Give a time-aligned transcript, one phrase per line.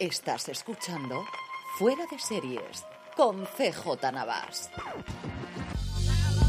[0.00, 1.24] Estás escuchando
[1.76, 2.84] Fuera de Series
[3.16, 4.70] con CJ Navas.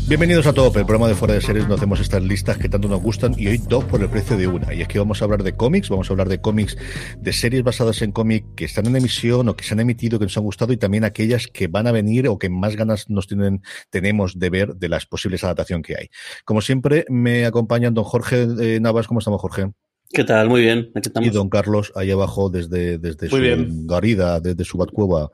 [0.08, 2.88] Bienvenidos a Top, el programa de Fuera de Series donde hacemos estas listas que tanto
[2.88, 4.72] nos gustan y hoy dos por el precio de una.
[4.72, 6.78] Y es que vamos a hablar de cómics, vamos a hablar de cómics,
[7.18, 10.26] de series basadas en cómics que están en emisión o que se han emitido, que
[10.26, 13.26] nos han gustado y también aquellas que van a venir o que más ganas nos
[13.26, 16.10] tienen, tenemos de ver de las posibles adaptaciones que hay.
[16.46, 19.08] Como siempre, me acompañan don Jorge eh, Navas.
[19.08, 19.72] ¿Cómo estamos, Jorge?
[20.10, 20.50] ¿Qué tal?
[20.50, 20.92] Muy bien.
[20.96, 21.28] Aquí estamos.
[21.28, 23.88] Y don Carlos, ahí abajo, desde, desde Muy su bien.
[23.88, 25.30] garida, desde su batcueva,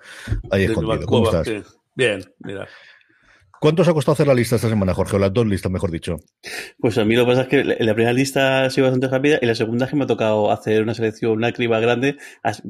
[0.52, 1.06] ahí Desde escondido.
[1.06, 1.48] ¿Cómo estás?
[1.48, 1.62] sí.
[1.96, 2.68] Bien, mira.
[3.62, 5.16] ¿Cuánto os ha costado hacer la lista esta semana, Jorge?
[5.16, 6.18] O las dos listas, mejor dicho.
[6.80, 9.08] Pues a mí lo que pasa es que la la primera lista ha sido bastante
[9.08, 12.18] rápida y la segunda es que me ha tocado hacer una selección, una criba grande,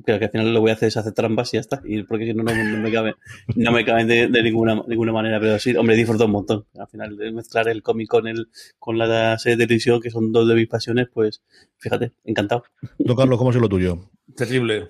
[0.05, 1.81] pero que al final lo voy a hacer es hacer trampas y ya está.
[1.83, 3.15] Y porque si no, no, no me cabe,
[3.55, 5.39] no me caben de, de ninguna, ninguna manera.
[5.39, 6.65] Pero sí, hombre, disfruto un montón.
[6.77, 10.31] Al final, de mezclar el cómic con el, con la serie de televisión, que son
[10.31, 11.43] dos de mis pasiones, pues
[11.77, 12.63] fíjate, encantado.
[12.99, 14.11] Don Carlos, ¿cómo es lo tuyo?
[14.35, 14.89] Terrible.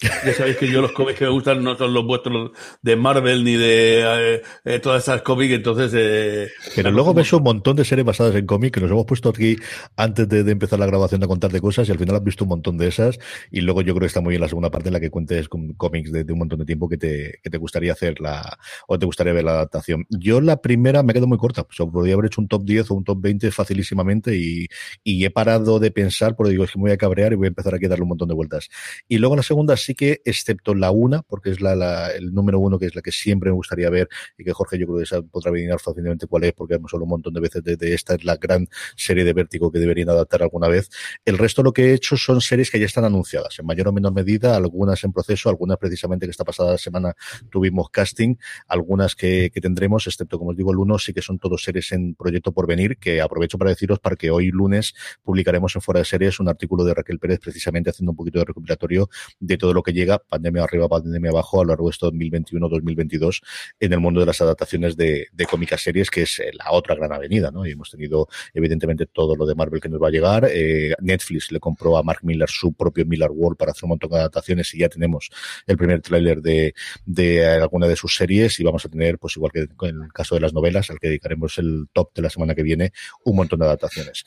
[0.00, 3.42] Ya sabéis que yo los cómics que me gustan no son los vuestros de Marvel
[3.42, 4.02] ni de
[4.36, 5.92] eh, eh, todas esas cómics, entonces...
[5.94, 9.28] eh, Pero luego ves un montón de series basadas en cómic que nos hemos puesto
[9.30, 9.56] aquí
[9.96, 12.44] antes de, de empezar la grabación a contar de cosas y al final has visto
[12.44, 13.18] un montón de esas
[13.50, 15.48] y luego yo creo que está muy bien la segunda parte en la que cuentes
[15.48, 18.56] con cómics de, de un montón de tiempo que te, que te gustaría hacer la
[18.86, 20.06] o te gustaría ver la adaptación.
[20.10, 22.90] Yo la primera me quedo muy corta, o sea, podría haber hecho un top 10
[22.90, 24.68] o un top 20 facilísimamente y,
[25.02, 27.46] y he parado de pensar porque digo es que me voy a cabrear y voy
[27.46, 28.68] a empezar aquí a darle un montón de vueltas.
[29.08, 32.78] Y luego la segunda sí que, excepto la una, porque es la, el número uno,
[32.78, 35.50] que es la que siempre me gustaría ver y que Jorge yo creo que podrá
[35.50, 38.36] adivinar fácilmente cuál es, porque hemos hablado un montón de veces de esta es la
[38.36, 40.90] gran serie de vértigo que deberían adaptar alguna vez.
[41.24, 43.92] El resto lo que he hecho son series que ya están anunciadas, en mayor o
[43.92, 47.14] menor medida, algunas en proceso, algunas precisamente que esta pasada semana
[47.50, 51.38] tuvimos casting, algunas que, que tendremos, excepto como os digo el uno, sí que son
[51.38, 55.74] todos series en proyecto por venir, que aprovecho para deciros para que hoy lunes publicaremos
[55.74, 59.08] en Fuera de Series un artículo de Raquel Pérez precisamente haciendo un poquito de recopilatorio
[59.40, 63.42] de todo lo que llega, pandemia arriba, pandemia abajo, a lo largo de estos 2021-2022
[63.80, 67.12] en el mundo de las adaptaciones de, cómicas series, que es eh, la otra gran
[67.12, 67.66] avenida, ¿no?
[67.66, 70.48] Y hemos tenido, evidentemente, todo lo de Marvel que nos va a llegar.
[70.50, 74.10] Eh, Netflix le compró a Mark Miller su propio Miller World para hacer un montón
[74.10, 75.30] de adaptaciones y ya tenemos
[75.66, 76.74] el primer tráiler de,
[77.06, 80.34] de alguna de sus series y vamos a tener, pues igual que en el caso
[80.34, 82.92] de las novelas, al que dedicaremos el top de la semana que viene,
[83.24, 84.24] un montón de adaptaciones.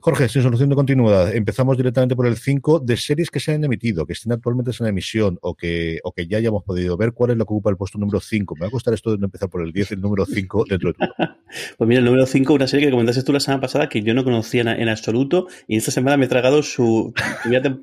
[0.00, 3.64] Jorge, sin solución de continuidad, empezamos directamente por el 5 de series que se han
[3.64, 7.12] emitido, que estén actualmente en emisión o que, o que ya hayamos podido ver.
[7.12, 8.54] ¿Cuál es la que ocupa el puesto número 5?
[8.56, 10.92] Me va a costar esto de no empezar por el 10, el número 5 dentro
[10.92, 11.08] de todo.
[11.76, 14.14] Pues mira, el número 5, una serie que comentaste tú la semana pasada que yo
[14.14, 17.12] no conocía en, absoluto y esta semana me he tragado su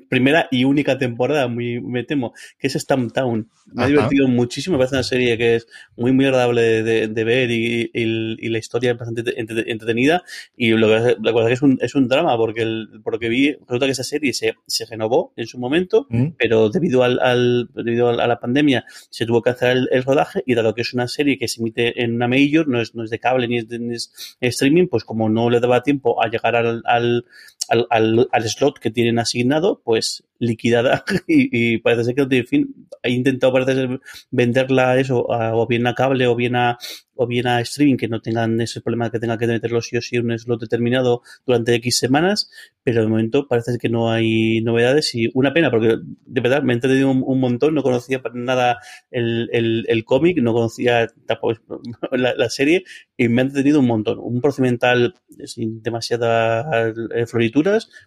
[0.08, 3.48] primera, y única temporada, muy, me temo, que es Stumptown.
[3.72, 3.88] Me ha Ajá.
[3.90, 5.66] divertido muchísimo, me parece una serie que es
[5.96, 9.70] muy, muy agradable de, de- de ver y, y- y la historia es bastante entre-
[9.70, 10.22] entretenida
[10.56, 13.28] y lo que, la cosa es que es un, es un drama porque el, porque
[13.28, 16.28] vi, resulta que esa serie se, se renovó en su momento ¿Mm?
[16.38, 20.54] pero debido al, al- debido a la pandemia se tuvo que hacer el, rodaje y
[20.54, 23.10] dado que es una serie que se emite en una major, no es, no es
[23.10, 26.82] de cable ni es de streaming, pues como no le daba tiempo a llegar al,
[26.84, 27.24] al,
[27.68, 32.46] al, al- al slot que tienen asignado, pues liquidada y, y parece ser que en
[32.46, 36.78] fin, he intentado parece ser venderla eso a- o bien a cable o bien a
[37.20, 40.00] o bien a streaming que no tengan ese problema que tenga que meterlo sí o
[40.02, 42.48] sí un slot determinado durante X semanas,
[42.84, 46.72] pero de momento parece que no hay novedades y una pena porque de verdad me
[46.72, 48.78] he entretenido un, un montón, no conocía para nada
[49.10, 51.54] el, el, el cómic, no conocía tampoco
[52.12, 52.84] la, la serie
[53.16, 54.18] y me ha entretenido un montón.
[54.20, 55.14] Un procedimental
[55.44, 57.26] sin demasiadas eh,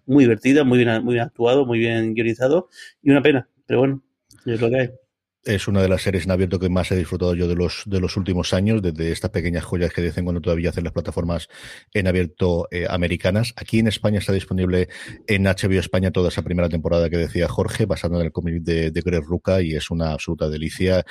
[0.06, 2.70] muy divertida, muy bien, muy bien actuado, muy bien guionizado
[3.02, 4.02] y una pena, pero bueno,
[4.46, 5.01] es lo que hay.
[5.44, 8.00] Es una de las series en abierto que más he disfrutado yo de los, de
[8.00, 11.48] los últimos años, desde estas pequeñas joyas que dicen cuando todavía hacen las plataformas
[11.96, 13.52] en abierto eh, americanas.
[13.56, 14.88] Aquí en España está disponible
[15.26, 18.92] en HBO España toda esa primera temporada que decía Jorge, basada en el cómic de,
[18.92, 21.04] de Greg Ruca, y es una absoluta delicia.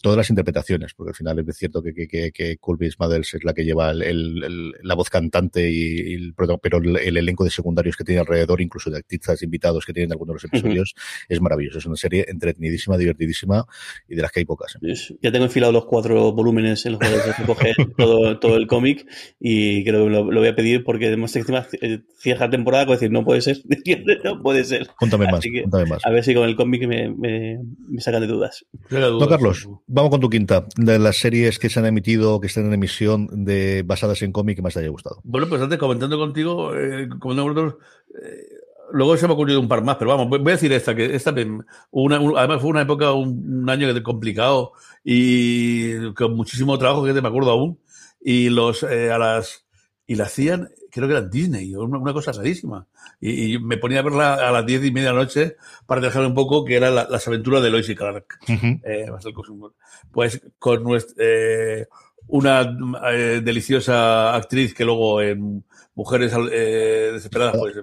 [0.00, 3.44] Todas las interpretaciones, porque al final es cierto que, que, que, que Colby Smulders es
[3.44, 7.44] la que lleva el, el, la voz cantante, y, y el, pero el, el, elenco
[7.44, 10.94] de secundarios que tiene alrededor, incluso de artistas invitados que tienen algunos de los episodios,
[10.96, 11.26] uh -huh.
[11.28, 11.78] es maravilloso.
[11.80, 13.66] Es una serie entretenidísima, divertidísima
[14.08, 14.76] y de las que hay pocas.
[14.82, 14.94] ¿eh?
[15.22, 19.06] Ya tengo enfilado los cuatro volúmenes en los cuales se coge todo, todo el cómic
[19.40, 23.10] y creo que lo, voy a pedir porque demuestra encima eh, cierra temporada con decir
[23.10, 23.58] no puede ser,
[24.24, 24.88] no puede ser.
[24.98, 25.44] Cuéntame más,
[25.88, 26.04] más.
[26.04, 28.64] A ver si con el cómic me, me, me, sacan de dudas.
[28.90, 32.66] No, Carlos, vamos con tu quinta de las series que se han emitido, que están
[32.66, 35.20] en emisión de basadas en cómic que más te haya gustado.
[35.24, 37.78] Bueno, pues antes comentando contigo, eh, comentando
[38.22, 38.53] eh,
[38.94, 41.14] luego se me ha ocurrido un par más, pero vamos, voy a decir esta, que
[41.14, 41.34] esta
[41.90, 47.28] una, además fue una época, un, año complicado y con muchísimo trabajo, que te me
[47.28, 47.80] acuerdo aún,
[48.20, 49.64] y los eh, a las
[50.06, 52.86] y la hacían, creo que era Disney, una, cosa rarísima.
[53.20, 55.56] Y, me ponía a verla a las diez y media de la noche
[55.86, 58.26] para dejar un poco que era las aventuras de Lois y Clark.
[58.48, 59.06] Eh,
[60.12, 61.86] pues con nuestra, eh,
[62.26, 67.74] una deliciosa actriz que luego en Mujeres eh, Desesperadas, pues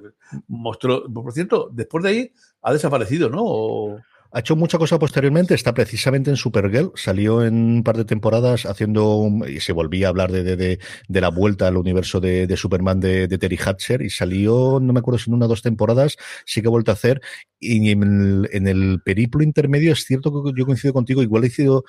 [0.48, 1.12] mostró.
[1.12, 3.98] Por cierto, después de ahí ha desaparecido, ¿no?
[4.34, 8.66] Ha hecho mucha cosa posteriormente, está precisamente en Supergirl, salió en un par de temporadas
[8.66, 10.80] haciendo, y se volvía a hablar de, de,
[11.10, 15.00] de, la vuelta al universo de, de Superman de, Terry Hatcher, y salió, no me
[15.02, 16.16] acuerdo si en una o dos temporadas,
[16.46, 17.20] sí que ha vuelto a hacer,
[17.60, 21.50] y en el, en el periplo intermedio es cierto que yo coincido contigo, igual ha
[21.50, 21.84] sido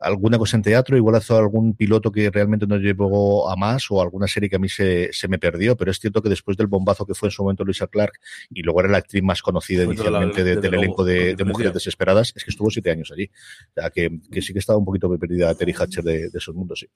[0.00, 4.02] alguna cosa en teatro, igual hizo algún piloto que realmente no llevó a más o
[4.02, 6.66] alguna serie que a mí se, se me perdió, pero es cierto que después del
[6.66, 8.12] bombazo que fue en su momento Luisa Clark
[8.50, 12.50] y luego era la actriz más conocida inicialmente del elenco de, Mujeres Desesperadas, es que
[12.50, 13.30] estuvo siete años allí.
[13.70, 16.54] O sea, que, que sí que estaba un poquito perdida Terry Hatcher de, de esos
[16.54, 16.88] mundos, sí.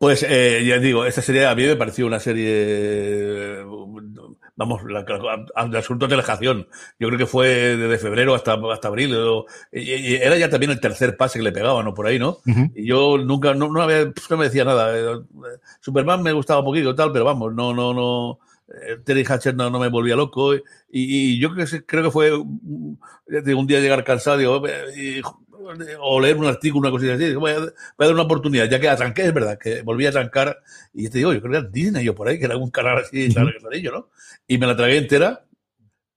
[0.00, 3.62] Pues eh, ya digo, esta serie a mí me pareció una serie,
[4.60, 6.68] vamos, la, de absoluta relajación.
[6.98, 7.48] Yo creo que fue
[7.78, 9.16] desde febrero hasta, hasta abril.
[9.72, 11.94] y, era ya también el tercer pase que le pegaban, ¿no?
[11.94, 12.40] Por ahí, ¿no?
[12.74, 14.98] Y yo nunca, no, no, había, no me decía nada.
[14.98, 15.22] Eh,
[15.80, 18.38] Superman me gustaba un poquito tal, pero vamos, no, no, no.
[18.68, 20.54] Eh, Terry Hatcher no, no, me volvía loco.
[20.54, 20.60] Y,
[20.90, 24.62] y yo creo que, creo que fue un día llegar cansado, digo,
[24.94, 25.22] y,
[26.00, 27.60] o leer un artículo, una cosita así, voy a,
[27.98, 30.58] dar una oportunidad, ya que atranqué, es verdad, que volví a trancar,
[30.92, 32.98] y te digo, yo creo que era Disney yo por ahí, que era un canal
[32.98, 34.08] así, uh ¿no?
[34.46, 35.44] Y me la tragué entera,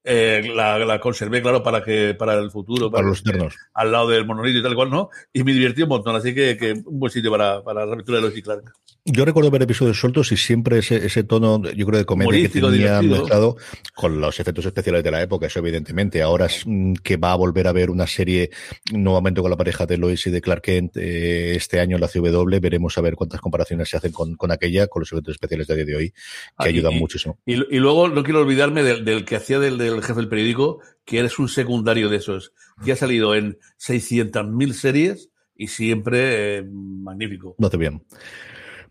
[0.04, 2.92] eh, la, la, conservé, claro, para que para el futuro.
[2.92, 3.56] Para, los eternos.
[3.74, 5.10] Al lado del monolito y tal cual, ¿no?
[5.32, 8.18] Y me divertí un montón, así que, que un buen sitio para, para la aventura
[8.18, 8.74] de los Clark.
[9.06, 12.62] Yo recuerdo ver episodios sueltos y siempre ese, ese tono, yo creo, de comedia que
[12.62, 13.58] tenía mezclado
[13.94, 16.22] con los efectos especiales de la época, eso evidentemente.
[16.22, 18.50] Ahora es mm, que va a volver a ver una serie
[18.94, 22.08] nuevamente con la pareja de Lois y de Clark Kent eh, este año en la
[22.08, 22.60] CW.
[22.62, 25.76] Veremos a ver cuántas comparaciones se hacen con, con aquella, con los efectos especiales de
[25.76, 26.16] día de hoy, que
[26.58, 27.38] ah, ayudan muchísimo.
[27.46, 30.80] Y, y, luego no quiero olvidarme del, del que hacía del, del jefe del periódico,
[31.06, 32.54] que eres un secundario de esos,
[32.84, 37.56] que ha salido en 600.000 series y siempre eh, magnífico.
[37.58, 38.04] No te bien.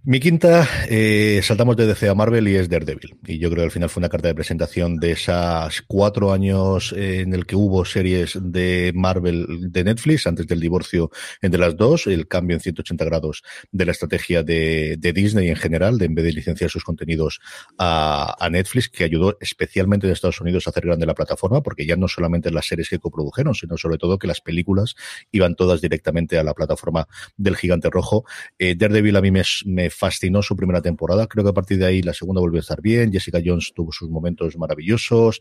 [0.05, 3.15] Mi quinta, eh, saltamos de DC a Marvel y es Daredevil.
[3.25, 6.93] Y yo creo que al final fue una carta de presentación de esas cuatro años
[6.97, 12.09] en el que hubo series de Marvel de Netflix antes del divorcio entre las dos,
[12.09, 16.25] el cambio en 180 grados de la estrategia de, Disney en general, de en vez
[16.25, 17.39] de licenciar sus contenidos
[17.79, 21.95] a, Netflix, que ayudó especialmente en Estados Unidos a hacer grande la plataforma, porque ya
[21.95, 24.97] no solamente las series que coprodujeron, sino sobre todo que las películas
[25.31, 27.07] iban todas directamente a la plataforma
[27.37, 28.25] del gigante rojo.
[28.59, 31.27] Eh, Daredevil a mí me fascinó su primera temporada.
[31.27, 33.13] Creo que a partir de ahí la segunda volvió a estar bien.
[33.13, 35.41] Jessica Jones tuvo sus momentos maravillosos.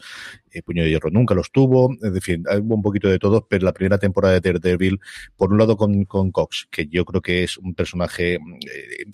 [0.52, 1.96] Eh, Puño de Hierro nunca los tuvo.
[2.02, 5.00] En fin, hubo un poquito de todo, pero la primera temporada de Daredevil,
[5.36, 8.40] por un lado con, con Cox, que yo creo que es un personaje eh,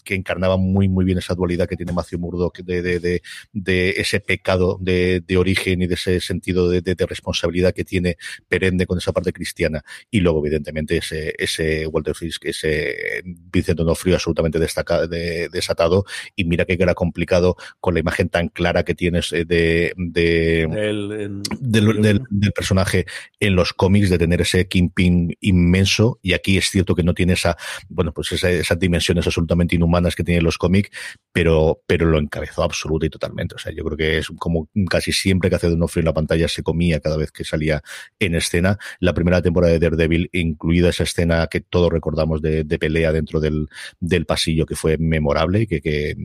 [0.04, 3.22] que encarnaba muy, muy bien esa dualidad que tiene Matthew Murdock de, de, de,
[3.54, 8.18] de ese pecado de, de, origen y de ese sentido de, responsabilidad que tiene
[8.48, 9.84] perenne con esa parte cristiana.
[10.10, 16.06] Y luego, evidentemente, ese, ese Walter Fisk, ese Vincent Donofrio absolutamente destacado, de, desatado
[16.36, 21.44] y mira que era complicado con la imagen tan clara que tienes eh, de, del,
[21.60, 23.06] del, personaje
[23.40, 27.34] en los cómics de tener ese Kingpin inmenso y aquí es cierto que no tiene
[27.34, 27.58] esa
[27.90, 30.90] bueno pues esas dimensiones absolutamente inhumanas que tienen los cómics
[31.32, 33.56] pero pero lo encabezó absoluta y totalmente.
[33.56, 36.48] O sea yo creo que es como casi siempre que hace Donofrio en la pantalla
[36.48, 37.82] se comía cada vez que salía
[38.20, 38.78] en escena.
[39.00, 43.40] La primera temporada de Daredevil incluida esa escena que todos recordamos de, de pelea dentro
[43.40, 43.68] del,
[44.00, 46.16] del pasillo que fue memorable que, que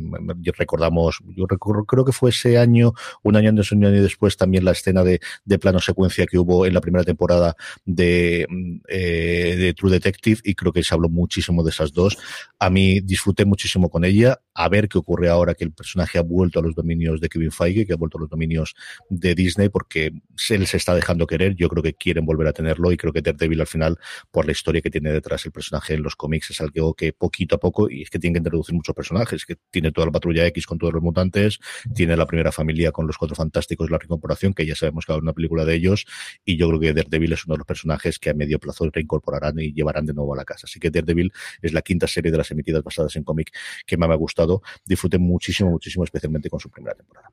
[0.57, 4.65] recordamos, yo recuerdo, creo que fue ese año, un año antes, un año después, también
[4.65, 8.47] la escena de, de plano secuencia que hubo en la primera temporada de,
[8.89, 12.19] eh, de True Detective y creo que se habló muchísimo de esas dos.
[12.59, 16.23] A mí disfruté muchísimo con ella, a ver qué ocurre ahora que el personaje ha
[16.23, 18.75] vuelto a los dominios de Kevin Feige, que ha vuelto a los dominios
[19.09, 20.13] de Disney, porque
[20.51, 23.23] él se está dejando querer, yo creo que quieren volver a tenerlo y creo que
[23.23, 23.99] Daredevil al final,
[24.31, 27.57] por la historia que tiene detrás el personaje en los cómics, es algo que poquito
[27.57, 30.45] a poco, y es que tienen que introducir muchos personajes, que tiene toda la patrulla
[30.47, 31.61] X con todos los mutantes,
[31.95, 35.19] tiene la primera familia con los cuatro fantásticos, la reincorporación, que ya sabemos que va
[35.19, 36.05] a una película de ellos,
[36.45, 39.59] y yo creo que Daredevil es uno de los personajes que a medio plazo reincorporarán
[39.61, 40.67] y llevarán de nuevo a la casa.
[40.67, 43.53] Así que Daredevil es la quinta serie de las emitidas basadas en cómic
[43.87, 44.63] que más me ha gustado.
[44.85, 47.29] Disfruté muchísimo, muchísimo, especialmente con su primera temporada.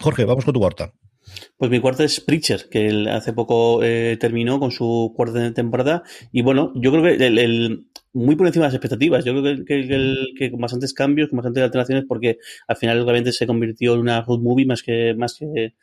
[0.00, 0.92] Jorge, vamos con tu cuarta.
[1.56, 6.02] Pues mi cuarta es Preacher, que hace poco eh, terminó con su cuarta temporada.
[6.32, 9.24] Y bueno, yo creo que el, muy por encima de las expectativas.
[9.24, 13.46] Yo creo que, que, con bastantes cambios, con bastantes alteraciones, porque al final obviamente se
[13.46, 15.74] convirtió en una road movie más que, más que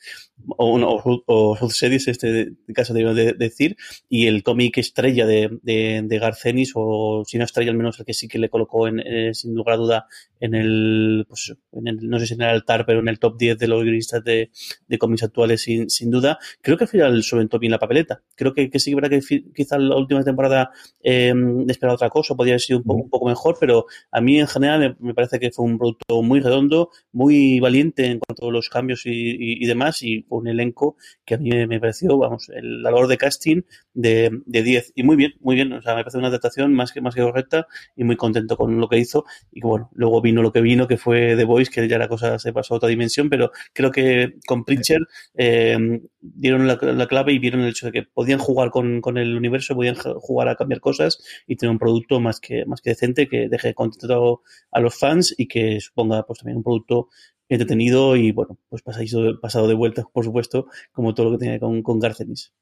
[0.57, 3.77] o, o, o road series, este caso de, decir,
[4.10, 8.05] y el cómic estrella de, de, de Garcenis, o si no estrella, al menos el
[8.05, 10.07] que sí que le colocó en, eh, sin lugar a duda
[10.39, 13.38] en el, pues, en el, no sé si en el altar, pero en el top
[13.38, 14.51] 10 de los guionistas de,
[14.88, 16.38] de cómics actuales, sin, sin duda.
[16.62, 18.22] Creo que al final solventó bien la papeleta.
[18.36, 21.34] Creo que, sí que verdad que quizá la última temporada eh,
[21.67, 24.39] esperaba otra cosa cosa, podría haber sido un poco, un poco mejor, pero a mí
[24.39, 28.51] en general me, parece que fue un producto muy redondo, muy valiente en cuanto a
[28.51, 33.07] los cambios y, demás, y un elenco que a mí me pareció, vamos, el valor
[33.07, 33.62] de casting
[33.93, 34.93] de, de 10.
[34.95, 37.21] Y muy bien, muy bien, o sea, me parece una adaptación más que, más que
[37.21, 39.25] correcta y muy contento con lo que hizo.
[39.51, 42.39] Y bueno, luego vino lo que vino, que fue The Voice, que ya la cosa
[42.39, 45.01] se pasó a otra dimensión, pero creo que con Preacher
[45.36, 49.17] eh, dieron la, la, clave y vieron el hecho de que podían jugar con, con
[49.17, 52.91] el universo, podían jugar a cambiar cosas y tener un producto más que, más que
[52.91, 57.09] decente, que deje contento a los fans y que suponga pues también un producto
[57.49, 61.59] entretenido y bueno, pues pasado, pasado de vuelta, por supuesto, como todo lo que tiene
[61.59, 62.53] con, con Garcenis.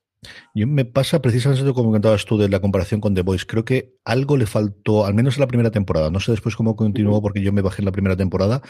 [0.53, 3.45] Yo me pasa precisamente como comentabas tú de la comparación con The Voice.
[3.45, 6.09] Creo que algo le faltó, al menos en la primera temporada.
[6.09, 8.61] No sé después cómo continuó, porque yo me bajé en la primera temporada.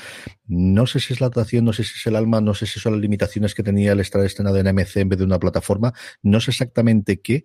[0.47, 2.79] No sé si es la atracción, no sé si es el alma, no sé si
[2.79, 5.93] son las limitaciones que tenía el estar estrenado en AMC en vez de una plataforma.
[6.21, 7.43] No sé exactamente qué,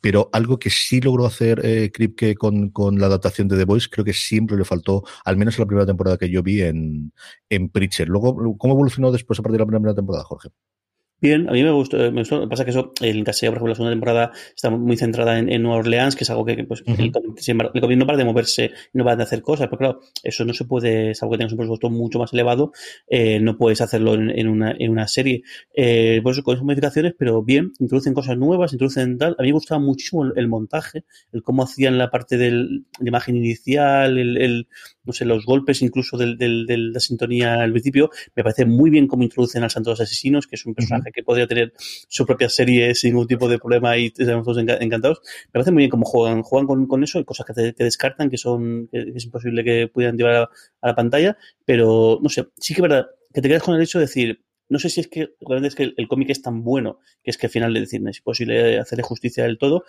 [0.00, 3.88] pero algo que sí logró hacer eh, Kripke con, con la adaptación de The Voice,
[3.90, 7.12] creo que siempre le faltó, al menos en la primera temporada que yo vi en,
[7.48, 8.08] en Preacher.
[8.08, 10.48] Luego, ¿cómo evolucionó después a partir de la primera temporada, Jorge?
[11.20, 12.48] Bien, a mí me gustó, me gustó.
[12.48, 15.62] Pasa que eso, el caseo, por ejemplo, la segunda temporada está muy centrada en, en
[15.62, 16.98] Nueva Orleans, que es algo que, pues, uh -huh.
[16.98, 20.44] el, el, gobierno no para de moverse, no para de hacer cosas, pero claro, eso
[20.44, 22.72] no se puede, es algo que tengas un presupuesto mucho más elevado,
[23.08, 25.42] eh, no puedes hacerlo en, en, una, en una serie.
[25.74, 29.36] Eh, por eso, con esas modificaciones, pero bien, introducen cosas nuevas, introducen tal.
[29.38, 33.08] A mí me gustaba muchísimo el, el montaje, el cómo hacían la parte del, de
[33.08, 34.68] imagen inicial, el, el
[35.04, 38.10] no sé, los golpes incluso del, del, de la sintonía al principio.
[38.34, 41.08] Me parece muy bien cómo introducen al Santo de los Asesinos, que es un personaje
[41.08, 41.14] uh -huh.
[41.14, 41.72] que podría tener
[42.08, 45.20] su propia serie sin ningún tipo de problema y estamos todos encantados.
[45.46, 47.84] Me parece muy bien cómo juegan, juegan con, con eso, y cosas que, te, que,
[47.84, 50.42] descartan, que son, que es imposible que pudieran llevar a,
[50.80, 53.82] a, la pantalla, pero no sé, sí que es verdad que te quedas con el
[53.82, 56.40] hecho de decir, no sé si es que realmente es que el, el cómic es
[56.40, 59.58] tan bueno que es que al final de decir, no es imposible hacerle justicia del
[59.58, 59.84] todo,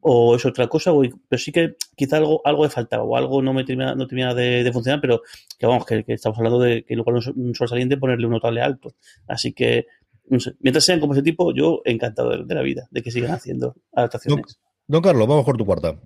[0.00, 3.42] o es otra cosa, o, pero sí que quizá algo, algo le faltaba, o algo
[3.42, 5.22] no me termina, no termina de, de, funcionar, pero
[5.58, 8.60] que vamos, que, que, estamos hablando de que luego un sol saliente ponerle un notable
[8.60, 8.94] alto.
[9.26, 9.86] Así que,
[10.28, 13.10] no sé, mientras sean como ese tipo, yo encantado de, de la vida, de que
[13.10, 14.60] sigan haciendo adaptaciones.
[14.86, 16.00] Don, don Carlos, vamos por tu cuarta.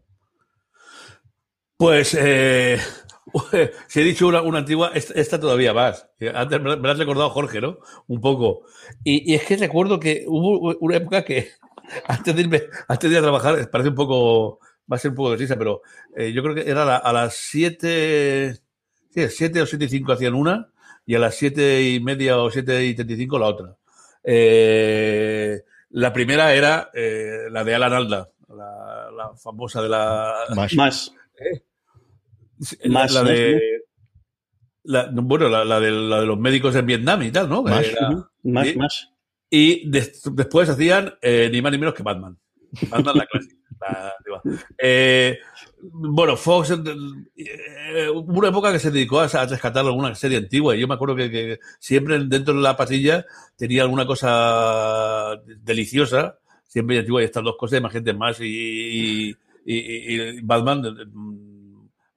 [1.76, 2.78] Pues, eh,
[3.88, 6.08] si he dicho una, una antigua, esta, todavía más.
[6.34, 7.78] Antes me la has recordado Jorge, ¿no?
[8.06, 8.62] Un poco.
[9.04, 11.48] Y, y, es que recuerdo que hubo una época que
[12.06, 14.60] antes de irme, antes de ir a trabajar, parece un poco,
[14.90, 15.82] va a ser un poco de risa, pero
[16.16, 18.54] eh, yo creo que era la, a las 7,
[19.10, 20.70] sí, 7 o 7 y 5 hacían una,
[21.06, 23.76] y a las 7 y media o 7 y 35 la otra.
[24.22, 30.34] Eh, la primera era eh, la de Alan Alda, la, la, famosa de la...
[30.54, 30.74] Más.
[30.74, 31.14] Más.
[31.38, 31.62] ¿Eh?
[32.86, 33.60] Más la, de...
[34.82, 37.62] La, bueno, la, la, de, la de los médicos en Vietnam y tal, ¿no?
[37.62, 38.10] Más, era,
[38.42, 39.08] más, y, más.
[39.50, 42.38] Y de, después hacían eh, ni más ni menos que Batman.
[42.88, 43.56] Batman la clásica.
[44.78, 45.38] Eh,
[45.80, 50.76] bueno, Fox, eh, hubo una época que se dedicó a, a, rescatar alguna serie antigua
[50.76, 53.24] y yo me acuerdo que, que, siempre dentro de la patilla
[53.56, 56.38] tenía alguna cosa deliciosa,
[56.68, 60.82] siempre antigua y estas dos cosas, más gente más y, y, y Batman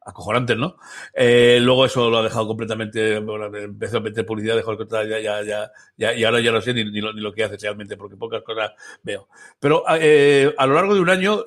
[0.05, 0.77] acojonantes, ¿no?
[1.13, 5.19] Eh, luego eso lo ha dejado completamente, bueno, empezó a meter publicidad, dejó el ya,
[5.19, 7.57] ya, ya, ya, y ahora ya no sé ni, ni, lo, ni lo que hace
[7.57, 9.27] realmente, porque pocas cosas veo.
[9.59, 11.43] Pero eh, a lo largo de un año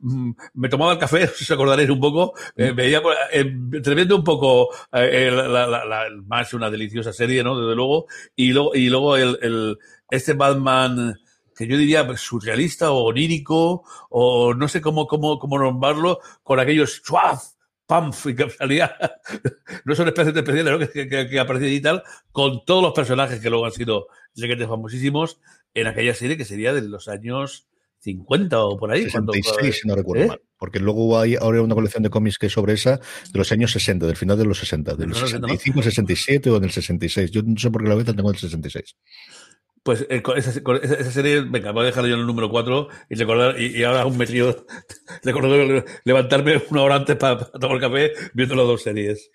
[0.54, 4.68] me tomaba el café, si os acordaréis un poco, eh, veía, eh, tremendo un poco
[4.92, 7.58] eh, la, la, la, más una deliciosa serie, ¿no?
[7.58, 8.06] Desde luego,
[8.36, 9.78] y luego, y luego el, el
[10.10, 11.14] este Batman
[11.62, 17.02] que yo diría surrealista o onírico, o no sé cómo, cómo, cómo nombrarlo, con aquellos
[17.02, 17.52] chuaf,
[17.86, 18.96] pamf, y que salía,
[19.84, 20.78] no son especies especiales, ¿no?
[20.78, 22.02] que, que, que aparecía y tal,
[22.32, 25.40] con todos los personajes que luego han sido requetes famosísimos
[25.74, 27.68] en aquella serie que sería de los años
[28.02, 29.04] 50 o por ahí.
[29.04, 30.28] 66, cuando, si no recuerdo ¿eh?
[30.28, 30.40] mal.
[30.58, 33.72] Porque luego hay ahora una colección de cómics que es sobre esa de los años
[33.72, 37.30] 60, del final de los 60, del 65, 67 o del 66.
[37.30, 38.96] Yo no sé por qué la vez tengo el 66.
[39.82, 40.50] Pues eh, esa,
[40.82, 44.06] esa, serie, venga, voy a dejar yo en el número 4 y recordar, y, ahora
[44.06, 44.64] un metido,
[45.24, 49.30] recuerdo levantarme una hora antes para tomar café viendo las dos series.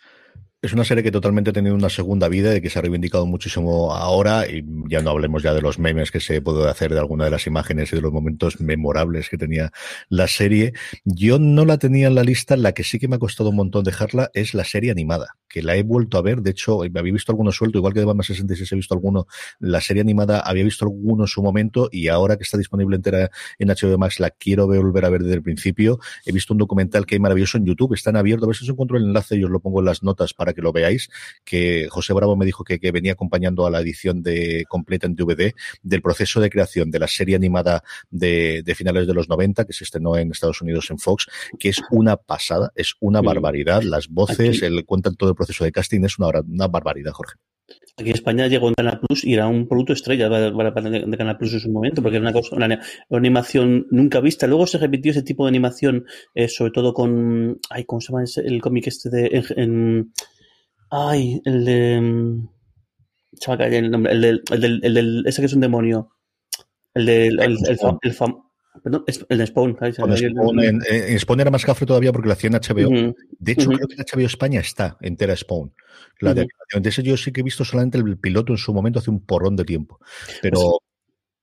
[0.59, 3.27] Es una serie que totalmente ha tenido una segunda vida y que se ha reivindicado
[3.27, 6.99] muchísimo ahora y ya no hablemos ya de los memes que se puede hacer de
[6.99, 9.71] alguna de las imágenes y de los momentos memorables que tenía
[10.09, 10.73] la serie.
[11.05, 13.55] Yo no la tenía en la lista, la que sí que me ha costado un
[13.55, 17.03] montón dejarla es la serie animada, que la he vuelto a ver, de hecho había
[17.03, 19.27] visto alguno suelto, igual que de Batman 66 he visto alguno,
[19.59, 23.29] la serie animada había visto alguno en su momento y ahora que está disponible entera
[23.59, 25.99] en HBO Max la quiero volver a ver desde el principio.
[26.25, 28.63] He visto un documental que hay maravilloso en YouTube, está en abierto, a ver si
[28.63, 31.09] os encuentro el enlace y os lo pongo en las notas para que lo veáis,
[31.43, 35.15] que José Bravo me dijo que, que, venía acompañando a la edición de completa en
[35.15, 39.65] DVD del proceso de creación de la serie animada de, de finales de los 90,
[39.65, 41.27] que se estrenó en Estados Unidos en Fox,
[41.59, 43.81] que es una pasada, es una barbaridad.
[43.83, 47.35] Las voces, el, cuentan todo el proceso de casting, es una, una barbaridad, Jorge.
[47.99, 51.53] Aquí en España llegó en Canal Plus y era un producto estrella de, Canal Plus
[51.53, 54.47] en su momento, porque era una, cosa, una, animación nunca vista.
[54.47, 57.59] Luego se repitió ese tipo de animación, eh, sobre todo con.
[57.69, 59.43] Ay, ¿Cómo se llama el cómic este de.
[59.55, 60.13] en,
[60.89, 62.01] Ay, el de.
[62.01, 62.49] Mm,
[63.33, 64.13] se el nombre.
[64.13, 66.11] El del, el del, el del, Ese que es un demonio.
[66.93, 67.39] El del.
[67.39, 68.37] El, el, el, fam,
[68.83, 69.77] perdón, el de Spawn.
[69.93, 72.89] Spawn en, en, Spawn era más cafre todavía porque lo hacía en HBO.
[72.89, 73.15] Uh -huh.
[73.39, 73.75] De hecho, uh -huh.
[73.75, 75.73] creo que en HBO España está entera Spawn.
[76.19, 76.81] La de, uh -huh.
[76.81, 79.25] de ese yo sí que he visto solamente el piloto en su momento hace un
[79.25, 79.99] porrón de tiempo.
[80.41, 80.79] Pero.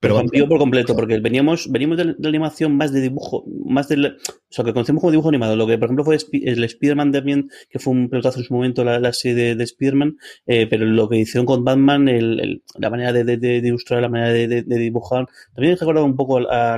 [0.04, 3.96] Pero rompió por completo, porque veníamos, veníamos de, la animación más de dibujo, más de,
[4.06, 4.12] o
[4.50, 5.56] sea, que conocemos como dibujo animado.
[5.56, 8.84] Lo que, por ejemplo, fue el Spider-Man también, que fue un pelotazo en su momento,
[8.84, 12.62] la, la serie de, de Spider-Man, eh, pero lo que hicieron con Batman, el, el,
[12.78, 16.38] la manera de, de, de, ilustrar, la manera de, dibujar, también he recordado un poco
[16.38, 16.74] a,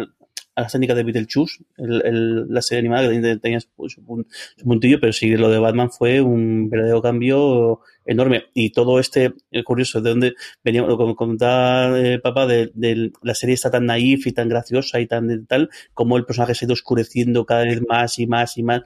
[0.56, 4.64] a las técnicas de Beetlejuice, el, el, la serie animada que tenía su, su, su,
[4.64, 8.46] puntillo, pero sí, lo de Batman fue un verdadero cambio enorme.
[8.54, 10.34] Y todo este, es curioso, de donde
[10.64, 15.00] venía, como comentaba eh, papá, de, de, la serie está tan naif y tan graciosa
[15.00, 18.26] y tan de, tal, como el personaje se ha ido oscureciendo cada vez más y
[18.26, 18.82] más y más.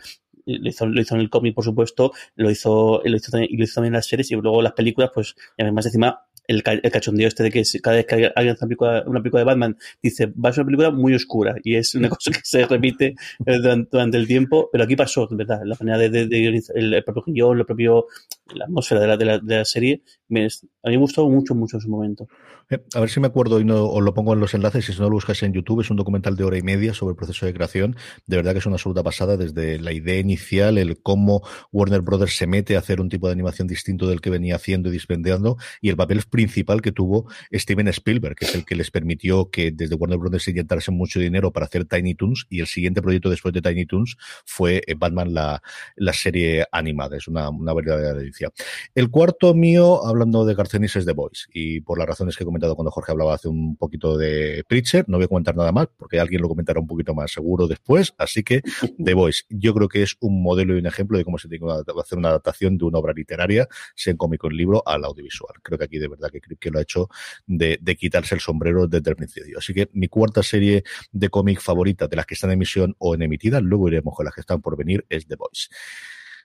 [0.46, 3.56] Lo hizo, lo hizo en el cómic, por supuesto, lo hizo, lo hizo, también, y
[3.56, 6.62] lo hizo también en las series, y luego las películas, pues, y además encima el,
[6.82, 9.44] el, cachondeo este de que cada vez que alguien hace una película, una película de
[9.44, 12.66] Batman dice, va a ser una película muy oscura y es una cosa que se
[12.66, 15.60] repite durante, durante el tiempo, pero aquí pasó, ¿verdad?
[15.64, 18.06] La manera de, de, de el, el, propio guion, el propio,
[18.52, 21.54] la atmósfera de la, de la, de la serie, me, a mí me gustó mucho,
[21.54, 22.26] mucho en su momento.
[22.70, 24.92] Eh, a ver si me acuerdo y no os lo pongo en los enlaces, si
[24.92, 27.44] no lo buscas en YouTube, es un documental de hora y media sobre el proceso
[27.44, 27.96] de creación.
[28.26, 32.36] De verdad que es una absoluta pasada desde la idea inicial, el cómo Warner Brothers
[32.36, 35.56] se mete a hacer un tipo de animación distinto del que venía haciendo y dispendiando,
[35.80, 39.72] y el papel principal que tuvo Steven Spielberg, que es el que les permitió que
[39.72, 43.53] desde Warner Brothers se mucho dinero para hacer Tiny Toons, y el siguiente proyecto después
[43.53, 45.62] de Tiny Toons fue eh, Batman, la,
[45.96, 47.18] la serie animada.
[47.18, 48.50] Es una, una verdadera delicia.
[48.94, 52.46] El cuarto mío, hablando de Garcenis, es The Voice, y por las razones que he
[52.46, 55.88] comentado cuando Jorge hablaba hace un poquito de Preacher, no voy a comentar nada más,
[55.98, 58.62] porque alguien lo comentará un poquito más seguro después, así que
[59.05, 61.66] The Voice, yo creo que es un modelo y un ejemplo de cómo se tiene
[61.66, 65.05] que hacer una adaptación de una obra literaria, sea en cómico o en libro, al
[65.05, 65.55] audiovisual.
[65.62, 67.09] Creo que aquí de verdad que, que lo ha hecho
[67.47, 69.59] de, quitarse el sombrero desde el principio.
[69.59, 73.14] Así que mi cuarta serie de cómic favorita de las que están en emisión o
[73.14, 75.69] en emitida, luego iremos con las que están por venir, es The Voice.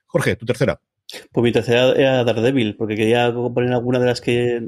[0.08, 0.80] Jorge, tu tercera.
[1.32, 4.62] Pues mi tercera era Daredevil, porque quería poner alguna de las que,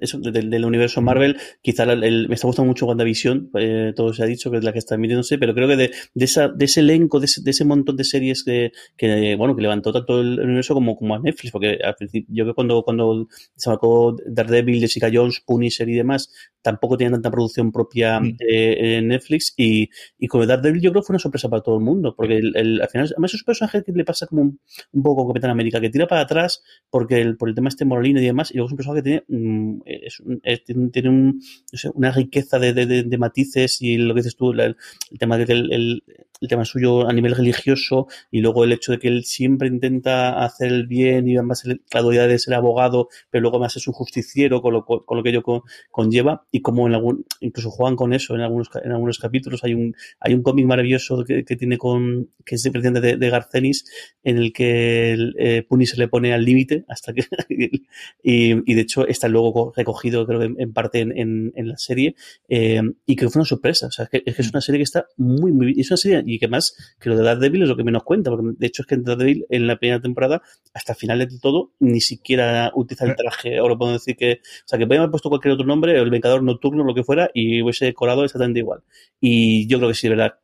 [0.00, 4.22] eso, del, universo Marvel, quizá el, el, me está gustando mucho WandaVision, eh, todo se
[4.22, 6.64] ha dicho que es la que está emitiéndose, pero creo que de, de, esa, de
[6.64, 10.20] ese elenco, de ese, de ese montón de series que, que, bueno, que levantó tanto
[10.20, 13.70] el universo como, como a Netflix, porque al principio, yo creo que cuando, cuando se
[13.70, 16.32] sacó Daredevil, Jessica Jones, Punisher y demás,
[16.66, 18.36] tampoco tenían tanta producción propia mm.
[18.40, 21.76] eh, en Netflix, y, y con Daredevil yo creo que fue una sorpresa para todo
[21.76, 24.42] el mundo, porque el, el, al final, además es un personaje que le pasa como
[24.42, 24.60] un,
[24.92, 27.84] un poco con Capitán América, que tira para atrás porque el, por el tema este
[27.84, 31.40] moralino y demás, y luego es un personaje que tiene, mm, es, es, tiene un,
[31.72, 35.18] no sé, una riqueza de, de, de, matices y lo que dices tú, el, el
[35.20, 36.02] tema del el,
[36.40, 40.44] el tema suyo a nivel religioso y luego el hecho de que él siempre intenta
[40.44, 43.94] hacer el bien y además la dualidad de ser abogado, pero luego más es un
[43.94, 45.42] justiciero con lo, con lo que ello
[45.90, 49.62] conlleva y como en algún, incluso juegan con eso en algunos, en algunos capítulos.
[49.62, 53.30] Hay un, hay un cómic maravilloso que, que, tiene con, que es presidente de, de
[53.30, 53.84] Garcenis
[54.24, 57.24] en el que el, eh, Puni se le pone al límite hasta que,
[58.22, 61.68] y, y, de hecho está luego recogido creo que en, en parte en, en, en,
[61.68, 62.16] la serie
[62.48, 63.88] eh, y que fue una sorpresa.
[63.88, 65.80] O sea, que, es que es una serie que está muy, muy bien.
[65.80, 68.30] Es una serie y que más que lo de Daredevil es lo que menos cuenta,
[68.30, 70.40] porque de hecho es que en Daredevil en la primera temporada,
[70.72, 74.68] hasta el final de todo, ni siquiera utiliza el traje, ahora puedo decir que, o
[74.68, 77.62] sea, que podrían haber puesto cualquier otro nombre, el Vengador nocturno, lo que fuera, y
[77.62, 78.82] hubiese decorado exactamente igual.
[79.20, 80.38] Y yo creo que sí, de verdad.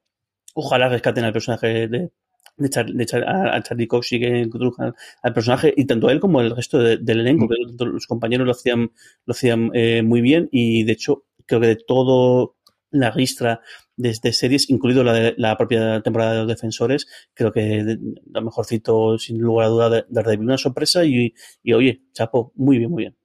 [0.54, 2.10] Ojalá rescaten al personaje de,
[2.56, 6.20] de, Char, de Char, a, Charlie Cox y que introduzcan al personaje, y tanto él
[6.20, 7.48] como el resto de, del elenco, mm.
[7.48, 8.90] que los compañeros lo hacían,
[9.24, 12.56] lo hacían eh, muy bien, y de hecho, creo que de todo
[12.90, 13.62] la ristra
[13.96, 17.98] de, de, series, incluido la, de, la propia temporada de los defensores, creo que
[18.30, 22.78] lo mejorcito, sin lugar a duda, de Daredevil, una sorpresa y, y, oye, chapo, muy
[22.78, 23.16] bien, muy bien.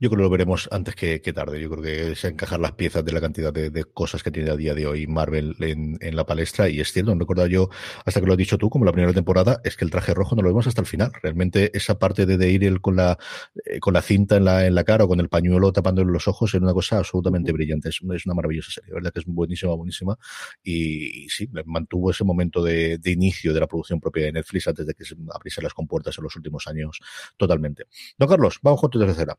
[0.00, 1.60] Yo creo que lo veremos antes que, que, tarde.
[1.60, 4.50] Yo creo que se encajar las piezas de la cantidad de, de cosas que tiene
[4.50, 6.68] a día de hoy Marvel en, en, la palestra.
[6.68, 7.68] Y es cierto, no recuerdo yo,
[8.04, 10.36] hasta que lo has dicho tú, como la primera temporada, es que el traje rojo
[10.36, 11.12] no lo vemos hasta el final.
[11.22, 13.18] Realmente esa parte de, de ir con la
[13.64, 16.28] eh, con la cinta en la, en la cara o con el pañuelo tapándole los
[16.28, 17.88] ojos es una cosa absolutamente brillante.
[17.88, 20.18] Es, es una maravillosa serie, verdad que es buenísima, buenísima.
[20.62, 24.68] Y, y sí, mantuvo ese momento de, de, inicio de la producción propia de Netflix
[24.68, 27.00] antes de que se abriesen las compuertas en los últimos años
[27.36, 27.84] totalmente.
[28.18, 29.36] Don Carlos, vamos con tu tercera.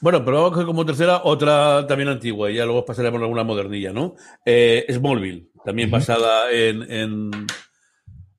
[0.00, 3.24] Bueno, pero vamos a coger como tercera otra también antigua, y ya luego pasaremos a
[3.24, 4.14] alguna modernilla, ¿no?
[4.44, 5.98] Eh, Smallville, también uh -huh.
[5.98, 7.30] basada en, en,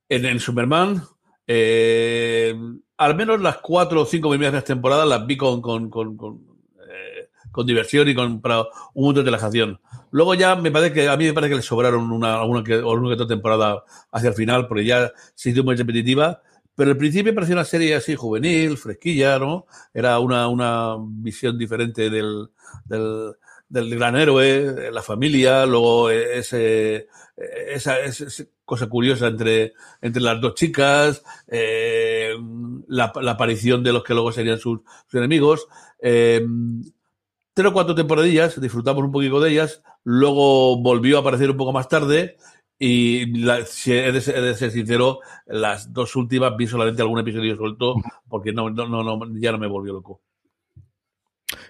[0.08, 1.02] en, en Superman.
[1.46, 2.54] Eh,
[2.96, 6.40] al menos las cuatro o cinco primeras temporadas las vi con, con, con, con,
[6.88, 8.60] eh, con diversión y con para
[8.94, 9.80] un momento de relajación.
[10.12, 12.78] Luego ya me parece que a mí me parece que le sobraron una, una, que,
[12.78, 16.40] una que otra temporada hacia el final, porque ya se hizo muy repetitiva
[16.74, 19.66] pero al principio parecía una serie así juvenil, fresquilla, ¿no?
[19.92, 22.48] Era una, una visión diferente del,
[22.86, 30.54] del, gran héroe, la familia, luego ese, esa, esa cosa curiosa entre, entre las dos
[30.54, 32.34] chicas, eh,
[32.86, 35.66] la, la, aparición de los que luego serían sus, sus enemigos.
[36.00, 36.46] Eh,
[37.52, 41.72] tres o cuatro temporadillas, disfrutamos un poquito de ellas, luego volvió a aparecer un poco
[41.72, 42.36] más tarde
[42.82, 47.94] y la, si he, de, ser sincero, las dos últimas vi solamente algún episodio suelto
[48.26, 50.22] porque no, no, no, ya no me volvió loco.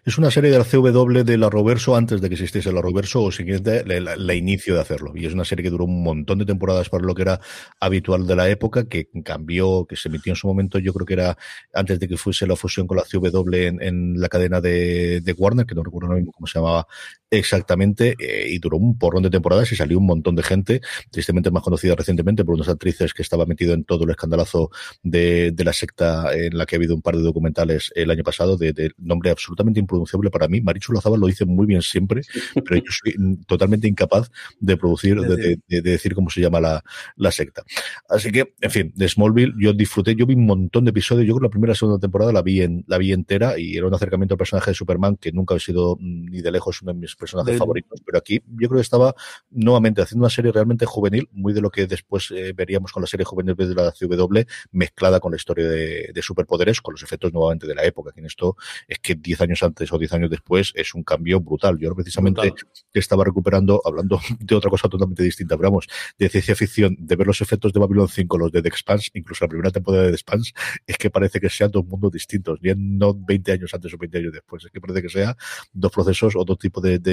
[0.04, 3.22] Es una serie de la CW de la Roverso antes de que existiese la Roverso
[3.22, 5.12] o siguiente la, inicio de hacerlo.
[5.16, 7.40] Y es una serie que duró un montón de temporadas para lo que era
[7.80, 11.14] habitual de la época, que cambió, que se emitió en su momento, yo creo que
[11.14, 11.36] era
[11.74, 15.32] antes de que fuese la fusión con la CW en, en la cadena de, de,
[15.32, 16.86] Warner, que no recuerdo ahora mismo cómo se llamaba
[17.30, 21.50] exactamente, eh, y duró un porrón de temporadas y salió un montón de gente, tristemente
[21.50, 24.70] más conocida recientemente por unas actrices que estaba metido en todo el escandalazo
[25.02, 28.24] de, de la secta en la que ha habido un par de documentales el año
[28.24, 30.60] pasado de, de nombre absolutamente impronunciable para mí.
[30.60, 32.22] Marichu Lozaba lo dice muy bien siempre,
[32.64, 33.14] pero yo soy
[33.46, 36.82] totalmente incapaz de producir, de, de, de, decir cómo se llama la,
[37.16, 37.62] la, secta.
[38.08, 41.34] Así que, en fin, de Smallville yo disfruté, yo vi un montón de episodios, yo
[41.34, 43.86] creo que la primera y segunda temporada la vi, en, la vi entera y era
[43.86, 46.98] un acercamiento al personaje de Superman que nunca ha sido ni de lejos uno de
[46.98, 49.14] mis personajes favoritos, pero aquí yo creo que estaba
[49.50, 53.06] nuevamente haciendo una serie realmente juvenil, muy de lo que después eh, veríamos con la
[53.06, 54.40] serie juvenil de la CW,
[54.72, 58.20] mezclada con la historia de, de superpoderes, con los efectos nuevamente de la época, que
[58.20, 58.56] en esto
[58.88, 61.78] es que 10 años antes o 10 años después es un cambio brutal.
[61.78, 62.68] Yo precisamente brutal.
[62.92, 65.86] estaba recuperando, hablando de otra cosa totalmente distinta, pero vamos,
[66.18, 69.44] de ciencia ficción, de ver los efectos de Babylon 5, los de The Expanse, incluso
[69.44, 70.52] la primera temporada de The Expanse,
[70.86, 74.18] es que parece que sean dos mundos distintos, ya no 20 años antes o 20
[74.18, 75.36] años después, es que parece que sea
[75.72, 77.09] dos procesos o dos tipos de, de,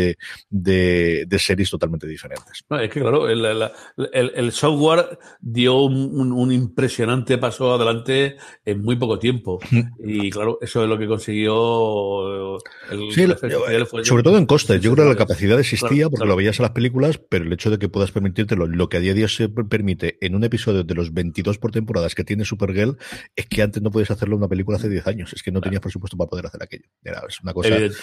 [0.49, 2.63] de, de series totalmente diferentes.
[2.69, 3.69] No, es que claro, el, el,
[4.13, 9.59] el, el software dio un, impresionante paso adelante en muy poco tiempo.
[9.99, 12.57] y claro, eso es lo que consiguió
[12.91, 13.25] el, sí,
[13.89, 14.81] fue sobre todo en costes.
[14.81, 16.29] Yo creo que la capacidad existía claro, porque claro.
[16.29, 18.99] lo veías en las películas, pero el hecho de que puedas permitírtelo, lo que a
[18.99, 22.45] día de hoy se permite en un episodio de los 22 por temporadas que tiene
[22.45, 22.97] Supergirl,
[23.35, 25.33] es que antes no podías hacerlo en una película hace 10 años.
[25.33, 26.85] Es que no tenías presupuesto para poder hacer aquello.
[27.03, 27.69] Era, es una cosa.
[27.69, 27.97] Evidente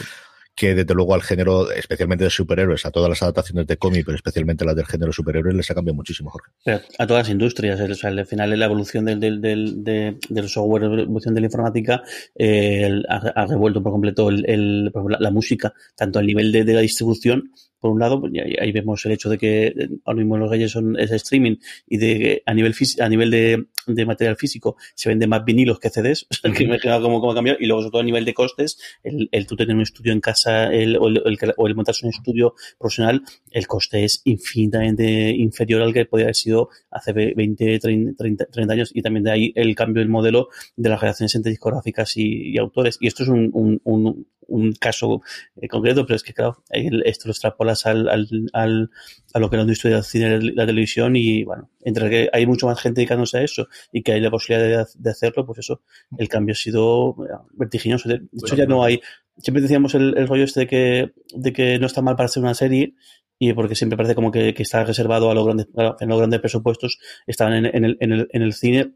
[0.55, 4.17] que desde luego al género, especialmente de superhéroes, a todas las adaptaciones de cómic, pero
[4.17, 6.53] especialmente las del género superhéroes, les ha cambiado muchísimo, Jorge.
[6.99, 10.83] A todas las industrias, o sea, al final la evolución del, del, del, del, software,
[10.83, 12.03] la evolución de la informática,
[12.35, 17.51] eh, ha, revuelto por completo el, la, música, tanto al nivel de, de la distribución
[17.85, 20.71] por un lado, ahí, ahí, vemos el hecho de que eh, ahora mismo los reyes
[20.71, 25.11] son es streaming y de que a nivel a nivel de, de, material físico se
[25.11, 27.91] venden más vinilos que CDs, que me he cómo, cómo ha cambiado, y luego sobre
[27.91, 31.09] todo a nivel de costes, el, el tú tener un estudio en casa el, o,
[31.09, 33.21] el, el, o el montarse un estudio profesional,
[33.51, 38.73] el coste es infinitamente inferior al que podría haber sido hace 20, 30, 30, 30
[38.73, 42.49] años, y también de ahí el cambio del modelo de las relaciones entre discográficas y,
[42.49, 42.97] y autores.
[42.99, 45.23] Y esto es un, un, un, un caso
[45.57, 48.91] eh, concreto, pero es que claro, esto lo extrapolas al, al, al,
[49.33, 52.31] a lo que es la industria del cine y la televisión y bueno, entre que
[52.33, 55.47] hay mucho más gente dedicándose a eso y que hay la posibilidad de, de hacerlo,
[55.47, 55.83] pues eso,
[56.19, 57.17] el cambio ha sido
[57.53, 58.09] vertiginoso.
[58.09, 59.01] De hecho, ya no hay,
[59.39, 62.43] siempre decíamos el, el rollo este de que, de que no está mal para hacer
[62.43, 62.95] una serie,
[63.37, 66.41] y porque siempre parece como que, que está reservado a los grandes, a los grandes
[66.41, 68.95] presupuestos, estaban en, en, el, en, el, en el cine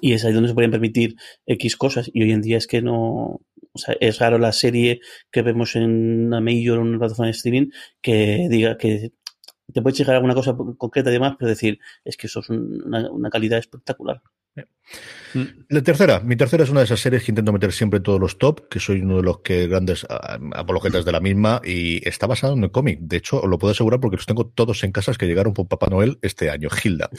[0.00, 1.14] y es ahí donde se pueden permitir
[1.46, 2.10] X cosas.
[2.12, 3.40] Y hoy en día es que no.
[4.00, 7.70] Es raro la serie que vemos en una Major o en una plataforma de streaming
[8.00, 9.12] que diga que
[9.72, 13.10] te puede llegar alguna cosa concreta y demás, pero decir, es que eso es una,
[13.10, 14.22] una calidad espectacular.
[15.34, 15.42] Mm.
[15.68, 18.18] La tercera, mi tercera es una de esas series que intento meter siempre en todos
[18.18, 22.06] los top, que soy uno de los que grandes ah, apologetas de la misma y
[22.08, 22.98] está basado en el cómic.
[23.00, 25.68] De hecho, os lo puedo asegurar porque los tengo todos en casas que llegaron por
[25.68, 26.68] Papá Noel este año.
[26.82, 27.10] Hilda.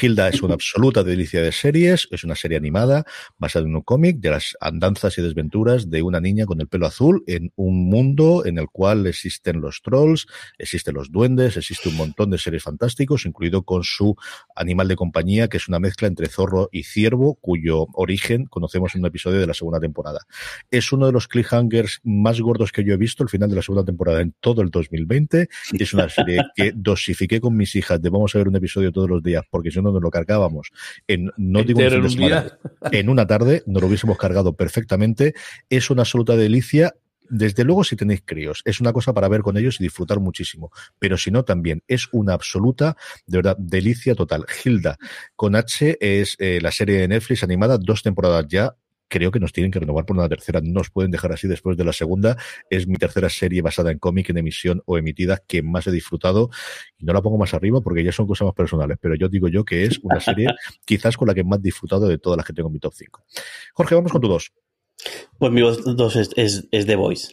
[0.00, 3.04] Hilda es una absoluta delicia de series, es una serie animada
[3.38, 6.86] basada en un cómic de las andanzas y desventuras de una niña con el pelo
[6.86, 10.26] azul en un mundo en el cual existen los trolls,
[10.58, 14.14] existen los duendes, existe un montón de seres fantásticos, incluido con su
[14.54, 19.02] animal de compañía, que es una mezcla entre zorro y ciervo, cuyo origen conocemos en
[19.02, 20.20] un episodio de la segunda temporada.
[20.70, 23.62] Es uno de los cliffhangers más gordos que yo he visto el final de la
[23.62, 25.48] segunda temporada en todo el 2020.
[25.78, 29.08] Es una serie que dosifiqué con mis hijas de vamos a ver un episodio todos
[29.08, 30.70] los días, porque si no nos lo cargábamos
[31.06, 32.16] en, no digo un
[32.92, 35.34] en una tarde, nos lo hubiésemos cargado perfectamente.
[35.68, 36.94] Es una absoluta delicia
[37.30, 40.70] desde luego, si tenéis críos, es una cosa para ver con ellos y disfrutar muchísimo.
[40.98, 44.46] Pero si no, también es una absoluta, de verdad, delicia total.
[44.64, 44.98] Hilda,
[45.34, 48.76] con H, es eh, la serie de Netflix animada, dos temporadas ya.
[49.08, 50.60] Creo que nos tienen que renovar por una tercera.
[50.60, 52.36] No nos pueden dejar así después de la segunda.
[52.68, 56.50] Es mi tercera serie basada en cómic, en emisión o emitida que más he disfrutado.
[56.98, 58.98] Y no la pongo más arriba porque ya son cosas más personales.
[59.00, 60.48] Pero yo digo yo que es una serie
[60.84, 62.94] quizás con la que más he disfrutado de todas las que tengo en mi top
[62.94, 63.24] 5.
[63.74, 64.52] Jorge, vamos con tu dos.
[65.38, 67.28] Pues mi voz 2 es, es, The Voice.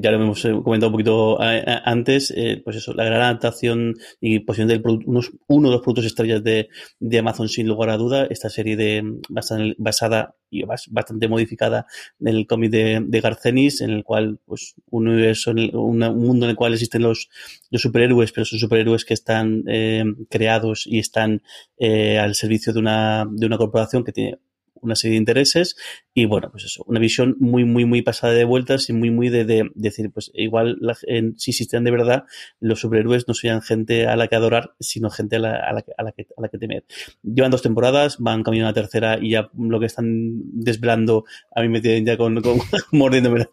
[0.00, 2.32] ya, lo hemos eh, comentado un poquito eh, eh, antes.
[2.64, 6.70] pues eso, la gran adaptación y posición del unos, uno de los productos estrellas de,
[7.00, 8.26] de, Amazon, sin lugar a duda.
[8.30, 9.02] Esta serie de
[9.76, 11.86] basada, y bastante modificada
[12.18, 16.50] en el cómic de, de, Garcenis, en el cual, pues, un universo, un mundo en
[16.50, 17.28] el cual existen los,
[17.70, 19.64] los superhéroes, pero son superhéroes que están
[20.30, 21.42] creados y están
[21.78, 24.38] al servicio de una, de una corporación que tiene
[24.80, 25.76] una serie de intereses
[26.16, 29.30] y bueno, pues eso, una visión muy, muy, muy pasada de vueltas y muy, muy
[29.30, 30.78] de, decir, pues igual
[31.36, 32.24] si existían de verdad,
[32.60, 35.84] los superhéroes no serían gente a la que adorar, sino gente a la, a la,
[35.98, 36.84] a la, que, a que temer.
[37.24, 40.06] Llevan dos temporadas, van camino a la tercera y ya lo que están
[40.52, 42.40] desvelando a mí me tienen ya con,
[42.92, 43.48] mordiéndome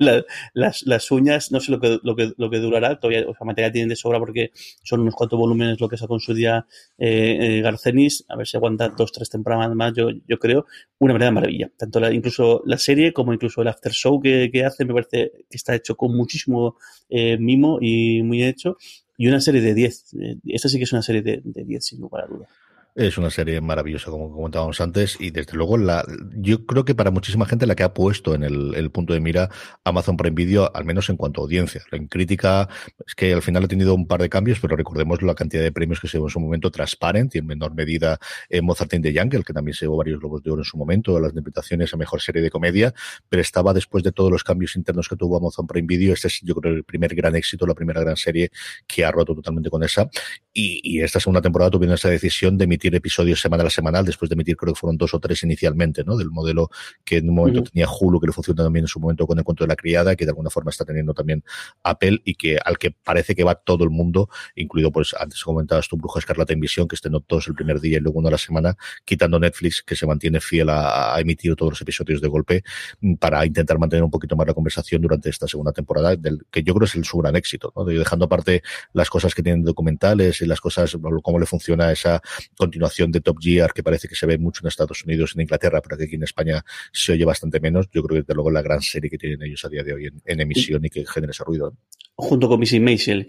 [0.53, 3.71] las, las uñas, no sé lo que, lo que, lo que durará, todavía, o materia
[3.71, 4.51] tienen de sobra porque
[4.83, 6.67] son unos cuatro volúmenes lo que sacó en su día
[6.99, 10.67] eh, eh, Garcenis, a ver si aguanta dos, tres temporadas más, yo, yo creo,
[10.99, 11.71] una verdadera maravilla.
[11.75, 15.31] Tanto la, incluso la serie como incluso el after show que, que hace me parece
[15.49, 16.77] que está hecho con muchísimo
[17.09, 18.77] eh, mimo y muy hecho.
[19.17, 20.13] Y una serie de 10.
[20.13, 22.49] Eh, esta sí que es una serie de 10, sin lugar a dudas.
[22.93, 27.09] Es una serie maravillosa, como comentábamos antes, y desde luego la, yo creo que para
[27.09, 29.49] muchísima gente la que ha puesto en el, punto de mira
[29.85, 31.81] Amazon Prime Video, al menos en cuanto a audiencia.
[31.93, 32.67] En crítica,
[33.07, 35.71] es que al final ha tenido un par de cambios, pero recordemos la cantidad de
[35.71, 39.01] premios que se llevó en su momento Transparent y en menor medida eh, Mozart in
[39.01, 41.93] the Jungle, que también se llevó varios globos de oro en su momento, las interpretaciones
[41.93, 42.93] a mejor serie de comedia,
[43.29, 46.41] pero estaba después de todos los cambios internos que tuvo Amazon Prime Video, este es
[46.43, 48.51] yo creo el primer gran éxito, la primera gran serie
[48.85, 50.09] que ha roto totalmente con esa.
[50.51, 54.29] Y, y esta segunda temporada tuvieron esa decisión de emitir episodios semanal a semanal, después
[54.29, 56.17] de emitir creo que fueron dos o tres inicialmente, ¿no?
[56.17, 56.69] Del modelo
[57.03, 59.43] que en un momento tenía Hulu, que le funciona también en su momento con el
[59.43, 61.43] cuento de la criada, que de alguna forma está teniendo también
[61.83, 65.87] Apple y que al que parece que va todo el mundo, incluido pues antes comentabas
[65.87, 68.31] tu Bruja Escarlata en Visión, que estén todos el primer día y luego uno a
[68.31, 72.63] la semana, quitando Netflix, que se mantiene fiel a, emitir todos los episodios de golpe
[73.01, 76.63] mm, para intentar mantener un poquito más la conversación durante esta segunda temporada, del que
[76.63, 77.85] yo creo es el su gran éxito, ¿no?
[77.85, 78.63] dejando aparte
[78.93, 82.21] las cosas que tienen documentales y las cosas, cómo le funciona esa
[82.71, 85.81] continuación de Top Gear, que parece que se ve mucho en Estados Unidos, en Inglaterra,
[85.81, 87.87] pero que aquí en España se oye bastante menos.
[87.91, 89.93] Yo creo que desde luego es la gran serie que tienen ellos a día de
[89.93, 91.73] hoy en, emisión y que genera ese ruido.
[92.15, 93.27] Junto con Missy Maisel.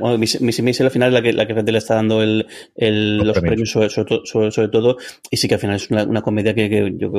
[0.00, 2.46] Bueno, Missy Maisel al final es la que, la que le está dando el,
[2.76, 4.98] el, los, premios, sobre, sobre, todo,
[5.30, 7.12] y sí que al final es una, una comedia que, que, yo,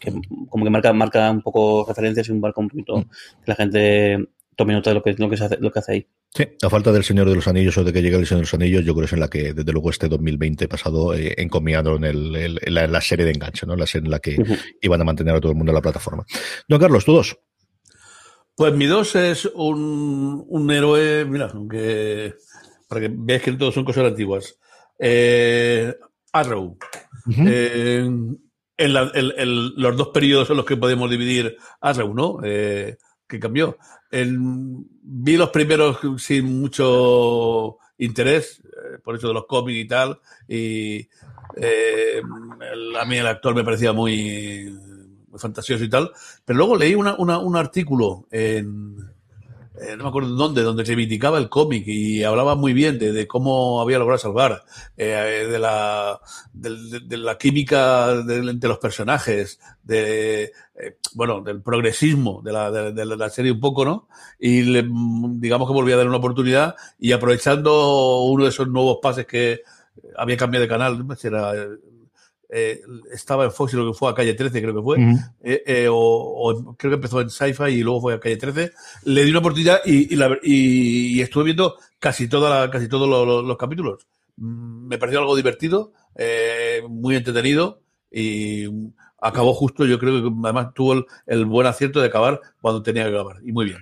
[0.00, 0.12] que,
[0.48, 3.02] como que marca, marca un poco referencias y un barco un poquito mm.
[3.02, 5.92] que la gente tome nota de lo que, lo que, se hace, lo que hace
[5.92, 6.06] ahí.
[6.34, 8.46] Sí, la falta del Señor de los Anillos o de que llegue el Señor de
[8.46, 11.34] los Anillos, yo creo que es en la que, desde luego, este 2020 pasado eh,
[11.38, 13.76] encomiado en, el, la, serie de enganche, ¿no?
[13.76, 14.36] La serie en la que
[14.80, 16.24] iban a mantener a todo el mundo en la plataforma.
[16.68, 17.38] Don Carlos, ¿tú dos?
[18.56, 22.34] Pues mi dos es un, un héroe, mira, aunque
[22.88, 24.56] para que veáis que todos son cosas antiguas.
[24.98, 25.94] Eh,
[26.32, 26.76] Arrow.
[27.46, 28.08] eh,
[28.76, 32.38] en, la, los dos periodos en los que podemos dividir Arrow, ¿no?
[32.44, 32.96] Eh,
[33.34, 33.76] que cambió.
[34.10, 41.08] vi los primeros sin mucho interés, eh, por eso de los cómics y tal, y
[41.56, 42.22] eh,
[43.00, 44.72] a mí el actor me parecía muy,
[45.36, 46.12] fantasioso y tal,
[46.44, 49.13] pero luego leí una, un artículo en,
[49.80, 53.26] eh, no me acuerdo dónde, donde reivindicaba el cómic y hablaba muy bien de, de
[53.26, 54.62] cómo había logrado salvar,
[54.96, 56.20] eh, de, la,
[56.52, 63.30] de, la química de, los personajes, de, eh, bueno, del progresismo de la, de, la
[63.30, 64.08] serie un poco, ¿no?
[64.38, 68.98] Y le, digamos que volví a dar una oportunidad y aprovechando uno de esos nuevos
[69.02, 69.62] pases que
[70.16, 71.52] había cambiado de canal, si era
[72.56, 74.98] eh, estaba en Fox y lo que fue a Calle 13, creo que fue,
[75.42, 78.70] eh, eh, o, o, creo que empezó en Sci-Fi y luego fue a Calle 13,
[79.06, 82.86] le di una oportunidad y, y, la, y, y estuve viendo casi, toda la, casi
[82.86, 83.08] todos
[83.44, 84.06] los, capítulos.
[84.36, 88.68] Mm, me pareció algo divertido, eh, muy entretenido y
[89.20, 93.02] acabó justo, yo creo que además tuvo el, el buen acierto de acabar cuando tenía
[93.02, 93.78] que acabar y muy bien.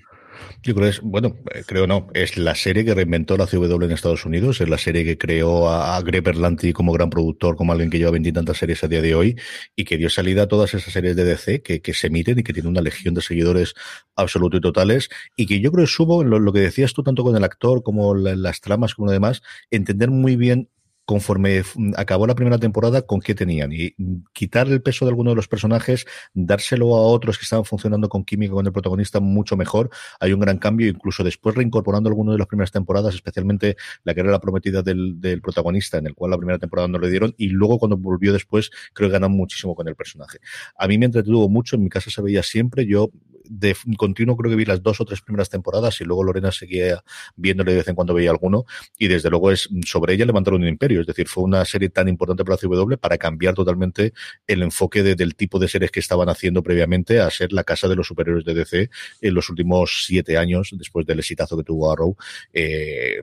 [0.63, 3.93] Yo creo que es, bueno, creo no, es la serie que reinventó la CW en
[3.93, 7.73] Estados Unidos, es la serie que creó a, a Greg Berlanti como gran productor, como
[7.73, 9.37] alguien que lleva veintitantas series a día de hoy
[9.75, 12.43] y que dio salida a todas esas series de DC que, que se emiten y
[12.43, 13.75] que tiene una legión de seguidores
[14.17, 17.37] absolutos y totales y que yo creo subo, lo, lo que decías tú tanto con
[17.37, 20.69] el actor como la, las tramas como lo demás, entender muy bien
[21.13, 21.63] conforme
[21.99, 23.71] acabó la primera temporada, con qué tenían.
[23.71, 23.95] Y
[24.33, 28.25] quitar el peso de alguno de los personajes, dárselo a otros que estaban funcionando con
[28.25, 29.91] química con el protagonista mucho mejor.
[30.21, 34.21] Hay un gran cambio, incluso después reincorporando alguno de las primeras temporadas, especialmente la que
[34.21, 37.49] era la prometida del, protagonista, en el cual la primera temporada no le dieron, y
[37.49, 40.39] luego cuando volvió después, creo que ganó muchísimo con el personaje.
[40.79, 43.11] A mí me entretuvo mucho, en mi casa se veía siempre, yo
[43.53, 47.03] de continuo creo que vi las dos o tres primeras temporadas y luego Lorena seguía
[47.37, 48.65] viéndole de vez en cuando veía alguno
[48.99, 52.09] y desde luego es sobre ella levantaron un imperio, es decir, fue una serie tan
[52.09, 54.15] importante para la CW para cambiar totalmente
[54.47, 57.89] el enfoque de, del tipo de series que estaban haciendo previamente a ser la casa
[57.89, 61.93] de los superiores de DC en los últimos siete años después del exitazo que tuvo
[61.93, 62.17] Arrow.
[62.53, 63.23] Eh,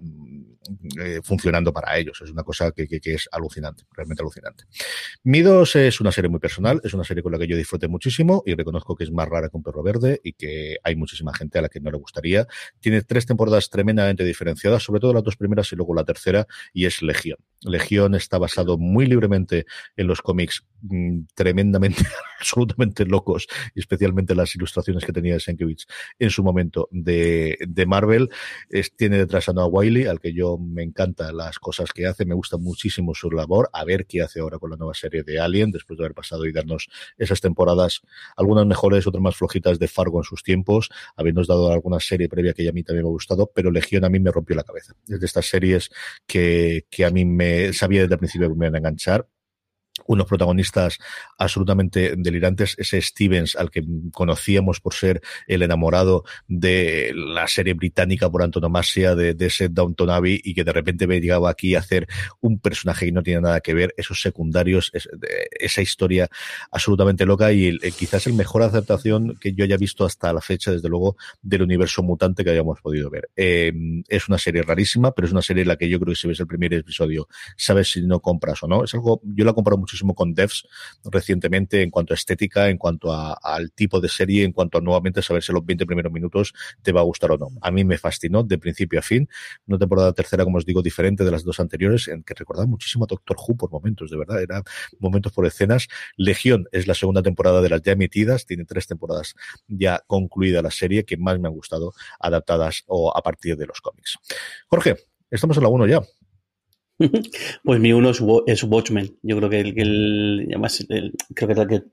[1.02, 2.22] eh, funcionando para ellos.
[2.24, 4.66] Es una cosa que, que, que, es alucinante, realmente alucinante.
[5.24, 8.44] Midos es una serie muy personal, es una serie con la que yo disfruté muchísimo
[8.46, 11.60] y reconozco que es más rara que un perro verde y que hay muchísima gente
[11.60, 12.48] a la que no le gustaría.
[12.80, 16.86] Tiene tres temporadas tremendamente diferenciadas, sobre todo las dos primeras y luego la tercera, y
[16.86, 17.38] es Legión.
[17.62, 19.66] Legión está basado muy libremente
[19.98, 22.04] en los cómics mmm, tremendamente,
[22.40, 25.86] absolutamente locos, especialmente las ilustraciones que tenía Sienkiewicz
[26.20, 28.30] en su momento de, Marvel.
[28.98, 32.36] Tiene detrás a Noah Wiley, al que yo me encanta las cosas que hace, me
[32.36, 35.72] gusta muchísimo su labor, a ver qué hace ahora con la nueva serie de Alien,
[35.72, 38.02] después de haber pasado y darnos esas temporadas,
[38.38, 42.54] algunas mejores, otras más flojitas de Fargo en sus tiempos, habiéndonos dado alguna serie previa
[42.54, 44.94] que a mí también me ha gustado, pero Legión a mí me rompió la cabeza.
[45.08, 45.90] Es de estas series
[46.26, 49.28] que, que a mí me sabía desde el principio que me iban a enganchar,
[50.08, 50.98] unos protagonistas
[51.38, 52.76] absolutamente delirantes.
[52.78, 59.16] Ese Stevens, al que conocíamos por ser el enamorado de la serie británica por antonomasia
[59.16, 62.08] de, de ese Downton Abbey y que de repente llegaba aquí a hacer
[62.42, 65.10] un personaje que no tiene nada que ver, esos secundarios, es,
[65.52, 66.30] esa historia
[66.72, 70.72] absolutamente loca y el, quizás el mejor aceptación que yo haya visto hasta la fecha,
[70.72, 73.30] desde luego, del universo mutante que hayamos podido ver.
[73.36, 73.72] Eh,
[74.08, 76.28] es una serie rarísima, pero es una serie en la que yo creo que si
[76.28, 78.84] ves el primer episodio, sabes si no compras o no.
[78.84, 80.68] Es algo, yo la compro muchísimo con devs
[81.06, 84.82] recientemente en cuanto a estética, en cuanto a, al tipo de serie, en cuanto a
[84.82, 87.48] nuevamente saber si los 20 primeros minutos te va a gustar o no.
[87.62, 89.28] A mí me fascinó de principio a fin.
[89.68, 93.06] Una temporada tercera, como os digo, diferente de las dos anteriores, en que recordaba muchísimo
[93.06, 94.64] a Doctor Who por momentos, de verdad, era
[95.00, 95.88] momentos por escenas.
[96.18, 99.36] Legión es la segunda temporada de las ya emitidas, tiene tres temporadas
[99.68, 103.82] ya concluida la serie que más me han gustado adaptadas o a partir de los
[103.82, 104.18] cómics.
[104.68, 104.96] Jorge,
[105.32, 106.02] estamos en la 1 ya.
[107.64, 109.18] Pues mi uno es, es Watchmen.
[109.24, 111.84] Yo creo que el, el además, el, creo que, que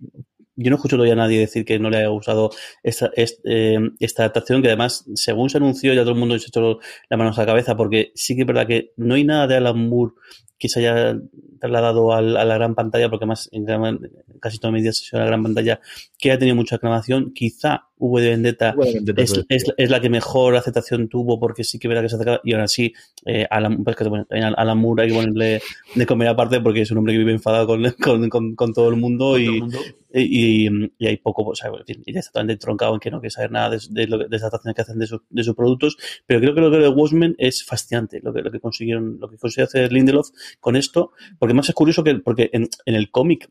[0.57, 2.51] yo no escucho todavía a nadie decir que no le haya gustado
[2.83, 3.79] esta, eh,
[4.19, 6.79] adaptación, que además, según se anunció, ya todo el mundo se echó
[7.11, 9.57] la mano a la cabeza, porque sí que es verdad que no hay nada de
[9.57, 10.15] Alan Moore
[10.59, 11.19] que se haya
[11.61, 14.01] trasladado a la gran pantalla, porque más en gran,
[14.41, 15.81] casi toda mi vida se a la gran pantalla,
[16.19, 17.35] que ha tenido mucha aclamación.
[17.35, 21.79] Quizá V de Vendetta, Vendetta es, es, es, la que mejor aceptación tuvo, porque sí
[21.79, 22.93] que verá que se acerca, y ahora sí,
[23.25, 25.63] eh, Alan, pues bueno, Alan Moore hay que ponerle
[25.95, 28.89] de comer aparte, porque es un hombre que vive enfadado con, con, con, con todo
[28.89, 29.79] el mundo, y, todo el mundo.
[30.13, 33.11] Y, y, y, hay poco, o sea, en fin, ya está totalmente troncado en que
[33.11, 35.55] no quiere saber nada de, de, de las adaptaciones que hacen de, su, de sus
[35.55, 39.19] productos, pero creo que lo que de Watchmen es fascinante, lo que, lo que consiguieron,
[39.21, 40.31] lo que consiguió hacer Lindelof
[40.61, 43.49] con esto, porque más es curioso que, porque en, en el cómic,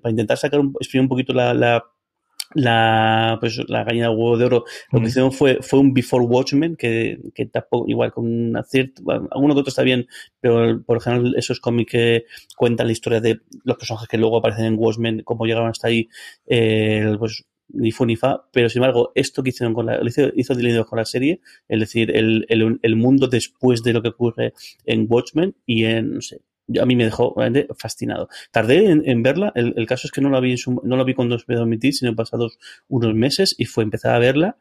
[0.00, 1.84] para intentar sacar un, exprimir un poquito la, la
[2.54, 6.24] la pues la gallina de huevo de oro lo que hicieron fue fue un Before
[6.24, 10.06] Watchmen que, que tampoco igual con una cierta bueno, alguno que otro está bien
[10.40, 12.24] pero por ejemplo esos cómics que
[12.56, 16.08] cuentan la historia de los personajes que luego aparecen en Watchmen cómo llegaron hasta ahí
[16.46, 20.30] eh, pues ni fu ni fa, pero sin embargo, esto que hicieron con la, hizo,
[20.34, 20.54] hizo
[20.86, 25.06] con la serie, es decir, el, el, el mundo después de lo que ocurre en
[25.08, 26.42] Watchmen y en, no sé,
[26.80, 28.28] a mí me dejó realmente fascinado.
[28.50, 31.44] Tardé en, verla, el, caso es que no la vi, no la vi cuando se
[31.48, 32.58] me sino pasados
[32.88, 34.56] unos meses y fue empezar a verla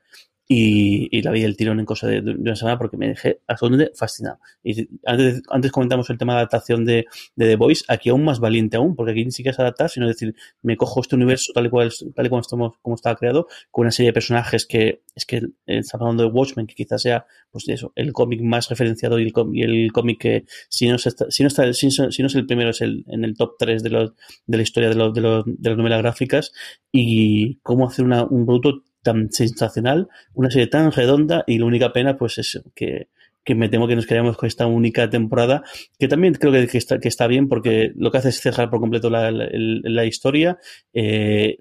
[0.48, 4.40] y, la vi el tirón en cosa de, una semana porque me dejé absolutamente fascinado.
[4.64, 8.40] Y antes, antes comentamos el tema de adaptación de, de, The Voice, aquí aún más
[8.40, 11.66] valiente aún, porque aquí ni siquiera es adaptar, sino decir, me cojo este universo tal
[11.66, 15.02] y cual, tal y como, estamos, como estaba creado, con una serie de personajes que
[15.16, 19.18] es que estamos hablando de Watchmen, que quizás sea, pues eso, el cómic más referenciado
[19.18, 22.36] y el, y el cómic que si no, está, si, no está, si, no es
[22.36, 24.14] el primero, es el, en el top 3 de, los,
[24.46, 26.52] de la historia de, los, de, los, de las novelas gráficas
[26.92, 31.94] y cómo hacer una, un producto tan sensacional, una serie tan redonda y la única
[31.94, 33.08] pena pues es que,
[33.56, 35.62] me temo que nos quedamos con esta única temporada,
[36.00, 39.30] que también creo que, está, bien porque lo que hace es cerrar por completo la,
[39.30, 40.58] la, la historia.
[40.94, 41.60] Eh,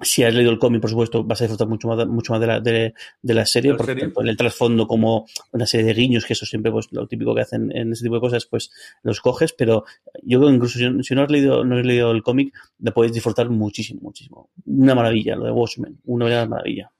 [0.00, 2.46] si has leído el cómic, por supuesto, vas a disfrutar mucho más, mucho más de,
[2.46, 4.12] la, de, de la serie, porque serie?
[4.16, 7.40] en el trasfondo como una serie de guiños, que eso siempre pues lo típico que
[7.40, 8.70] hacen en ese tipo de cosas, pues
[9.02, 9.84] los coges, pero
[10.22, 12.92] yo creo que incluso si, si no has leído, no has leído el cómic, la
[12.92, 14.50] podéis disfrutar muchísimo, muchísimo.
[14.66, 16.90] Una maravilla, lo de Watchmen, una maravilla.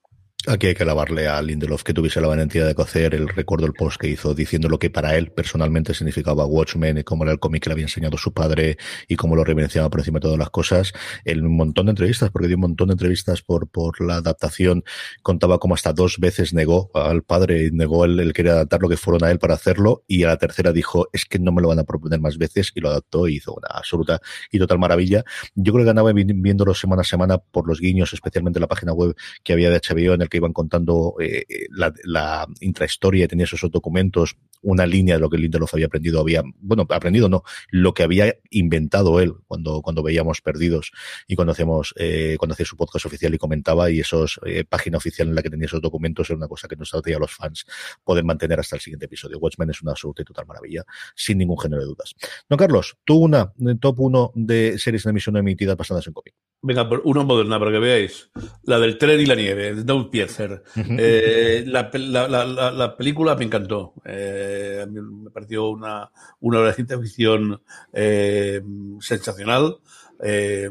[0.48, 3.74] Aquí hay que alabarle a Lindelof que tuviese la valentía de cocer el recuerdo el
[3.74, 7.38] post que hizo diciendo lo que para él personalmente significaba Watchmen y cómo era el
[7.38, 8.78] cómic que le había enseñado su padre
[9.08, 10.94] y cómo lo reverenciaba por encima de todas las cosas.
[11.26, 14.84] En un montón de entrevistas, porque dio un montón de entrevistas por, por la adaptación,
[15.20, 18.88] contaba cómo hasta dos veces negó al padre y negó el, el querer adaptar lo
[18.88, 21.60] que fueron a él para hacerlo y a la tercera dijo es que no me
[21.60, 24.78] lo van a proponer más veces y lo adaptó y hizo una absoluta y total
[24.78, 25.24] maravilla.
[25.54, 28.94] Yo creo que ganaba viéndolo semana a semana por los guiños, especialmente en la página
[28.94, 33.28] web que había de HBO en el que iban contando eh, la, la, intrahistoria y
[33.28, 37.42] tenía esos documentos, una línea de lo que Lindelof había aprendido, había, bueno, aprendido no,
[37.70, 40.92] lo que había inventado él cuando, cuando veíamos Perdidos
[41.26, 44.98] y cuando hacíamos, eh, cuando hacía su podcast oficial y comentaba y esos eh, página
[44.98, 47.66] oficial en la que tenía esos documentos era una cosa que nos hacía los fans
[48.04, 49.38] poder mantener hasta el siguiente episodio.
[49.38, 50.84] Watchmen es una absoluta y total maravilla,
[51.14, 52.14] sin ningún género de dudas.
[52.48, 56.34] Don Carlos, tú una, top uno de series en emisión emitidas basadas en cómic.
[56.60, 58.30] Venga, una moderna para que veáis.
[58.64, 60.64] La del tren y la nieve, de Doug Piecer.
[60.74, 63.94] Eh, la, la, la, la, película me encantó.
[64.04, 68.60] Eh, me pareció una, una obra de ciencia ficción eh,
[69.00, 69.76] sensacional.
[70.20, 70.68] Eh,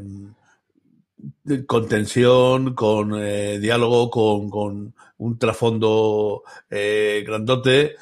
[1.66, 7.96] con tensión, con eh, diálogo, con, con, un trasfondo grandote.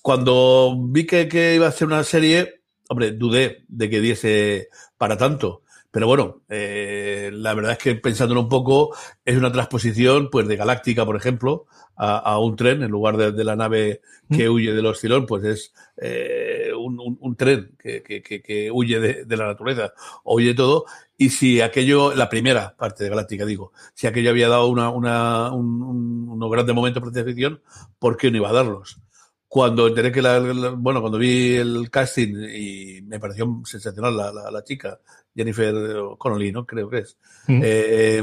[0.00, 5.18] Cuando vi que, que iba a ser una serie, hombre, dudé de que diese para
[5.18, 10.46] tanto pero bueno, eh, la verdad es que pensándolo un poco, es una transposición pues
[10.46, 11.66] de Galáctica, por ejemplo,
[11.96, 14.52] a, a un tren, en lugar de, de la nave que mm.
[14.52, 19.24] huye del oscilón, pues es eh, un, un, un, tren que, que, que huye de,
[19.24, 19.92] de, la naturaleza,
[20.24, 20.84] huye todo.
[21.16, 25.52] Y si aquello, la primera parte de Galáctica, digo, si aquello había dado una, una,
[25.52, 27.62] un, unos grandes momentos de ciencia ficción,
[27.98, 29.00] ¿por qué no iba a darlos?
[29.48, 34.30] Cuando enteré que la, la, bueno, cuando vi el casting y me pareció sensacional la,
[34.30, 35.00] la, la chica,
[35.34, 35.74] Jennifer
[36.18, 36.66] Connolly, ¿no?
[36.66, 37.16] Creo que es.
[37.46, 37.60] Mm.
[37.62, 38.22] Eh,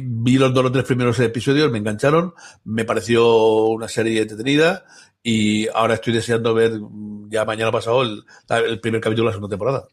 [0.00, 4.84] vi los dos o tres primeros episodios, me engancharon, me pareció una serie entretenida
[5.22, 6.72] y ahora estoy deseando ver
[7.32, 9.84] ya mañana pasado el, primer capítulo de la segunda temporada.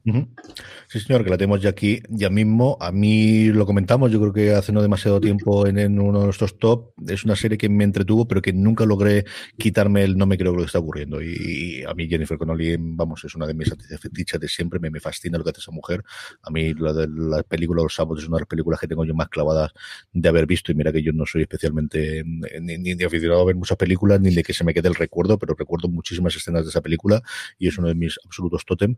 [0.88, 2.78] Sí, señor, que la tenemos ya aquí, ya mismo.
[2.82, 6.60] A mí lo comentamos, yo creo que hace no demasiado tiempo en, uno de nuestros
[6.60, 6.92] top.
[7.08, 9.24] Es una serie que me entretuvo, pero que nunca logré
[9.58, 11.22] quitarme el no me creo lo que está ocurriendo.
[11.22, 13.70] Y, a mí Jennifer Connolly, vamos, es una de mis
[14.02, 16.04] fetiches de siempre, me, fascina lo que hace esa mujer.
[16.44, 19.06] A mí la de la película Los Sábados es una de las películas que tengo
[19.06, 19.72] yo más clavadas
[20.12, 23.46] de haber visto y mira que yo no soy especialmente ni, ni de aficionado a
[23.46, 26.64] ver muchas películas ni de que se me quede el recuerdo, pero recuerdo muchísimas escenas
[26.64, 27.24] de esa película
[27.58, 28.96] y es uno de mis absolutos tótem.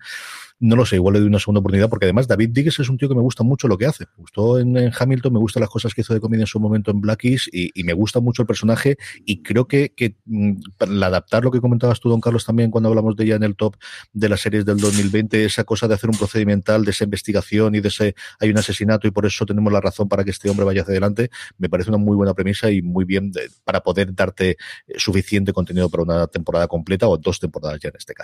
[0.59, 2.97] No lo sé, igual le doy una segunda oportunidad porque además David Diggs es un
[2.97, 4.05] tío que me gusta mucho lo que hace.
[4.05, 6.91] Me gustó en, Hamilton, me gustan las cosas que hizo de comedia en su momento
[6.91, 11.43] en Blackies y, y me gusta mucho el personaje y creo que, que mm, adaptar
[11.43, 13.75] lo que comentabas tú, don Carlos, también cuando hablamos de ella en el top
[14.13, 17.81] de las series del 2020, esa cosa de hacer un procedimental, de esa investigación y
[17.81, 20.65] de ese hay un asesinato y por eso tenemos la razón para que este hombre
[20.65, 24.13] vaya hacia adelante, me parece una muy buena premisa y muy bien de, para poder
[24.13, 24.57] darte
[24.97, 28.20] suficiente contenido para una temporada completa o dos temporadas ya en este caso.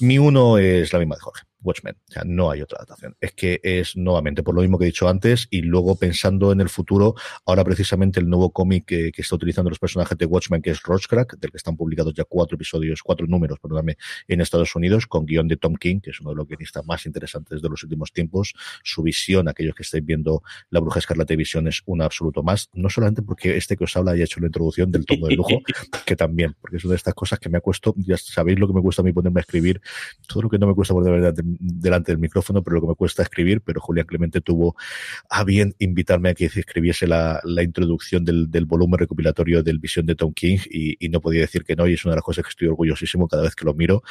[0.00, 1.42] Mi uno es la misma de Jorge.
[1.64, 1.96] Watchmen.
[2.08, 3.16] O sea, no hay otra adaptación.
[3.20, 6.60] Es que es nuevamente por lo mismo que he dicho antes y luego pensando en
[6.60, 7.14] el futuro,
[7.46, 10.82] ahora precisamente el nuevo cómic que, que, está utilizando los personajes de Watchmen, que es
[10.82, 13.96] Roachcrack, del que están publicados ya cuatro episodios, cuatro números, perdóname,
[14.28, 17.06] en Estados Unidos, con guion de Tom King, que es uno de los guionistas más
[17.06, 18.54] interesantes de los últimos tiempos.
[18.82, 22.68] Su visión, aquellos que estáis viendo La Bruja Escarlata de Visión, es un absoluto más,
[22.74, 25.60] no solamente porque este que os habla haya hecho la introducción del tomo de lujo,
[26.06, 28.68] que también, porque es una de estas cosas que me ha cuesta, ya sabéis lo
[28.68, 29.80] que me cuesta a mí ponerme a escribir,
[30.28, 32.88] todo lo que no me cuesta por de verdad delante del micrófono, pero lo que
[32.88, 34.76] me cuesta escribir, pero Julián Clemente tuvo
[35.28, 40.32] a bien invitarme a que escribiese la, introducción del, volumen recopilatorio del Visión de Tom
[40.32, 42.66] King y, no podía decir que no, y es una de las cosas que estoy
[42.66, 44.02] orgullosísimo cada vez que lo miro.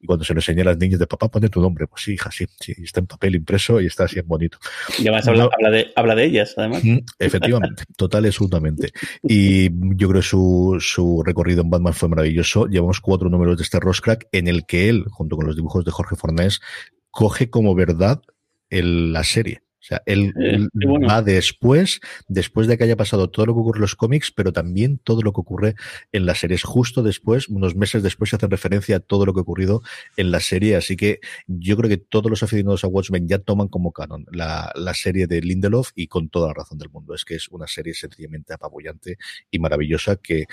[0.00, 1.86] Y cuando se lo enseñé a las niñas de papá, pone tu nombre.
[1.86, 4.58] Pues sí, hija, sí, sí, está en papel impreso y está así en bonito.
[4.98, 6.82] Y además habla, de, habla de ellas, además.
[7.18, 8.92] Efectivamente, total y absolutamente.
[9.22, 12.66] Y yo creo que su, su recorrido en Batman fue maravilloso.
[12.66, 15.90] Llevamos cuatro números de este Roscrack en el que él, junto con los dibujos de
[15.90, 16.60] Jorge Fornés,
[17.10, 18.22] coge como verdad
[18.70, 19.62] el, la serie.
[19.88, 20.68] O sea, él, eh,
[21.08, 24.52] va después, después de que haya pasado todo lo que ocurre en los cómics, pero
[24.52, 25.74] también todo lo que ocurre
[26.12, 26.62] en las series.
[26.62, 29.80] Justo después, unos meses después, se hace referencia a todo lo que ha ocurrido
[30.18, 30.76] en la serie.
[30.76, 34.70] Así que yo creo que todos los aficionados a Watchmen ya toman como canon la,
[34.74, 37.14] la serie de Lindelof y con toda la razón del mundo.
[37.14, 39.16] Es que es una serie sencillamente apabullante
[39.50, 40.44] y maravillosa que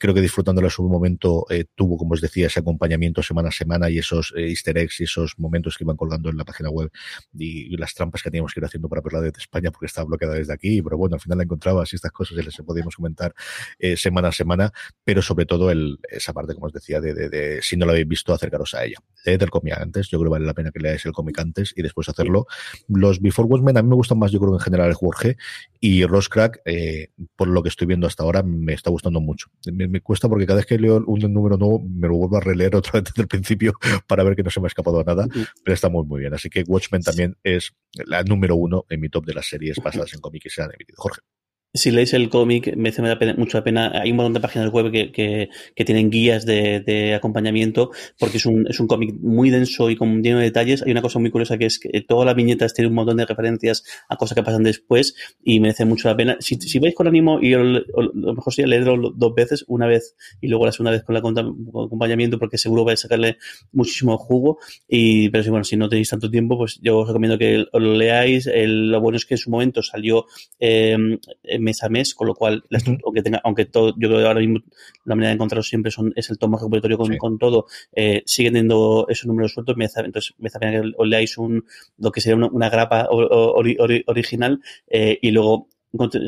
[0.00, 3.52] creo que disfrutándola en su momento eh, tuvo, como os decía, ese acompañamiento semana a
[3.52, 6.70] semana y esos eh, easter eggs y esos momentos que iban colgando en la página
[6.70, 6.90] web
[7.38, 10.34] y, las trampas que teníamos que ir haciendo para verla desde España porque estaba bloqueada
[10.34, 13.34] desde aquí, pero bueno, al final la encontrabas y estas cosas y les podíamos comentar
[13.78, 14.72] eh, semana a semana,
[15.04, 18.08] pero sobre todo el, esa parte, como os decía, de, de, si no lo habéis
[18.08, 18.98] visto, acercaros a ella.
[19.24, 21.72] Leed el cómic antes, yo creo que vale la pena que leáis el cómic antes
[21.76, 22.46] y después hacerlo.
[22.88, 25.36] Los Before Watchmen a mí me gustan más, yo creo en general el Jorge
[25.80, 30.00] y Roscrack, eh, por lo que estoy viendo hasta ahora, me está gustando mucho me
[30.00, 33.00] cuesta porque cada vez que leo un número nuevo me lo vuelvo a releer otra
[33.00, 33.72] vez desde el principio
[34.06, 35.26] para ver que no se me ha escapado nada,
[35.64, 36.34] pero está muy, muy bien.
[36.34, 37.74] Así que Watchmen también es
[38.06, 40.70] la número uno en mi top de las series basadas en cómics que se han
[40.72, 40.96] emitido.
[40.98, 41.20] Jorge.
[41.72, 43.00] Si leéis el cómic, me hace
[43.36, 43.92] mucho la pena.
[43.94, 48.46] Hay un montón de páginas web que, que, tienen guías de, de, acompañamiento, porque es
[48.46, 50.82] un, es un cómic muy denso y con lleno de detalles.
[50.82, 53.24] Hay una cosa muy curiosa que es que todas las viñetas tienen un montón de
[53.24, 55.14] referencias a cosas que pasan después
[55.44, 56.36] y merece mucho la pena.
[56.40, 57.84] Si, si vais con ánimo, y lo,
[58.34, 62.40] mejor sería leerlo dos veces, una vez y luego la segunda vez con, la, acompañamiento,
[62.40, 63.36] porque seguro vais a sacarle
[63.70, 64.58] muchísimo jugo.
[64.88, 67.94] Y, pero si, bueno, si no tenéis tanto tiempo, pues yo os recomiendo que lo
[67.94, 68.48] leáis.
[68.48, 70.26] El, lo bueno es que en su momento salió
[70.58, 70.96] eh,
[71.60, 72.64] mes a mes, con lo cual,
[73.04, 74.60] aunque tenga, aunque todo, yo creo que ahora mismo
[75.04, 78.54] la manera de encontrarlo siempre son, es el tomo repositorio con, con todo, eh, siguen
[78.54, 81.64] teniendo esos números sueltos, me hace, entonces me hace pena que os leáis un,
[81.98, 85.68] lo que sería una, grapa original, eh, y luego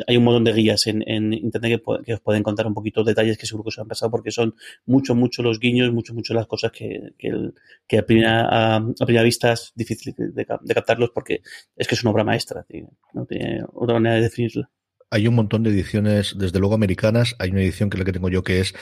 [0.06, 3.38] hay un montón de guías en, en internet que, os pueden contar un poquito detalles
[3.38, 4.54] que seguro que os han pasado porque son
[4.86, 9.52] mucho, mucho los guiños, mucho, mucho las cosas que, que, a, primera, a, primera vista
[9.52, 11.42] es difícil de, de, captarlos porque
[11.76, 12.66] es que es una obra maestra,
[13.12, 14.70] no tiene otra manera de definirla.
[15.12, 17.36] Hay un montón de ediciones, desde luego americanas.
[17.38, 18.74] Hay una edición que es la que tengo yo que es,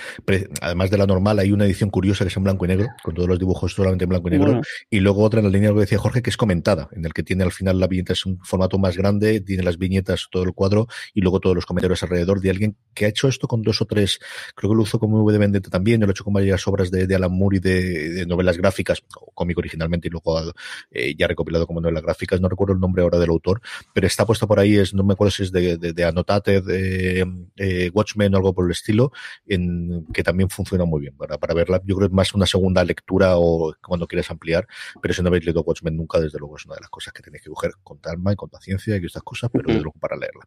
[0.61, 3.15] además de la normal, hay una edición curiosa que es en blanco y negro, con
[3.15, 4.61] todos los dibujos solamente en blanco y negro.
[4.89, 7.25] Y luego otra en la línea que decía Jorge, que es comentada, en el que
[7.25, 10.53] tiene al final la viñeta, es un formato más grande, tiene las viñetas, todo el
[10.53, 13.83] cuadro y luego todos los comentarios alrededor de alguien que ha hecho esto con dos
[13.83, 14.21] o tres,
[14.55, 16.67] creo que lo hizo como V de Vendetta también, yo lo he hecho con varias
[16.69, 20.53] obras de, Alan Moore y de, novelas gráficas, o cómic originalmente y luego
[20.93, 22.41] eh, ya recopilado como novelas gráficas.
[22.41, 23.61] No recuerdo el nombre ahora del autor,
[23.93, 26.61] pero está puesto por ahí, es no me acuerdo si es de, de, de Notate
[26.61, 29.13] de eh, Watchmen o algo por el estilo,
[29.47, 31.81] en, que también funciona muy bien para, para verla.
[31.85, 34.67] Yo creo que es más una segunda lectura o cuando quieres ampliar,
[35.01, 37.23] pero si no habéis leído Watchmen nunca, desde luego es una de las cosas que
[37.23, 40.17] tenéis que coger con calma y con paciencia y estas cosas, pero desde luego para
[40.17, 40.45] leerla.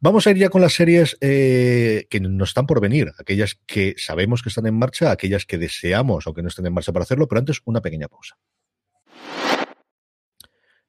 [0.00, 3.94] Vamos a ir ya con las series eh, que nos están por venir, aquellas que
[3.98, 7.02] sabemos que están en marcha, aquellas que deseamos o que no estén en marcha para
[7.02, 8.36] hacerlo, pero antes una pequeña pausa.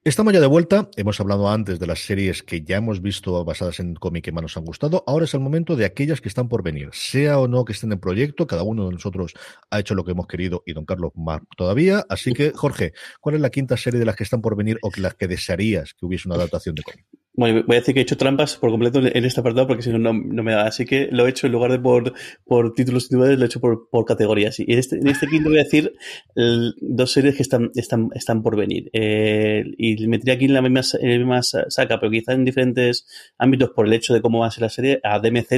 [0.02, 0.88] Estamos ya de vuelta.
[0.96, 4.40] Hemos hablado antes de las series que ya hemos visto basadas en cómic que más
[4.40, 5.04] nos han gustado.
[5.06, 6.88] Ahora es el momento de aquellas que están por venir.
[6.94, 9.34] Sea o no que estén en proyecto, cada uno de nosotros
[9.68, 12.06] ha hecho lo que hemos querido y don Carlos más todavía.
[12.08, 14.90] Así que, Jorge, ¿cuál es la quinta serie de las que están por venir o
[14.90, 17.04] que las que desearías que hubiese una adaptación de cómic?
[17.32, 19.90] Bueno, voy a decir que he hecho trampas por completo en este apartado porque si
[19.90, 20.66] no, no, me da.
[20.66, 22.12] Así que lo he hecho en lugar de por,
[22.44, 24.58] por títulos individuales, lo he hecho por, por categorías.
[24.58, 25.92] Y en este, en este quinto voy a decir
[26.34, 28.90] dos series que están, están, están por venir.
[28.92, 33.06] Eh, y metería aquí en la misma, en la misma saca, pero quizá en diferentes
[33.38, 35.52] ámbitos por el hecho de cómo va a ser la serie, a DMZ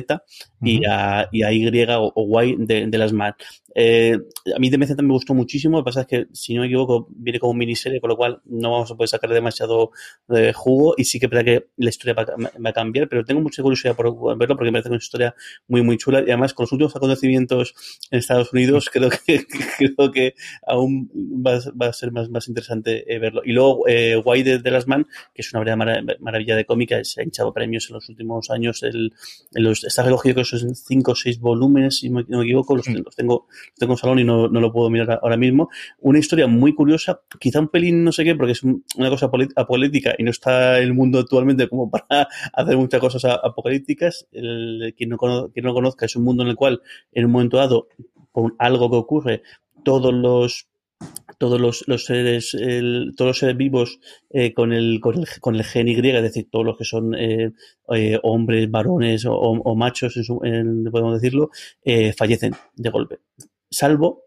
[0.63, 1.67] y, a, y a Y
[1.97, 3.35] o, Y de, de las MAD.
[3.75, 4.19] Eh,
[4.55, 5.79] a mí DMZ me gustó muchísimo.
[5.79, 8.41] Lo que pasa es que, si no me equivoco, viene como miniserie, con lo cual
[8.45, 9.91] no vamos a poder sacar demasiado
[10.31, 10.95] eh, jugo.
[10.97, 12.27] Y sí que es que la historia va,
[12.69, 15.35] a cambiar, pero tengo mucha curiosidad por verlo porque me parece una historia
[15.69, 16.21] muy, muy chula.
[16.21, 17.75] Y además, con los últimos acontecimientos
[18.11, 19.45] en Estados Unidos, creo que,
[19.79, 20.35] creo que
[20.67, 23.43] aún va, a ser más, más interesante eh, verlo.
[23.45, 27.21] Y luego, eh, Guay de, Las Man, que es una verdadera maravilla de cómica, se
[27.21, 28.83] ha hinchado premios en los últimos años.
[28.83, 29.13] El,
[29.53, 33.03] los, está recogido que son cinco o seis volúmenes, si no me equivoco, los, mm.
[33.17, 35.69] tengo, tengo en salón y no, no, lo puedo mirar ahora mismo.
[35.99, 40.15] Una historia muy curiosa, quizá un pelín no sé qué, porque es una cosa apolítica
[40.19, 44.27] y no está el mundo actualmente como para hacer muchas cosas apocalípticas.
[44.33, 46.83] El, quien, no quien no conozca es un mundo en el cual,
[47.13, 47.89] en un momento dado,
[48.33, 49.43] por algo que ocurre,
[49.85, 50.69] todos los
[51.39, 52.57] todos los, seres,
[53.17, 53.99] todos los seres vivos
[54.31, 57.15] eh, con, el, con, el, con el gen Y, es decir, todos los que son
[57.15, 57.53] eh,
[57.93, 60.39] eh, hombres, varones o, machos, en su,
[60.93, 61.51] podemos decirlo,
[62.17, 63.19] fallecen de golpe.
[63.73, 64.25] Salvo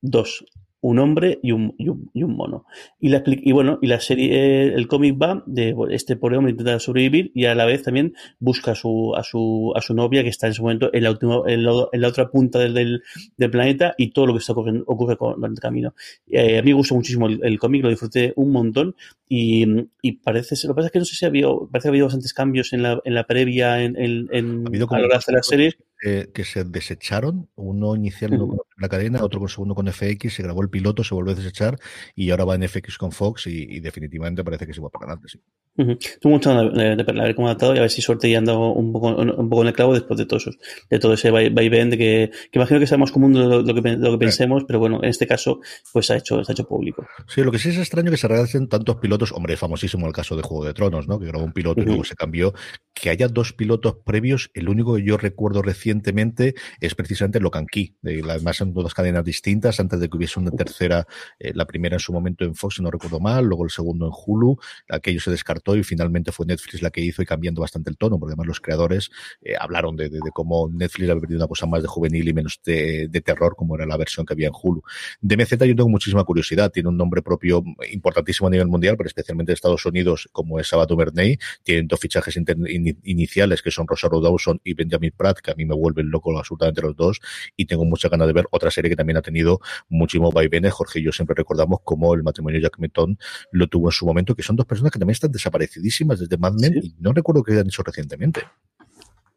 [0.00, 0.44] dos,
[0.80, 2.64] un hombre y un, y un, y un mono.
[3.00, 6.78] Y, la, y bueno, y la serie, el cómic va de este pobre hombre intenta
[6.78, 10.28] sobrevivir y a la vez también busca a su, a su, a su novia que
[10.28, 13.02] está en ese momento en la, última, en la, en la otra punta del, del,
[13.36, 15.94] del, planeta y todo lo que está ocurre, ocurre con, el camino.
[16.28, 18.94] Eh, a mí me gustó muchísimo el, el cómic, lo disfruté un montón
[19.28, 19.66] y,
[20.00, 22.04] y parece ser, lo que pasa es que no sé si había, parece que había
[22.04, 25.20] bastantes cambios en la, en la previa, en, en, en ha habido a la hora
[25.26, 25.76] de la serie.
[26.00, 30.62] Que se desecharon, uno inicial con la cadena, otro con segundo con FX, se grabó
[30.62, 31.76] el piloto, se volvió a desechar
[32.14, 35.06] y ahora va en FX con Fox y, y definitivamente parece que se va para
[35.06, 35.28] adelante.
[35.28, 35.40] Sí.
[35.78, 35.98] Uh -huh.
[36.00, 38.34] Estoy mucho de, de, de, ver cómo ha adaptado y a ver si suerte y
[38.34, 40.50] ando un poco, un poco en el clavo después de todo eso,
[40.90, 43.74] de todo ese vaivén de que, que imagino que sea más común de lo, lo,
[43.74, 45.60] que, lo que pensemos, pero bueno, en este caso,
[45.92, 47.06] pues se ha hecho, se ha hecho público.
[47.28, 50.36] Sí, lo que sí es extraño que se realicen tantos pilotos, hombre, famosísimo el caso
[50.36, 51.18] de Juego de Tronos, ¿no?
[51.20, 51.86] Que grabó un piloto uh -huh.
[51.86, 52.54] y luego se cambió,
[52.92, 57.94] que haya dos pilotos previos, el único que yo recuerdo recientemente es precisamente Locan Key,
[58.04, 61.06] además son dos cadenas distintas, antes de que hubiese una tercera,
[61.38, 64.06] eh, la primera en su momento en Fox, si no recuerdo mal, luego el segundo
[64.06, 64.58] en Hulu,
[64.90, 68.18] aquello se descartó y finalmente fue Netflix la que hizo y cambiando bastante el tono,
[68.18, 69.10] porque además los creadores
[69.40, 72.34] eh, hablaron de, de, de, cómo Netflix había perdido una cosa más de juvenil y
[72.34, 74.82] menos de, de, terror, como era la versión que había en Hulu.
[75.22, 79.06] De MZ yo tengo muchísima curiosidad, tiene un nombre propio importantísimo a nivel mundial, pero
[79.06, 83.86] especialmente en Estados Unidos, como es Sabato Bernay, tienen dos fichajes in iniciales que son
[83.86, 87.20] Rosario Dawson y Benjamin Pratt, que a mí me vuelven loco absolutamente los dos,
[87.56, 90.72] y tengo mucha ganas de ver otra serie que también ha tenido muchísimo vaivenes.
[90.72, 93.18] Jorge y yo siempre recordamos cómo el matrimonio Jack Metton
[93.52, 96.54] lo tuvo en su momento, que son dos personas que también están desaparecidísimas desde Mad
[96.54, 96.94] Men ¿Sí?
[96.98, 98.42] y no recuerdo que hayan hecho recientemente.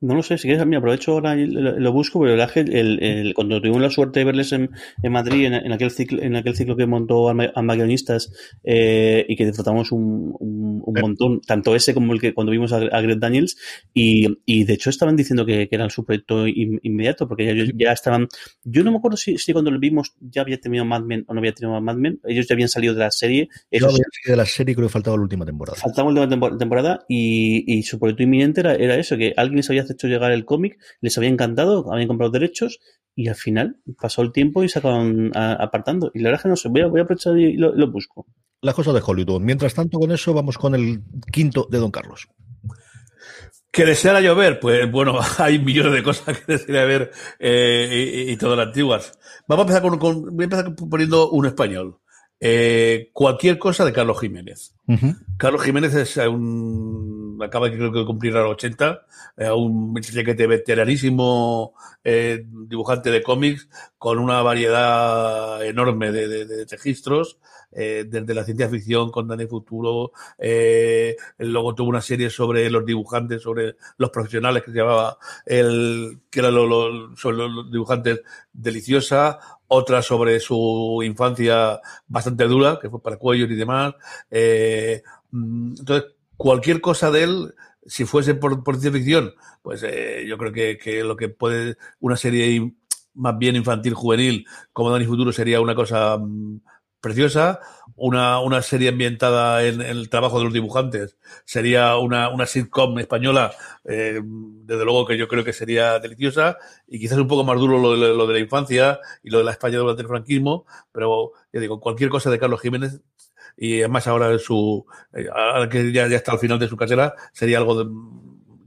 [0.01, 3.03] No lo sé, si quieres, me aprovecho ahora y lo, lo busco, pero el, el,
[3.03, 4.71] el, cuando tuvimos la suerte de verles en,
[5.03, 8.33] en Madrid, en, en, aquel ciclo, en aquel ciclo que montó Armagedonistas,
[8.63, 12.73] eh, y que disfrutamos un, un, un, montón, tanto ese como el que cuando vimos
[12.73, 13.55] a, a Greg Daniels,
[13.93, 17.69] y, y, de hecho estaban diciendo que, que era su proyecto in, inmediato, porque ellos
[17.75, 18.27] ya estaban,
[18.63, 21.35] yo no me acuerdo si, si, cuando lo vimos ya había terminado Mad Men o
[21.35, 23.49] no había terminado Mad Men, ellos ya habían salido de la serie.
[23.71, 25.77] Yo había salido de la serie creo que faltaba la última temporada.
[25.77, 29.73] Faltaba la última temporada, y, y su proyecto inminente era, era eso, que alguien se
[29.73, 32.79] había hecho llegar el cómic, les había encantado, habían comprado derechos
[33.15, 36.11] y al final pasó el tiempo y se acaban apartando.
[36.13, 37.91] Y la verdad es que no sé, voy a, voy a aprovechar y lo, lo
[37.91, 38.25] busco.
[38.61, 39.41] La cosa de Hollywood.
[39.41, 42.27] Mientras tanto, con eso vamos con el quinto de Don Carlos.
[43.71, 48.37] Que deseara llover, pues bueno, hay millones de cosas que desearía ver eh, y, y,
[48.37, 49.17] todas las antiguas.
[49.47, 52.00] Vamos a empezar con, con, voy a empezar poniendo un español.
[52.43, 54.73] Eh, cualquier cosa de Carlos Jiménez.
[54.87, 55.15] Uh -huh.
[55.37, 59.05] Carlos Jiménez es un, acaba de creo que cumplir a los 80,
[59.37, 61.73] eh, un veteranísimo
[62.03, 67.37] eh, dibujante de cómics con una variedad enorme de, de, de registros,
[67.73, 70.11] eh, desde la ciencia ficción con Dani Futuro,
[71.37, 76.39] luego tuvo una serie sobre los dibujantes, sobre los profesionales que se llamaba el, que
[76.39, 78.21] eran los, los, sobre los dibujantes
[78.51, 79.39] deliciosa,
[79.73, 83.93] otra sobre su infancia bastante dura, que fue para cuellos y demás.
[84.29, 85.01] Eh,
[85.31, 87.53] entonces, cualquier cosa de él,
[87.85, 91.77] si fuese por, por ciencia ficción, pues eh, yo creo que, que, lo que puede
[92.01, 92.73] una serie
[93.13, 96.59] más bien infantil juvenil como Dani Futuro sería una cosa mm,
[97.01, 97.59] preciosa,
[97.95, 102.97] una, una serie ambientada en, en, el trabajo de los dibujantes, sería una, una sitcom
[102.99, 103.51] española,
[103.85, 107.79] eh, desde luego que yo creo que sería deliciosa, y quizás un poco más duro
[107.79, 111.33] lo de, lo de la infancia y lo de la España durante el franquismo, pero
[111.51, 113.01] ya digo, cualquier cosa de Carlos Jiménez,
[113.57, 117.13] y además ahora su, eh, ahora que ya, ya está al final de su carrera,
[117.33, 117.91] sería algo de,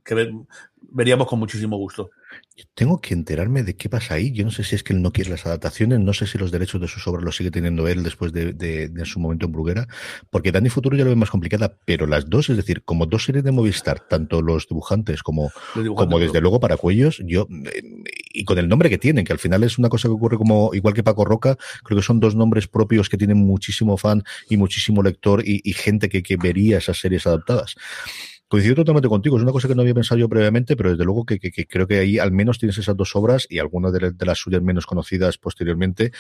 [0.05, 0.33] que
[0.81, 2.11] veríamos con muchísimo gusto.
[2.75, 4.31] Tengo que enterarme de qué pasa ahí.
[4.31, 6.53] Yo no sé si es que él no quiere las adaptaciones, no sé si los
[6.53, 9.53] derechos de sus obras los sigue teniendo él después de, de, de su momento en
[9.53, 9.89] Bruguera,
[10.31, 13.25] porque Dani Futuro ya lo ve más complicada, pero las dos, es decir, como dos
[13.25, 17.49] series de Movistar, tanto los dibujantes como, dibujantes como desde luego para Cuellos, yo,
[18.33, 20.75] y con el nombre que tienen, que al final es una cosa que ocurre como,
[20.75, 24.57] igual que Paco Roca, creo que son dos nombres propios que tienen muchísimo fan y
[24.57, 27.75] muchísimo lector y, y gente que, que vería esas series adaptadas
[28.49, 31.25] coincido totalmente contigo, es una cosa que no había pensado yo previamente, pero desde luego
[31.25, 34.27] que, que, creo que ahí al menos tienes esas dos obras y algunas de, de,
[34.27, 36.13] las suyas menos conocidas posteriormente.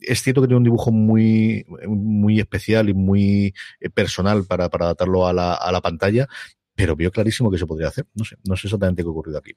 [0.00, 3.54] Es cierto que tiene un dibujo muy, muy especial y muy
[3.94, 6.28] personal para, para adaptarlo a la, a la pantalla,
[6.74, 8.06] pero veo clarísimo que se podría hacer.
[8.14, 9.52] No sé, no sé exactamente qué ha ocurrido aquí.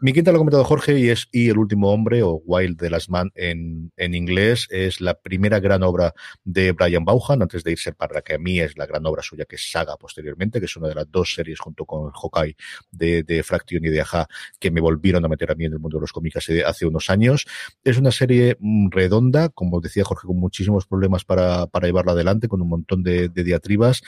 [0.00, 2.90] Mi quinta lo ha comentado Jorge y es Y el último hombre o Wild the
[2.90, 4.68] Last Man en, en inglés.
[4.70, 8.60] Es la primera gran obra de Brian Bauhan antes de irse para que a mí
[8.60, 11.34] es la gran obra suya que es Saga posteriormente, que es una de las dos
[11.34, 12.56] series junto con Hawkeye
[12.90, 14.28] de, de Fraction y de Aja
[14.60, 16.86] que me volvieron a meter a mí en el mundo de los cómics hace, hace
[16.86, 17.46] unos años.
[17.82, 22.48] Es una serie mm, redonda, como decía Jorge, con muchísimos problemas para, para llevarla adelante,
[22.48, 24.02] con un montón de, de diatribas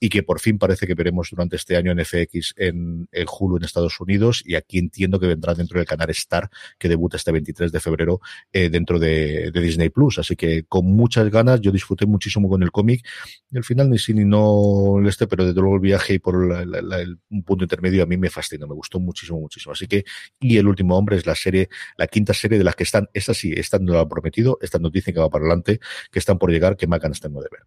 [0.00, 3.56] y que por fin parece que veremos durante este año en FX en, el Hulu
[3.56, 7.32] en Estados Unidos y aquí entiendo que vendrá dentro del canal Star que debuta este
[7.32, 8.20] 23 de febrero
[8.52, 10.18] eh, dentro de, de, Disney Plus.
[10.18, 13.06] Así que con muchas ganas, yo disfruté muchísimo con el cómic
[13.54, 16.64] al final ni sí ni no este, pero desde luego el viaje y por la,
[16.64, 19.72] la, la, el, un punto intermedio a mí me fascinó, me gustó muchísimo, muchísimo.
[19.72, 20.04] Así que,
[20.38, 23.34] y El último hombre es la serie, la quinta serie de las que están, esta
[23.34, 25.80] sí, esta no lo han prometido, esta nos dicen que va para adelante,
[26.10, 27.60] que están por llegar, que más ganas tengo de ver.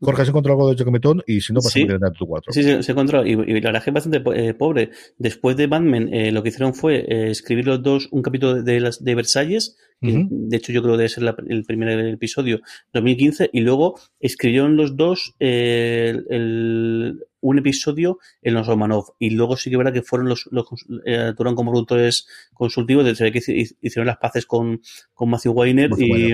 [0.00, 1.22] Jorge, ¿has encontrado algo de Jocometón?
[1.26, 2.04] Y si no, pasamos sí.
[2.04, 2.52] a tu cuatro.
[2.52, 3.26] Sí, sí, se encontró.
[3.26, 4.90] Y, y, verdad es bastante eh, pobre.
[5.18, 8.80] Después de Batman, eh, lo que hicieron fue eh, escribir los dos un capítulo de,
[8.80, 10.28] las, de Versalles, uh -huh.
[10.30, 12.60] de hecho yo creo que debe ser la, el primer episodio,
[12.92, 19.56] 2015, y luego escribieron los dos el, el un episodio en los Romanov y luego
[19.56, 20.66] sí que verdad que fueron los, los
[21.04, 24.80] eh, actuaron como productores consultivos de, ve que hicieron las paces con,
[25.14, 26.32] con Matthew Weiner y,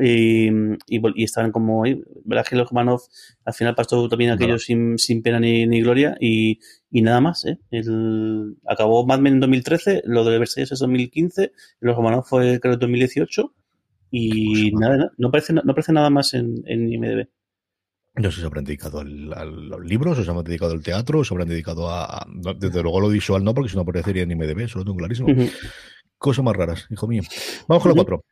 [0.00, 0.48] y,
[0.86, 1.82] y, y, estaban como
[2.24, 3.00] verdad que los Romanov
[3.44, 4.58] al final pasó también aquello no.
[4.58, 6.60] sin, sin pena ni, ni gloria y,
[6.94, 7.58] y nada más ¿eh?
[7.72, 12.76] El, acabó Mad Men en 2013 lo de Versailles es 2015 los Romanov fue creo
[12.76, 13.52] 2018
[14.16, 17.26] y pues, nada, no parece, no parece nada más en, en IMDb.
[18.14, 20.84] No sé si se habrán dedicado al, a los libros, o se habrán dedicado al
[20.84, 22.26] teatro, o se habrán dedicado a, a,
[22.56, 25.30] Desde luego lo visual no, porque si no aparecería en IMDB, eso lo tengo clarísimo.
[25.30, 25.52] Uh -huh.
[26.24, 27.20] Cosas más raras, hijo mío.
[27.68, 28.24] Vamos con los cuatro.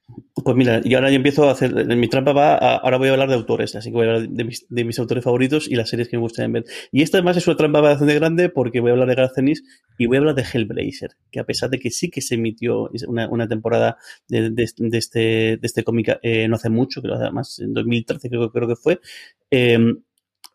[0.43, 1.75] Pues mira, y ahora yo empiezo a hacer.
[1.95, 2.55] Mi trampa va.
[2.55, 5.23] A, ahora voy a hablar de autores, así que voy a hablar de mis, autores
[5.23, 6.65] favoritos y las series que me gustaría ver.
[6.91, 9.63] Y esta además es una trampa bastante grande porque voy a hablar de Garcenis
[9.99, 12.89] y voy a hablar de Hellblazer, que a pesar de que sí que se emitió
[13.09, 18.31] una, temporada de, este, de este cómic eh, no hace mucho, que además en 2013
[18.31, 19.01] creo, creo que fue.
[19.51, 19.97] Eh,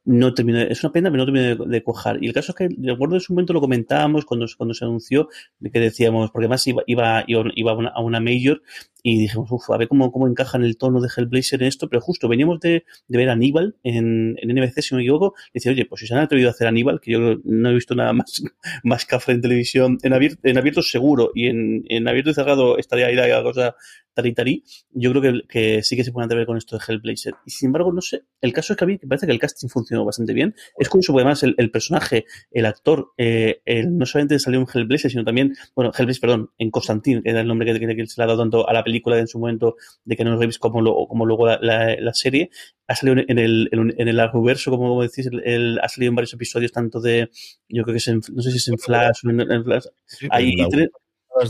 [0.08, 2.18] no terminó, es una pena, pero no terminó de, de cuajar.
[2.24, 5.28] Y el caso es que, recuerdo en su momento lo comentábamos cuando, cuando se anunció,
[5.62, 8.62] que decíamos, porque además iba, iba, iba a, una, a una major
[9.04, 11.90] y dijimos, uff, a ver cómo, cómo encaja en el tono de Hellblazer en esto,
[11.90, 15.34] pero justo veníamos de, de ver a Aníbal en, en NBC, si no me equivoco,
[15.50, 17.74] y decía, oye, pues si se han atrevido a hacer Aníbal, que yo no he
[17.74, 18.42] visto nada más,
[18.84, 22.78] más café en televisión, en abierto, en abierto seguro, y en, en abierto y cerrado
[22.78, 23.76] estaría ahí la cosa
[24.18, 27.36] tari tari, yo creo que, que, sí que se pueden atrever con esto de Hellblazer.
[27.46, 29.40] Y sin embargo, no sé, el caso es que a mí me parece que el
[29.40, 30.56] casting funcionó bastante bien.
[30.78, 34.68] Es curioso porque además el, el personaje, el actor, eh, el, no solamente salió en
[34.72, 38.08] Hellblazer, sino también, bueno, Hellblazer, perdón, en Constantine, que era el nombre que, que, que
[38.08, 40.82] se le ha dado tanto a la película en su momento de Keanu Reeves como,
[40.82, 42.50] lo, como luego la, la, la, serie,
[42.88, 46.16] ha salido en el, en el arroverso, como, como decís, el, el, ha salido en
[46.16, 47.30] varios episodios, tanto de,
[47.70, 49.86] yo creo que es en, no sé si es en Flash o en, en Flash.
[50.06, 50.56] Sí, Ahí,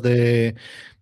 [0.01, 0.55] de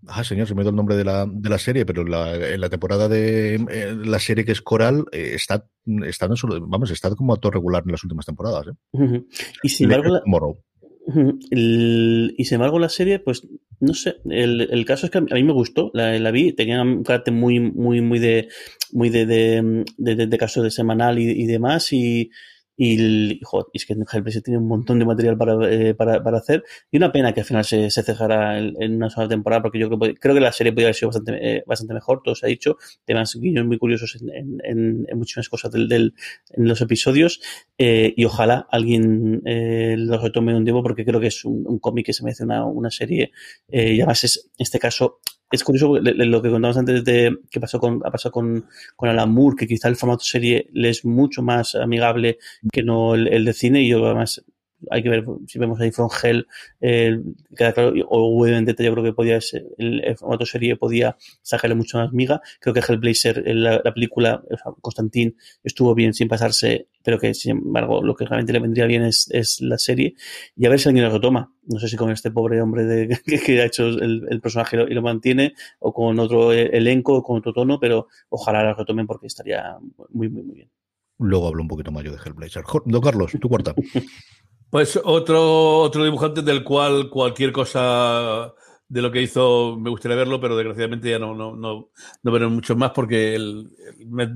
[0.07, 2.61] Ah, señor, se me dio el nombre de la, de la serie, pero la, en
[2.61, 5.67] la temporada de eh, la serie que es Coral eh, está,
[6.05, 8.67] está no solo, vamos, está como actor regular en las últimas temporadas.
[8.67, 8.71] ¿eh?
[8.91, 9.25] Uh -huh.
[9.63, 11.37] Y sin embargo, la, uh -huh.
[11.51, 13.47] el, y sin embargo la serie, pues
[13.79, 16.81] no sé, el, el, caso es que a mí me gustó, la, la vi, tenía
[16.81, 18.47] un carácter muy, muy, muy de,
[18.91, 22.29] muy de, de, de, de, de caso de semanal y, y demás, y,
[22.77, 26.63] y, joder, es que Hellblazer tiene un montón de material para, eh, para, para, hacer
[26.91, 29.89] y una pena que al final se, se cejara en, una sola temporada porque yo
[29.89, 32.49] creo, creo que la serie podría haber sido bastante, eh, bastante mejor, todo se ha
[32.49, 36.13] dicho, temas guiños muy curiosos en, en, en muchísimas cosas del, del,
[36.51, 37.39] en los episodios
[37.77, 42.07] eh, y ojalá alguien eh, lo retome un tiempo porque creo que es un, cómic
[42.07, 43.31] que se merece una, una serie
[43.69, 45.19] y además es, en este caso
[45.51, 48.65] es curioso lo que contábamos antes de que pasó con, ha pasado con,
[48.95, 52.39] con Alan Moore, que quizá el formato serie le es mucho más amigable
[52.71, 54.43] que no el, el de cine y yo además
[54.91, 56.47] hay que ver si vemos ahí From Hell,
[56.81, 57.19] eh,
[57.55, 61.75] queda claro, o Vendetta, yo creo que podía ser, el, el, formato serie podía sacarle
[61.75, 62.41] mucho más miga.
[62.59, 67.33] Creo que Hellblazer, la, la película, o sea, Constantin, estuvo bien sin pasarse, pero que
[67.33, 70.15] sin embargo lo que realmente le vendría bien es, es la serie.
[70.55, 71.51] Y a ver si alguien lo retoma.
[71.67, 74.75] No sé si con este pobre hombre de, que, que ha hecho el, el personaje
[74.75, 78.63] y lo, y lo, mantiene, o con otro elenco, o con otro tono, pero ojalá
[78.63, 79.77] lo retomen porque estaría
[80.09, 80.69] muy, muy, muy bien.
[81.17, 82.63] Luego hablo un poquito más yo de Hellblazer.
[82.85, 83.73] Don Carlos, tu cuarta.
[84.75, 88.53] Pues otro, otro dibujante del cual cualquier cosa
[88.89, 92.47] de lo que hizo me gustaría verlo, pero desgraciadamente ya no, no, no, no veré
[92.47, 93.71] mucho más porque el,
[94.05, 94.27] mes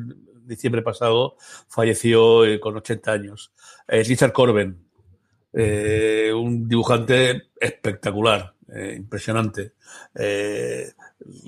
[0.46, 1.36] diciembre pasado
[1.68, 3.52] falleció eh, con 80 años.
[3.86, 4.89] Eh, Richard Corben,
[5.54, 8.56] eh, un dibujante espectacular.
[8.72, 9.74] eh, impresionante.
[10.14, 10.92] Eh,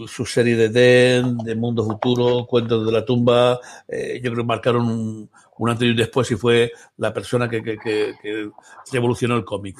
[0.07, 4.87] su serie de Den, de Mundo Futuro, Cuentos de la Tumba, yo creo que marcaron
[4.87, 8.49] un, un, antes y un después y fue la persona que, que, que,
[8.91, 9.77] revolucionó el cómic.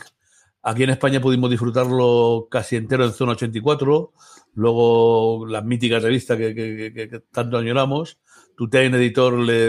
[0.64, 4.14] Aquí en España pudimos disfrutarlo casi entero en Zona 84,
[4.54, 8.20] luego las míticas revistas que, que, tanto añoramos.
[8.56, 9.68] Tutain Editor le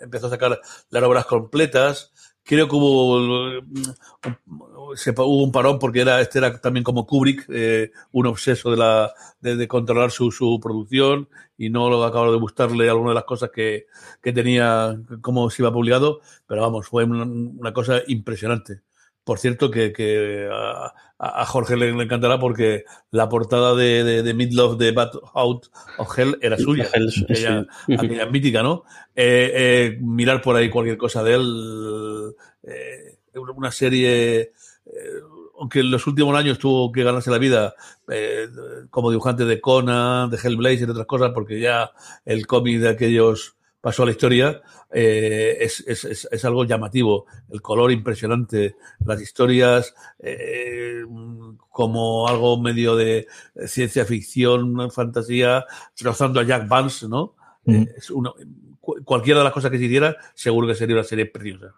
[0.00, 0.60] empezó a sacar
[0.90, 2.12] las obras completas.
[2.44, 3.62] Creo que hubo,
[4.96, 8.76] se, hubo un parón porque era, este era también como Kubrick, eh, un obseso de,
[8.76, 13.24] la, de, controlar su, su, producción y no lo acabó de gustarle alguna de las
[13.24, 13.86] cosas que,
[14.22, 18.80] que tenía, cómo se iba publicado, pero vamos, fue una cosa impresionante.
[19.24, 24.22] Por cierto, que, que a, a, Jorge le, le, encantará porque la portada de, de,
[24.22, 25.66] de Midlove de Bad Out
[25.98, 28.84] of Hell era suya, aquella, aquella mítica, ¿no?
[29.14, 34.52] Eh, eh, mirar por ahí cualquier cosa de él, eh, una serie, eh,
[35.58, 37.74] aunque en los últimos años tuvo que ganarse la vida
[38.08, 38.48] eh,
[38.88, 41.92] como dibujante de Conan, de Hellblazer y otras cosas, porque ya
[42.24, 44.62] el cómic de aquellos pasó a la historia,
[44.92, 47.26] eh, es, es, es, algo llamativo.
[47.50, 51.02] El color impresionante, las historias eh,
[51.70, 53.26] como algo medio de
[53.66, 55.64] ciencia ficción, fantasía,
[56.00, 57.34] rozando a Jack Vance, ¿no?
[57.64, 57.74] Mm.
[57.74, 58.34] Eh, es uno,
[58.80, 61.74] cualquiera de las cosas que se hiciera, seguro que sería una serie preciosa.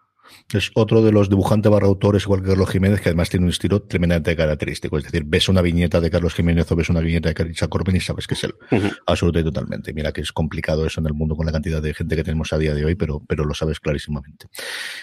[0.53, 3.51] Es otro de los dibujantes barra autores, igual que Carlos Jiménez, que además tiene un
[3.51, 4.99] estilo tremendamente característico.
[4.99, 7.97] Es decir, ves una viñeta de Carlos Jiménez o ves una viñeta de Carissa Corbin
[7.97, 8.55] y sabes que es él.
[8.71, 8.97] Uh -huh.
[9.07, 9.93] Absolutamente y totalmente.
[9.93, 12.53] Mira que es complicado eso en el mundo con la cantidad de gente que tenemos
[12.53, 14.47] a día de hoy, pero, pero lo sabes clarísimamente.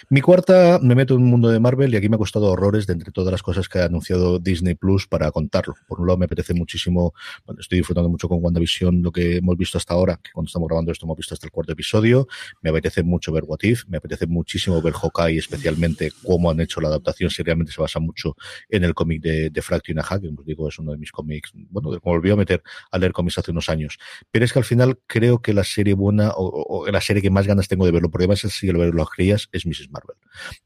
[0.09, 2.87] Mi cuarta, me meto en un mundo de Marvel y aquí me ha costado horrores
[2.87, 5.75] de entre todas las cosas que ha anunciado Disney Plus para contarlo.
[5.87, 7.13] Por un lado, me apetece muchísimo,
[7.45, 10.67] bueno, estoy disfrutando mucho con WandaVision lo que hemos visto hasta ahora, que cuando estamos
[10.67, 12.27] grabando esto hemos visto hasta el cuarto episodio.
[12.61, 16.81] Me apetece mucho ver What If, me apetece muchísimo ver Hawkeye, especialmente cómo han hecho
[16.81, 18.35] la adaptación, si realmente se basa mucho
[18.69, 21.91] en el cómic de, de Fraction que os digo es uno de mis cómics, bueno,
[21.91, 23.97] me volvió a meter a leer cómics hace unos años.
[24.31, 27.47] Pero es que al final creo que la serie buena, o, la serie que más
[27.47, 29.89] ganas tengo de verlo, porque además si lo ver las crías, es Mrs.
[29.91, 30.15] Marvel.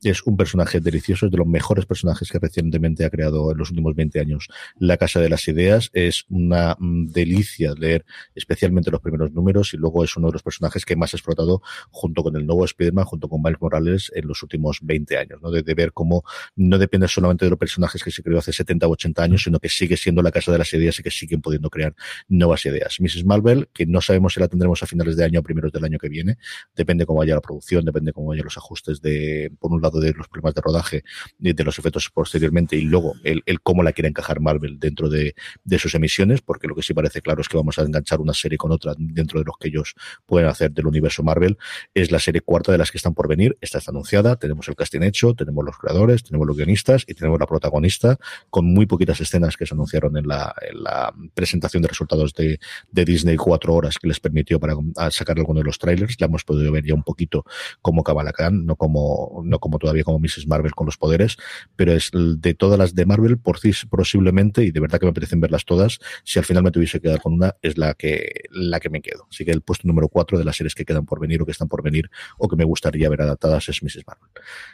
[0.04, 3.70] Es un personaje delicioso, es de los mejores personajes que recientemente ha creado en los
[3.70, 4.48] últimos 20 años
[4.78, 5.90] La Casa de las Ideas.
[5.94, 10.44] Es una mm, delicia leer especialmente los primeros números y luego es uno de los
[10.44, 14.28] personajes que más ha explotado junto con el nuevo Spider-Man, junto con Miles Morales en
[14.28, 15.52] los últimos 20 años, ¿no?
[15.52, 16.24] De, ver cómo
[16.56, 19.60] no depende solamente de los personajes que se creó hace 70 o 80 años, sino
[19.60, 21.96] que sigue siendo la casa de las ideas y que siguen pudiendo crear
[22.28, 22.98] nuevas ideas.
[23.00, 23.26] Mrs.
[23.26, 25.98] Marvel, que no sabemos si la tendremos a finales de año o primeros del año
[25.98, 26.38] que viene,
[26.76, 30.14] depende cómo vaya la producción, depende cómo vayan los ajustes de, por un lado, de
[30.14, 31.04] los problemas de rodaje,
[31.40, 35.36] de, de los efectos posteriormente, y luego el, cómo la quiere encajar Marvel dentro de,
[35.64, 38.34] de sus emisiones, porque lo que sí parece claro es que vamos a enganchar una
[38.34, 41.58] serie con otra dentro de los que ellos pueden hacer del universo Marvel.
[41.94, 44.76] Es la serie cuarta de las que están por venir, esta está anunciada, tenemos el
[44.76, 48.18] casting hecho, tenemos los creadores, tenemos los guionistas y tenemos la protagonista
[48.50, 52.60] con muy poquitas escenas que se anunciaron en la, en la presentación de resultados de,
[52.92, 54.76] de, Disney cuatro horas que les permitió para
[55.12, 56.20] sacar alguno de los trailers.
[56.20, 57.46] La hemos podido ver ya un poquito
[57.82, 60.48] como Kamala Khan, no como, no como todavía como Mrs.
[60.48, 61.38] Marvel con los poderes,
[61.76, 63.60] pero es de todas las de Marvel, por
[63.90, 67.08] posiblemente, y de verdad que me apetecen verlas todas, si al final me tuviese que
[67.08, 69.28] quedar con una, es la que, la que me quedo.
[69.30, 71.52] Así que el puesto número cuatro de las series que quedan por venir o que
[71.52, 74.04] están por venir o que me gustaría ver adaptadas es Mrs.
[74.08, 74.13] Marvel.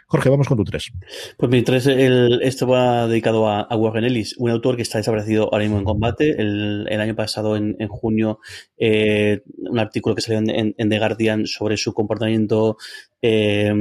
[0.07, 0.91] Jorge, vamos con tu tres.
[1.37, 4.97] Pues mi tres, el, esto va dedicado a, a Warren Ellis, un autor que está
[4.97, 6.41] desaparecido ahora mismo en combate.
[6.41, 8.39] El, el año pasado, en, en junio,
[8.77, 12.77] eh, un artículo que salió en, en, The Guardian sobre su comportamiento.
[13.21, 13.71] Eh,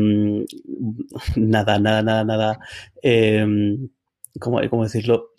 [1.36, 2.58] nada, nada, nada, nada.
[3.02, 3.46] Eh,
[4.38, 5.30] ¿cómo, ¿Cómo decirlo?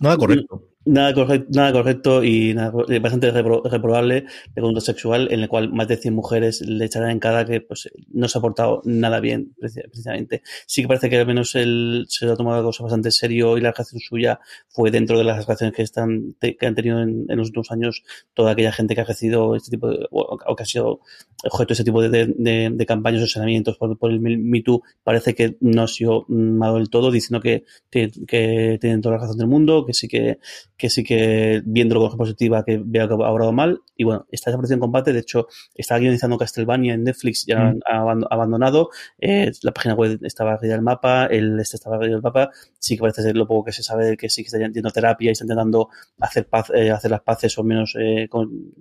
[0.00, 2.70] Nada correcto Nada correcto, nada correcto y nada,
[3.00, 7.10] bastante repro, reprobable de conducta sexual, en el cual más de 100 mujeres le echarán
[7.10, 10.42] en cara que pues, no se ha portado nada bien, precisamente.
[10.66, 13.62] Sí que parece que al menos él se lo ha tomado cosas bastante serio y
[13.62, 17.38] la reacción suya fue dentro de las reacciones que, están, que han tenido en, en,
[17.38, 18.02] los últimos años
[18.34, 21.00] toda aquella gente que ha ejercido este tipo de, o, que ha sido
[21.44, 25.34] objeto de ese tipo de, de, campañas o saneamientos por, por el Me Too, parece
[25.34, 29.38] que no ha sido malo del todo, diciendo que, que, que tienen toda la razón
[29.38, 30.38] del mundo, que sí que
[30.76, 34.50] que sí que viendo con positiva que vea que ha obrado mal y bueno, está
[34.50, 37.80] desaparecido en combate, de hecho está guionizando Castlevania en Netflix ya mm.
[37.86, 42.22] ha abandonado, eh, la página web estaba arriba del mapa, el este estaba arriba del
[42.22, 44.90] mapa, sí que parece ser lo poco que se sabe que sí que está yendo
[44.90, 48.74] terapia y está intentando hacer paz, eh, hacer las paces o menos eh, con,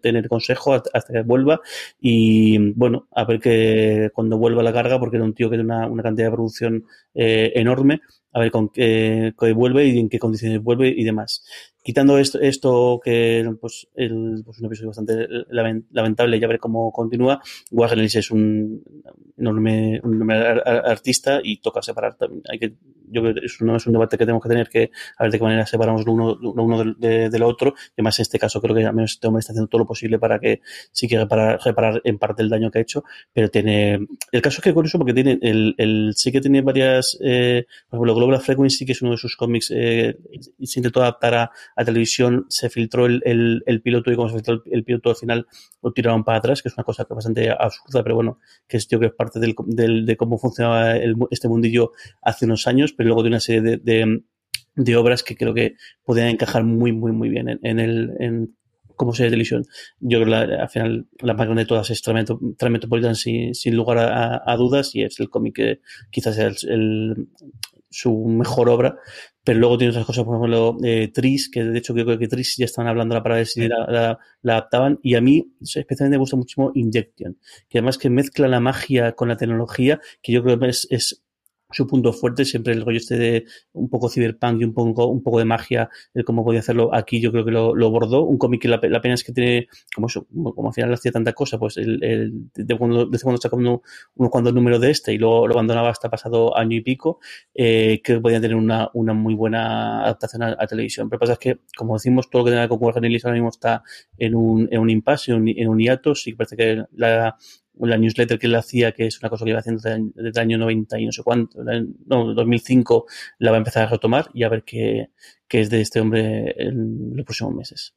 [0.00, 1.60] tener consejo hasta que vuelva
[2.00, 5.74] y bueno, a ver que cuando vuelva la carga, porque era un tío que tiene
[5.74, 6.84] una, cantidad de producción
[7.14, 8.00] eh, enorme,
[8.32, 11.42] a ver con qué, vuelve y en qué condiciones vuelve y demás.
[11.82, 15.26] Quitando esto, esto que pues, el, pues un episodio bastante
[15.90, 18.82] lamentable, ya ver cómo continúa, Ellis es un
[19.38, 22.42] enorme, un enorme artista y toca separar también.
[22.50, 22.74] Hay que
[23.10, 25.32] yo creo que es, no es un debate que tenemos que tener que a ver
[25.32, 27.74] de qué manera separamos uno, uno del, de, del otro.
[27.90, 29.86] Y además, en este caso, creo que al menos este hombre está haciendo todo lo
[29.86, 30.60] posible para que
[30.92, 34.06] sí que reparar, reparar en parte el daño que ha hecho, pero tiene.
[34.32, 37.16] El caso es que curioso porque tiene el, el sí que tiene varias.
[37.20, 40.16] Eh, por ejemplo, Global Frequency, que es uno de sus cómics, eh,
[40.62, 44.62] se intentó adaptar a, televisión, se filtró el, el, el, piloto y como se filtró
[44.66, 45.46] el, piloto al final
[45.82, 48.98] lo tiraron para atrás, que es una cosa bastante absurda, pero bueno, que es, yo
[48.98, 50.96] que es parte del, del, de cómo funcionaba
[51.30, 51.92] este mundillo
[52.22, 54.22] hace unos años, pero luego de una serie de, de,
[54.74, 58.56] de obras que creo que podían encajar muy, muy, muy bien en, en el, en,
[58.96, 59.64] como serie de televisión.
[60.00, 62.02] Yo creo que la, al final la más grande de todas es
[62.70, 65.80] Metropolitan sin, sin lugar a, a, dudas y es el cómic que
[66.10, 67.28] quizás sea el, el,
[67.90, 68.98] su mejor obra,
[69.42, 72.56] pero luego tiene otras cosas, por ejemplo, eh, Tris, que de hecho creo que Tris
[72.56, 76.18] ya estaban hablando para ver si la, la, la, adaptaban, y a mí especialmente me
[76.18, 77.38] gusta muchísimo Injection,
[77.68, 81.24] que además que mezcla la magia con la tecnología, que yo creo que es, es
[81.70, 85.22] su punto fuerte, siempre el rollo este de un poco cyberpunk y un poco, un
[85.22, 88.24] poco de magia, el cómo podía hacerlo aquí yo creo que lo, lo bordó.
[88.24, 91.12] Un cómic que la, la, pena es que tiene, como eso, como al final hacía
[91.12, 93.82] tanta cosa, pues el, el de cuando, desde cuando sacó uno,
[94.14, 97.18] uno cuando el número de este y luego lo abandonaba hasta pasado año y pico,
[97.54, 101.08] eh, que podían tener una, una muy buena adaptación a, televisión.
[101.08, 103.50] Pero pasa es que, como decimos, todo lo que tenga con Warren Ellis ahora mismo
[103.50, 103.82] está
[104.18, 107.36] en un, en un impasse, en un, en un hiato, sí que parece que la,
[107.80, 110.46] la newsletter que él hacía, que es una cosa que iba haciendo desde, desde el
[110.46, 111.62] año 90 y no sé cuánto,
[112.06, 113.06] no, 2005,
[113.38, 115.10] la va a empezar a retomar y a ver qué,
[115.48, 117.94] qué es de este hombre en los próximos meses.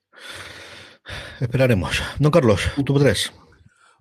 [1.40, 2.02] Esperaremos.
[2.20, 3.32] Don Carlos, tú tres.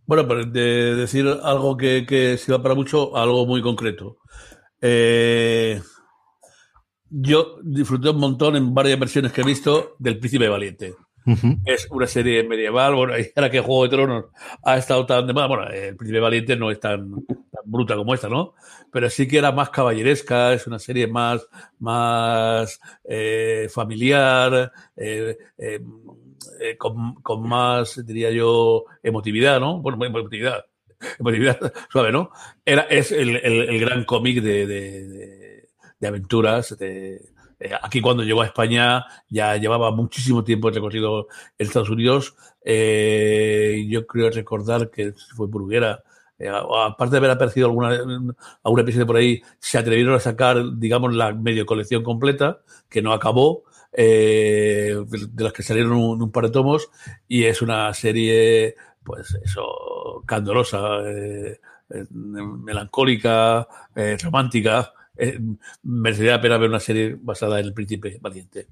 [0.06, 4.18] Bueno, pues de decir algo que, que sirva para mucho, algo muy concreto.
[4.80, 5.80] Eh,
[7.10, 10.94] yo disfruté un montón en varias versiones que he visto del Príncipe Valiente.
[11.64, 14.24] Es una serie medieval, bueno, ahora que Juego de Tronos
[14.62, 18.14] ha estado tan de moda, bueno, el Príncipe Valiente no es tan, tan, bruta como
[18.14, 18.54] esta, ¿no?
[18.90, 21.46] Pero sí que era más caballeresca, es una serie más,
[21.78, 29.80] más eh, familiar, eh, eh, con, más, diría yo, emotividad, ¿no?
[29.80, 30.64] Bueno, emotividad,
[31.18, 31.58] emotividad
[31.92, 32.30] suave, ¿no?
[32.64, 35.68] Era, es el, el, gran cómic de, de, de,
[36.00, 37.20] de aventuras, de
[37.60, 41.28] eh, aquí cuando llegó a España ya llevaba muchísimo tiempo recorrido
[41.58, 42.34] en Estados Unidos.
[42.64, 46.02] Eh, yo creo recordar que fue Bruguera.
[46.38, 47.90] Eh, aparte de haber aparecido alguna,
[48.62, 53.12] algún episodio por ahí, se atrevieron a sacar, digamos, la medio colección completa, que no
[53.12, 56.90] acabó, eh, de las que salieron un, par de tomos,
[57.26, 61.58] y es una serie, pues eso, candorosa, eh,
[62.10, 63.66] melancólica,
[64.22, 65.38] romántica, eh,
[65.82, 68.66] merecería la pena ver una serie basada en el príncipe valiente.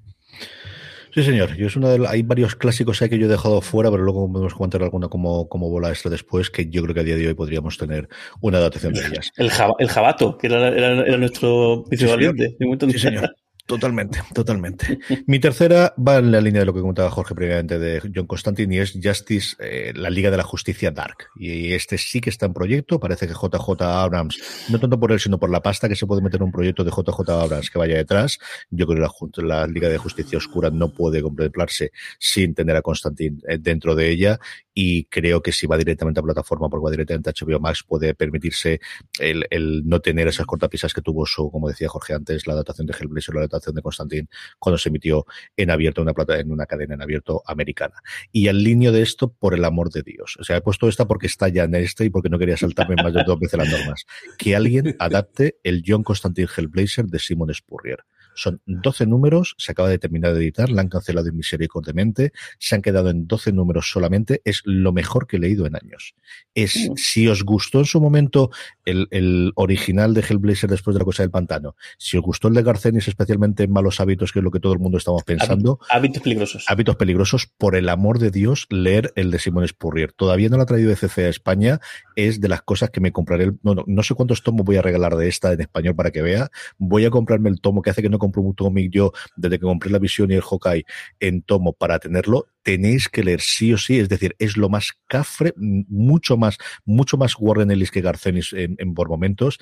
[1.13, 1.55] Sí, señor.
[1.55, 4.31] Yo es una de, hay varios clásicos ahí que yo he dejado fuera, pero luego
[4.31, 7.27] podemos comentar alguna como, como bola extra después, que yo creo que a día de
[7.27, 8.07] hoy podríamos tener
[8.41, 9.31] una adaptación de ellas.
[9.35, 12.57] El, jab, el jabato, que era, era, era nuestro príncipe sí, valiente.
[12.91, 13.35] Sí, señor.
[13.67, 14.97] Totalmente, totalmente.
[15.25, 18.73] Mi tercera va en la línea de lo que comentaba Jorge previamente de John Constantine
[18.73, 21.27] y es Justice, eh, la Liga de la Justicia Dark.
[21.35, 22.97] Y este sí que está en proyecto.
[22.97, 24.39] Parece que JJ Abrams,
[24.69, 26.85] no tanto por él, sino por la pasta que se puede meter en un proyecto
[26.85, 28.39] de JJ Abrams que vaya detrás.
[28.69, 32.81] Yo creo que la, la Liga de Justicia Oscura no puede contemplarse sin tener a
[32.81, 34.39] Constantine eh, dentro de ella.
[34.79, 38.13] Y creo que si va directamente a plataforma, porque va directamente a HBO Max, puede
[38.13, 38.79] permitirse
[39.19, 42.85] el, el no tener esas cortapisas que tuvo su, como decía Jorge antes, la adaptación
[42.85, 45.25] de Hellblazer, la adaptación de Constantin cuando se emitió
[45.55, 47.95] en abierto una plata en una cadena en abierto americana.
[48.31, 50.37] Y al líneo de esto, por el amor de Dios.
[50.39, 52.97] O sea, he puesto esta porque está ya en este y porque no quería saltarme
[53.01, 54.05] más de dos veces las normas.
[54.37, 58.05] Que alguien adapte el John Constantine Hellblazer de Simon Spurrier.
[58.37, 62.81] Son 12 números, se acaba de terminar de editar, la han cancelado misericordiamente, se han
[62.81, 66.15] quedado en 12 números solamente, es lo mejor que he leído en años.
[66.53, 68.51] Es, si os gustó en su momento
[68.85, 72.53] el, el original de Hellblazer después de la cosa del pantano, si os gustó el
[72.53, 75.79] de Garcenis, especialmente en Malos Hábitos, que es lo que todo el mundo estamos pensando.
[75.89, 76.65] Hábitos peligrosos.
[76.67, 80.11] Hábitos peligrosos, por el amor de Dios, leer el de Simón Spurrier.
[80.11, 81.79] Todavía no lo ha traído de CC a España,
[82.15, 83.53] es de las cosas que me compraré.
[83.63, 86.21] No, no, no sé cuántos tomos voy a regalar de esta en español para que
[86.21, 86.49] vea.
[86.77, 89.65] Voy a comprarme el tomo que hace que no compro un cómic yo desde que
[89.65, 90.85] compré la visión y el Hawkeye
[91.19, 94.91] en tomo para tenerlo, tenéis que leer sí o sí, es decir, es lo más
[95.07, 99.57] cafre, mucho más, mucho más Warren Ellis que Garcenis en, en por momentos,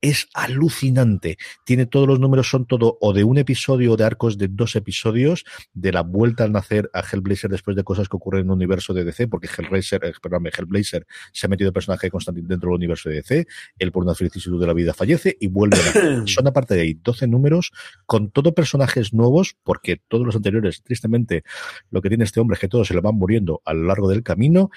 [0.00, 1.38] es alucinante.
[1.64, 4.76] Tiene todos los números, son todo o de un episodio o de arcos de dos
[4.76, 8.52] episodios, de la vuelta al nacer a Hellblazer después de cosas que ocurren en el
[8.52, 12.46] universo de DC, porque Hellblazer, eh, perdón, Hellblazer se ha metido el personaje de Constantine
[12.48, 13.46] dentro del universo de DC,
[13.78, 16.94] él por una vicisitud de la vida fallece y vuelve a Son aparte de ahí
[16.94, 17.72] 12 números
[18.06, 21.44] con todo personajes nuevos, porque todos los anteriores, tristemente,
[21.90, 24.08] lo que tiene este hombre es que todos se le van muriendo a lo largo
[24.08, 24.70] del camino.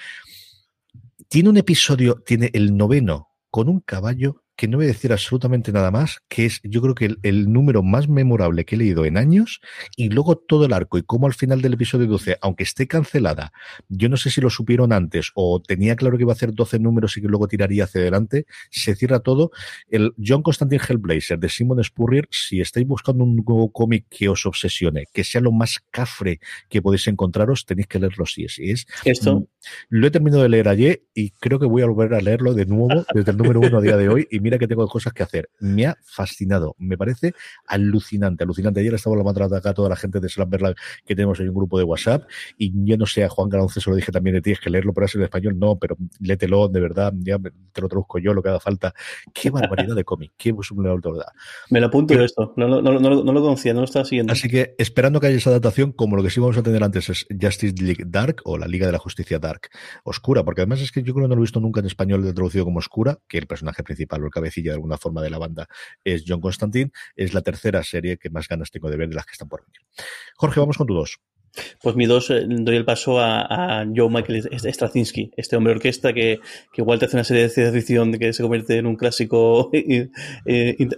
[1.28, 5.72] Tiene un episodio, tiene el noveno con un caballo que no voy a decir absolutamente
[5.72, 9.04] nada más, que es yo creo que el, el, número más memorable que he leído
[9.04, 9.60] en años
[9.96, 13.52] y luego todo el arco y cómo al final del episodio 12, aunque esté cancelada,
[13.88, 16.78] yo no sé si lo supieron antes o tenía claro que iba a hacer 12
[16.78, 19.50] números y que luego tiraría hacia adelante, se cierra todo.
[19.88, 24.46] El John Constantine Hellblazer de Simon Spurrier, si estáis buscando un nuevo cómic que os
[24.46, 28.58] obsesione, que sea lo más cafre que podéis encontraros, tenéis que leerlo si es.
[28.58, 29.40] es Esto.
[29.40, 29.46] Mm,
[29.88, 32.66] lo he terminado de leer ayer y creo que voy a volver a leerlo de
[32.66, 35.22] nuevo desde el número uno a día de hoy y mira que tengo cosas que
[35.22, 35.50] hacer.
[35.60, 37.34] Me ha fascinado, me parece
[37.66, 38.80] alucinante, alucinante.
[38.80, 41.54] Ayer estaba la mandando acá a toda la gente de Slamberland que tenemos en un
[41.54, 42.24] grupo de WhatsApp
[42.58, 44.70] y yo no sé, a Juan Galonce se lo dije también de ti, es que
[44.70, 48.34] leerlo por eso en español, no, pero lételo, de verdad, ya te lo traduzco yo,
[48.34, 48.94] lo que haga falta.
[49.32, 51.26] Qué barbaridad de cómic, qué verdad.
[51.70, 54.32] Me lo apunto de esto, no, no, no, no, lo conocía, no lo estaba siguiendo.
[54.32, 57.08] Así que esperando que haya esa adaptación, como lo que sí vamos a tener antes
[57.08, 59.68] es Justice League Dark o la Liga de la Justicia Dark,
[60.04, 62.22] oscura, porque además es que yo creo que no lo he visto nunca en español
[62.34, 65.68] traducido como oscura, que el personaje principal cabecilla de alguna forma de la banda
[66.02, 69.26] es John Constantine, es la tercera serie que más ganas tengo de ver de las
[69.26, 69.80] que están por venir.
[70.36, 71.20] Jorge, vamos con tu dos.
[71.82, 76.12] Pues mi dos, eh, doy el paso a, a, Joe Michael Straczynski, este hombre orquesta
[76.12, 76.40] que,
[76.72, 79.70] que, igual te hace una serie de ciencia ficción que se convierte en un clásico
[79.72, 80.08] eh,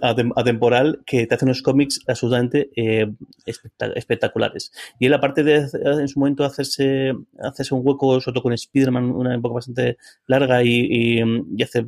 [0.01, 3.11] atemporal, que te hace unos cómics absolutamente eh,
[3.45, 4.71] espectaculares.
[4.99, 9.11] Y él, aparte de en su momento hacerse, hacerse un hueco, sobre todo con Spider-Man,
[9.11, 9.97] una época bastante
[10.27, 11.23] larga y, y,
[11.57, 11.85] y hacer,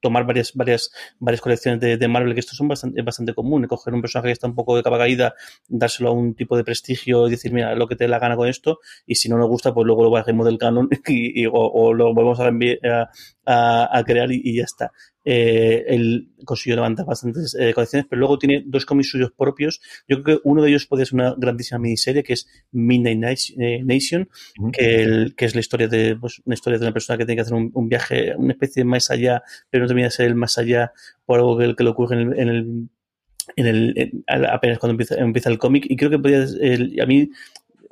[0.00, 0.90] tomar varias, varias,
[1.20, 4.32] varias colecciones de, de, Marvel, que esto son bastante, bastante común, coger un personaje que
[4.32, 5.34] está un poco de capa caída,
[5.68, 8.36] dárselo a un tipo de prestigio y decir, mira, lo que te dé la gana
[8.36, 11.46] con esto y si no nos gusta, pues luego lo bajemos del canon y, y
[11.46, 13.10] o, o, lo volvemos a, a,
[13.46, 14.92] a, a crear y, y, ya está.
[15.24, 19.80] Eh, él consiguió levantar bastantes eh, colecciones, pero luego tiene dos cómics suyos propios.
[20.06, 23.18] Yo creo que uno de ellos puede ser una grandísima miniserie que es Midnight
[23.84, 24.28] Nation,
[24.58, 24.70] uh -huh.
[24.72, 27.36] que, el, que, es la historia de pues, una historia de una persona que tiene
[27.36, 30.26] que hacer un, un, viaje, una especie de más allá, pero no termina de ser
[30.26, 30.92] el más allá
[31.24, 32.88] por algo que, que le ocurre en el, en el
[33.56, 37.06] en el, en, apenas cuando empieza, empieza el cómic y creo que podría, el, a
[37.06, 37.30] mí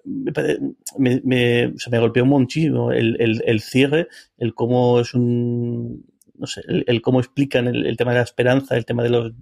[0.05, 6.05] me, me, o sea, me golpeó muchísimo el, el, el, cierre, el cómo es un,
[6.37, 9.33] no sé, el, el cómo explican el, tema de la esperanza, el tema de los,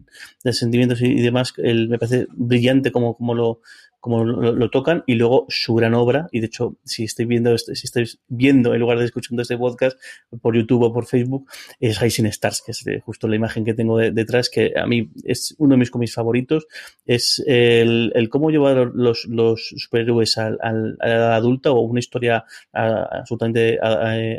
[0.45, 3.61] de sentimientos y, y demás, me parece brillante como, como lo,
[4.01, 7.75] como lo, tocan y luego su gran obra y de hecho si estáis viendo este,
[7.75, 9.99] si estáis viendo en lugar de escuchando este podcast
[10.41, 11.47] por YouTube o por Facebook
[11.79, 15.11] es Rising Stars que es justo la imagen que tengo de, detrás que a mí
[15.25, 16.67] es uno de mis cómics favoritos.
[17.05, 23.79] Es el, el cómo llevar los, los superhéroes al, al, adulta o una historia absolutamente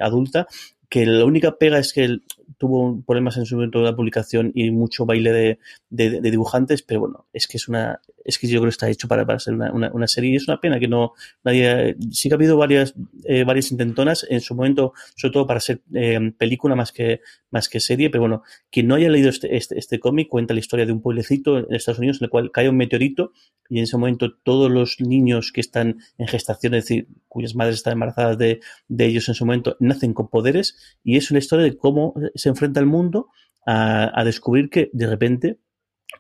[0.02, 0.48] adulta
[0.90, 2.24] que la única pega es que el,
[2.58, 7.02] tuvo problemas en su momento de la publicación y mucho baile de, de, dibujantes, pero
[7.02, 9.54] bueno, es que es una, es que yo creo que está hecho para, para ser
[9.54, 12.58] una, una, una, serie y es una pena que no nadie, sí que ha habido
[12.58, 12.94] varias,
[13.26, 17.70] eh, varias intentonas en su momento, sobre todo para ser eh, película más que, más
[17.70, 20.86] que serie, pero bueno, quien no haya leído este, este, este cómic cuenta la historia
[20.86, 23.34] de un pueblecito en Estados Unidos en el cual cae un meteorito
[23.70, 27.78] y en ese momento todos los niños que están en gestación, es decir, cuyas madres
[27.78, 31.64] están embarazadas de, de ellos en su momento, nacen con poderes y es una historia
[31.64, 33.30] de cómo se enfrenta el mundo
[33.66, 35.60] a, a descubrir que de repente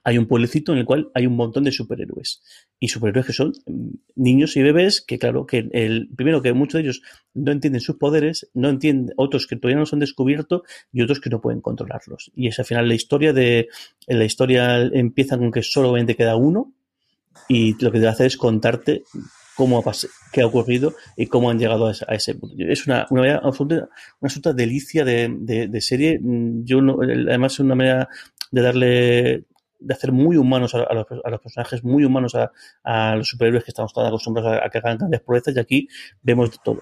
[0.03, 2.41] hay un pueblecito en el cual hay un montón de superhéroes.
[2.79, 6.73] Y superhéroes que son mm, niños y bebés que, claro, que el, primero que muchos
[6.73, 7.01] de ellos
[7.33, 11.19] no entienden sus poderes, no entienden, otros que todavía no se han descubierto y otros
[11.19, 12.31] que no pueden controlarlos.
[12.35, 13.67] Y es al final la historia de,
[14.07, 16.73] la historia empieza con que solamente queda uno
[17.47, 19.03] y lo que te hace es contarte
[19.61, 19.91] cómo ha
[20.31, 22.55] qué ha ocurrido y cómo han llegado a ese, a ese punto.
[22.57, 23.89] Es una, una, absoluta, una
[24.23, 26.19] absoluta delicia de, serie.
[26.63, 28.09] Yo no, además es una manera
[28.49, 29.45] de darle
[29.79, 32.51] de hacer muy humanos a, los, personajes, muy humanos a,
[32.83, 35.87] a, los superhéroes que estamos tan acostumbrados a, que hagan grandes proezas y aquí
[36.23, 36.81] vemos de todo.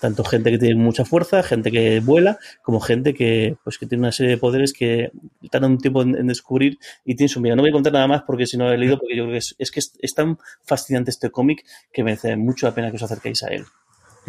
[0.00, 4.02] Tanto gente que tiene mucha fuerza, gente que vuela, como gente que, pues, que tiene
[4.02, 5.10] una serie de poderes que
[5.50, 7.56] tardan un tiempo en, descubrir y tiene su vida.
[7.56, 9.38] No voy a contar nada más porque si no he leído, porque yo creo que
[9.38, 12.96] es, es que es, es tan fascinante este cómic que merece mucho la pena que
[12.96, 13.64] os acerquéis a él.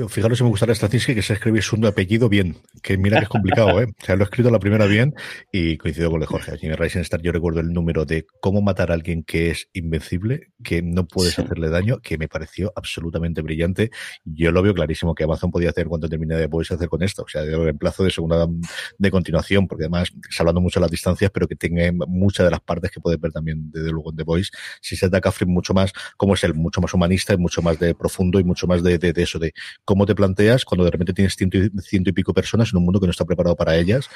[0.08, 3.30] Fijaros si me gustaría Straczynski que se escribe su apellido bien, que mira que es
[3.30, 3.88] complicado, ¿eh?
[4.02, 5.14] O sea, lo he escrito la primera bien
[5.52, 6.54] y coincido con el de Jorge.
[6.62, 10.52] En Rising Star yo recuerdo el número de cómo matar a alguien que es invencible,
[10.64, 11.42] que no puedes sí.
[11.42, 13.90] hacerle daño, que me pareció absolutamente brillante.
[14.24, 17.24] Yo lo veo clarísimo que Amazon podía hacer cuando termine de Boys hacer con esto.
[17.24, 18.48] O sea, de reemplazo de segunda
[18.98, 22.62] de continuación, porque además, hablando mucho de las distancias, pero que tenga muchas de las
[22.62, 24.52] partes que puedes ver también desde luego en The Boys.
[24.82, 27.96] Si se ataca mucho más, como es él, mucho más humanista y mucho más de
[27.96, 29.54] profundo y mucho más de, de, de eso, de
[29.90, 32.84] cómo te planteas cuando de repente tienes ciento y, ciento y, pico personas en un
[32.84, 34.08] mundo que no está preparado para ellas,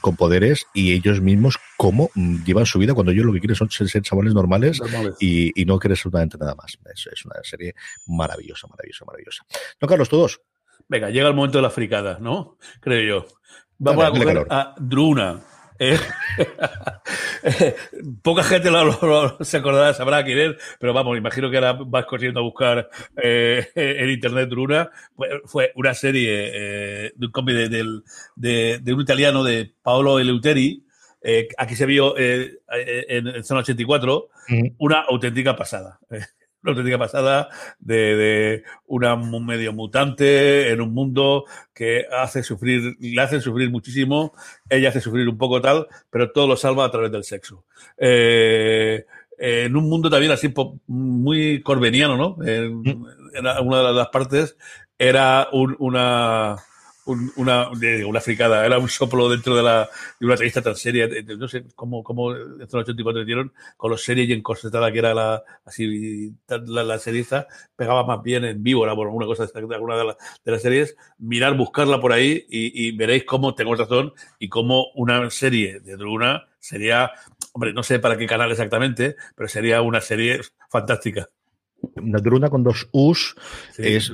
[0.00, 3.68] con poderes y ellos mismos cómo llevan su vida cuando ellos lo que quieren son
[3.68, 5.16] ser, ser chavales normales, normales.
[5.18, 6.78] Y, y, no quieren absolutamente nada más.
[6.94, 7.74] Es, es, una serie
[8.06, 9.44] maravillosa, maravillosa, maravillosa.
[9.80, 10.40] No, Carlos, todos.
[10.86, 12.56] Venga, llega el momento de la fricada, ¿no?
[12.78, 13.26] Creo yo.
[13.78, 15.42] Vamos a coger a Druna.
[15.78, 15.98] Eh,
[18.22, 18.70] poca gente
[19.42, 22.88] se acordará, sabrá quién es, pero vamos, imagino que ahora vas corriendo a buscar
[23.22, 24.90] eh, en internet Druna.
[25.44, 30.84] Fue una serie eh, de un cómic de, de, un italiano de Paolo Eleuteri,
[31.58, 34.28] aquí se vio en, en, Zona 84,
[34.78, 35.98] una auténtica pasada
[36.62, 43.20] una auténtica pasada de, de una medio mutante en un mundo que hace sufrir, le
[43.20, 44.34] hacen sufrir muchísimo,
[44.68, 47.64] ella hace sufrir un poco tal, pero todo lo salva a través del sexo.
[47.96, 49.06] Eh,
[49.38, 50.52] en un mundo también así
[50.86, 52.44] muy corbeniano, ¿no?
[52.44, 53.06] En, mm.
[53.34, 54.56] en una de las partes
[54.98, 56.56] era un, una
[57.06, 59.88] una, una fricada, era un soplo dentro de, la,
[60.18, 61.08] de una entrevista tan seria.
[61.38, 65.14] no sé cómo, cómo en los 84 hicieron con los series y encorsetada que era
[65.14, 67.24] la, así, la, la serie
[67.76, 70.14] pegaba más bien en vivo, era por alguna cosa de alguna de,
[70.44, 70.96] de, las series.
[71.18, 75.96] Mirar, buscarla por ahí y, y, veréis cómo tengo razón y cómo una serie de
[75.96, 77.12] Druna sería,
[77.52, 81.28] hombre, no sé para qué canal exactamente, pero sería una serie fantástica.
[81.96, 83.34] Una con dos U's
[83.78, 84.12] es,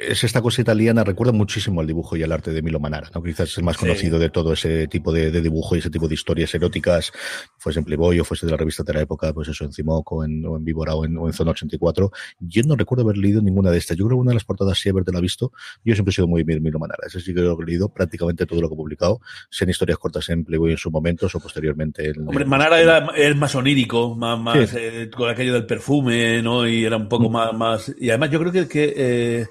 [0.00, 3.22] es, esta cosa italiana, recuerda muchísimo al dibujo y al arte de Milo Manara, ¿no?
[3.22, 6.14] quizás es el más conocido de todo ese tipo de, dibujo y ese tipo de
[6.14, 7.12] historias eróticas,
[7.58, 10.16] fuese en Playboy o fuese de la revista de la época, pues eso, en Cimoco,
[10.16, 12.10] o en, o en Víbora o en, Zona 84.
[12.40, 13.96] Yo no recuerdo haber leído ninguna de estas.
[13.96, 15.52] Yo creo que una de las portadas sí haberte la visto.
[15.84, 17.04] Yo siempre he sido muy Milo Manara.
[17.06, 19.20] Ese sí que lo he leído prácticamente todo lo que he publicado,
[19.50, 22.12] sean historias cortas en Playboy en sus momentos o posteriormente.
[22.26, 26.66] Hombre, Manara era, es más onírico, más, más eh, con aquello del perfume, ¿no?
[26.66, 27.94] Y era un poco más, más.
[27.98, 29.46] Y además, yo creo que, que eh,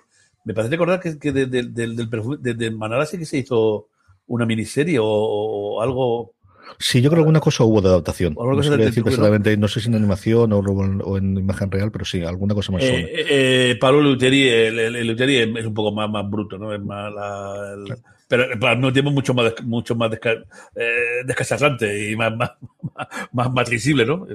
[0.45, 3.87] me parece recordar que, que de, de, del perfume, de, Manara sí que se hizo
[4.27, 6.33] una miniserie o, o algo.
[6.79, 8.35] Sí, yo creo que alguna cosa hubo de adaptación.
[8.35, 9.67] No decir exactamente, ¿no?
[9.67, 12.83] sé si en animación o, o, en imagen real, pero sí, alguna cosa más.
[12.83, 16.73] Eh, eh, Pablo Luteri, el, el, es un poco más, más bruto, ¿no?
[16.73, 17.95] Es más la, el,
[18.27, 20.31] pero al mismo tiempo mucho más, mucho más desca,
[20.75, 22.51] eh, y más, más,
[23.31, 24.27] más, más visible, ¿no?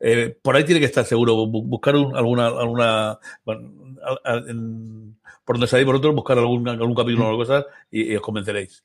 [0.00, 3.70] Eh, por ahí tiene que estar seguro, buscar un, alguna, alguna bueno,
[4.24, 8.22] en, por donde salís vosotros, buscar algún, algún capítulo o algo cosas y, y os
[8.22, 8.82] convenceréis.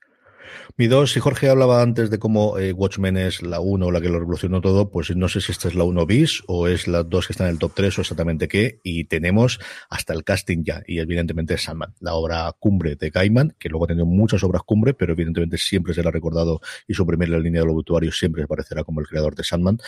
[0.77, 4.09] Mi dos, si Jorge hablaba antes de cómo eh, Watchmen es la 1 la que
[4.09, 7.03] lo revolucionó todo, pues no sé si esta es la 1 bis o es la
[7.03, 8.79] 2 que está en el top 3 o exactamente qué.
[8.83, 13.55] Y tenemos hasta el casting ya, y evidentemente es Sandman, la obra cumbre de Gaiman,
[13.59, 17.37] que luego ha tenido muchas obras cumbre, pero evidentemente siempre será recordado y su primera
[17.39, 19.79] línea de los obituarios siempre aparecerá como el creador de Sandman.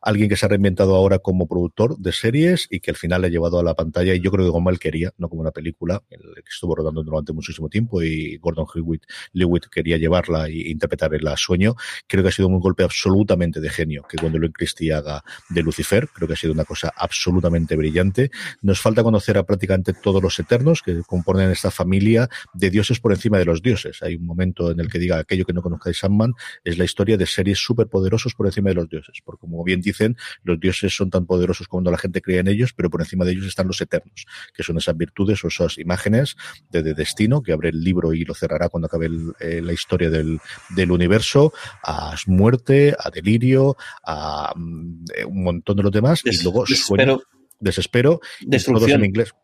[0.00, 3.28] Alguien que se ha reinventado ahora como productor de series y que al final le
[3.28, 6.02] ha llevado a la pantalla, y yo creo que como quería, no como una película,
[6.10, 11.14] el que estuvo rodando durante muchísimo tiempo y Gordon Hewitt, Lewitt quería llevarla y interpretar
[11.14, 11.74] el sueño,
[12.06, 15.62] creo que ha sido un golpe absolutamente de genio que cuando lo Christie haga de
[15.62, 18.30] Lucifer, creo que ha sido una cosa absolutamente brillante.
[18.60, 23.12] Nos falta conocer a prácticamente todos los eternos que componen esta familia de dioses por
[23.12, 24.02] encima de los dioses.
[24.02, 26.34] Hay un momento en el que diga aquello que no conozcáis Sandman
[26.64, 30.16] es la historia de seres superpoderosos por encima de los dioses, porque como bien dicen,
[30.42, 33.32] los dioses son tan poderosos cuando la gente cree en ellos, pero por encima de
[33.32, 36.36] ellos están los eternos, que son esas virtudes o esas imágenes
[36.70, 39.08] de, destino que abre el libro y lo cerrará cuando acabe
[39.40, 40.40] eh, la historia del
[40.70, 46.64] del, universo, a muerte, a delirio, a mm, un montón de los demás, y luego
[46.64, 47.22] desespero,
[47.60, 49.00] desespero destrucción.
[49.00, 49.34] en inglés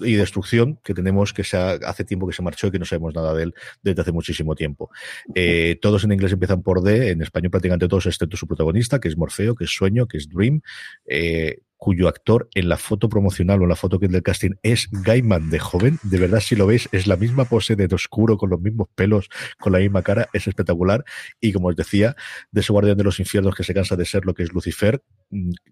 [0.00, 3.14] y destrucción que tenemos que se hace tiempo que se marchó y que no sabemos
[3.14, 4.90] nada de él desde hace muchísimo tiempo.
[5.34, 9.08] Eh, todos en inglés empiezan por D, en español prácticamente todos, excepto su protagonista, que
[9.08, 10.62] es Morfeo, que es Sueño, que es Dream.
[11.06, 14.52] Eh, cuyo actor en la foto promocional o en la foto que es del casting
[14.62, 15.98] es Gaiman de joven.
[16.04, 19.28] De verdad, si lo veis, es la misma pose de oscuro, con los mismos pelos,
[19.58, 21.04] con la misma cara, es espectacular.
[21.40, 22.14] Y como os decía,
[22.52, 25.02] de ese guardián de los infiernos que se cansa de ser lo que es Lucifer,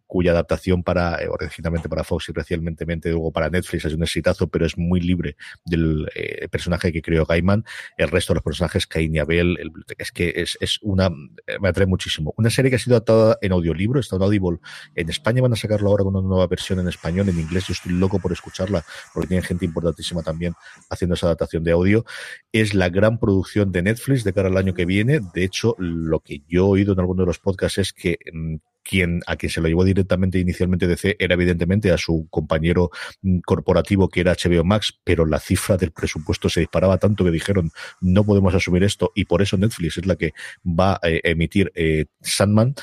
[0.07, 4.49] cuya adaptación para, eh, originalmente para Fox y recientemente luego para Netflix es un exitazo,
[4.49, 7.65] pero es muy libre del eh, personaje que creó Gaiman.
[7.97, 11.69] El resto de los personajes, Cain y Abel, el, es que es, es una, me
[11.69, 12.35] atrae muchísimo.
[12.37, 14.59] Una serie que ha sido adaptada en audiolibro, está en Audible.
[14.95, 17.67] En España van a sacarlo ahora con una nueva versión en español, en inglés.
[17.67, 18.85] Yo estoy loco por escucharla
[19.15, 20.55] porque tiene gente importantísima también
[20.89, 22.05] haciendo esa adaptación de audio.
[22.53, 25.21] Es la gran producción de Netflix de cara al año que viene.
[25.35, 28.57] De hecho, lo que yo he oído en alguno de los podcasts es que mm,
[28.83, 32.91] quien, a quien se lo llevó directamente inicialmente DC era evidentemente a su compañero
[33.23, 37.31] mm, corporativo que era HBO Max, pero la cifra del presupuesto se disparaba tanto que
[37.31, 37.71] dijeron
[38.01, 40.33] no podemos asumir esto y por eso Netflix es la que
[40.65, 42.75] va a eh, emitir eh, Sandman.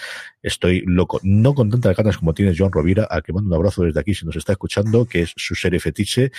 [0.42, 3.84] Estoy loco, no con tantas ganas como tiene John Rovira, a que mando un abrazo
[3.84, 6.32] desde aquí si nos está escuchando, que es su serie fetiche,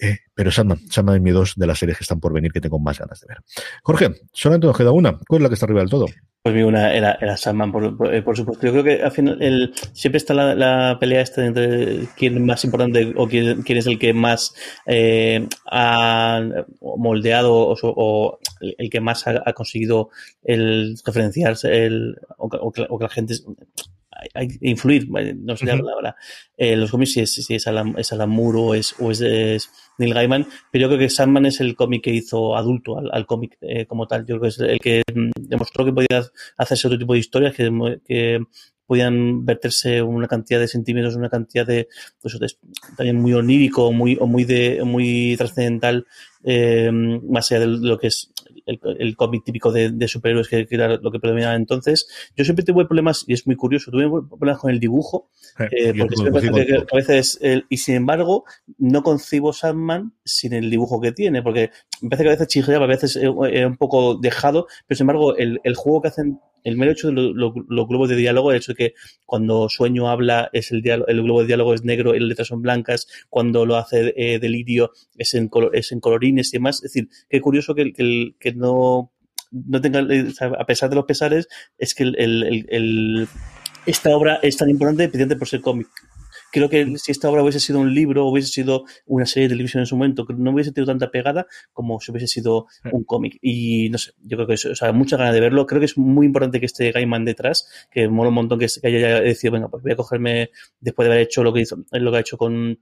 [0.00, 2.60] eh, pero Sandman, Sandman es mi dos de las series que están por venir que
[2.60, 3.38] tengo más ganas de ver.
[3.82, 6.06] Jorge, solamente nos queda una, ¿cuál es la que está arriba del todo?
[6.42, 7.70] Pues mi una era, era Sandman,
[8.10, 8.66] eh, por supuesto.
[8.66, 12.64] Yo creo que al final el, siempre está la, pelea esta entre quién es más
[12.64, 14.54] importante o quién, es el que más
[14.86, 16.40] eh, ha
[16.80, 20.08] moldeado o, el que más ha, conseguido
[20.42, 23.34] el referenciarse el, o, o, o que la gente
[24.60, 26.16] influir, no sé la palabra,
[26.56, 29.20] eh, los cómics si es, si es, Alan, es Alan Moore o es, o es,
[29.20, 33.10] es, Neil Gaiman, pero yo creo que Sandman es el cómic que hizo adulto al,
[33.12, 34.26] al cómic eh, como tal.
[34.26, 36.24] Yo creo que es el que mm, demostró que podía
[36.56, 38.40] hacerse otro tipo de historias, que, que
[38.90, 41.86] podían verterse una cantidad de sentimientos, una cantidad de,
[42.20, 42.48] pues, de
[42.96, 46.06] también muy onírico, muy, o muy de, muy trascendental,
[46.42, 48.32] eh, más allá de lo que es
[48.70, 52.08] el, el cómic típico de, de superhéroes que, que, era lo que predominaba entonces.
[52.36, 55.28] Yo siempre tuve problemas, y es muy curioso, tuve problemas con el dibujo,
[55.58, 58.44] eh, porque siempre que, que, a veces, el, y sin embargo,
[58.78, 61.70] no concibo Sandman sin el dibujo que tiene, porque
[62.00, 65.36] me parece que a veces chirreaba, a veces es un poco dejado, pero sin embargo,
[65.36, 68.50] el, el juego que hacen el mero hecho de los lo, lo globos de diálogo,
[68.50, 68.94] el hecho de que
[69.26, 72.48] cuando Sueño habla es el, diálogo, el globo de diálogo es negro y las letras
[72.48, 76.76] son blancas, cuando lo hace eh, Delirio es en, color, es en colorines y demás.
[76.76, 77.92] Es decir, qué curioso que,
[78.54, 79.12] no,
[79.82, 80.06] tenga,
[80.58, 83.28] a pesar de los pesares, es que el,
[83.86, 85.88] esta obra es tan importante precisamente por ser cómic
[86.50, 89.80] creo que si esta obra hubiese sido un libro, hubiese sido una serie de televisión
[89.80, 93.38] en su momento, no hubiese tenido tanta pegada como si hubiese sido un cómic.
[93.40, 95.66] Y no sé, yo creo que eso, o sea, mucha ganas de verlo.
[95.66, 99.20] Creo que es muy importante que esté Gaiman detrás, que mola un montón que, haya
[99.20, 100.50] decidido, venga, pues voy a cogerme,
[100.80, 102.78] después de haber hecho lo que hizo, lo que ha hecho con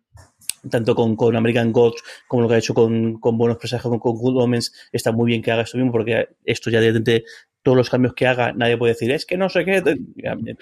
[0.70, 3.99] tanto con, con American Gods como lo que ha hecho con, con Buenos Presagios, con,
[4.01, 7.24] con Good Omens, está muy bien que haga esto mismo porque esto ya de
[7.69, 9.82] todos los cambios que haga, nadie puede decir, es que no sé qué.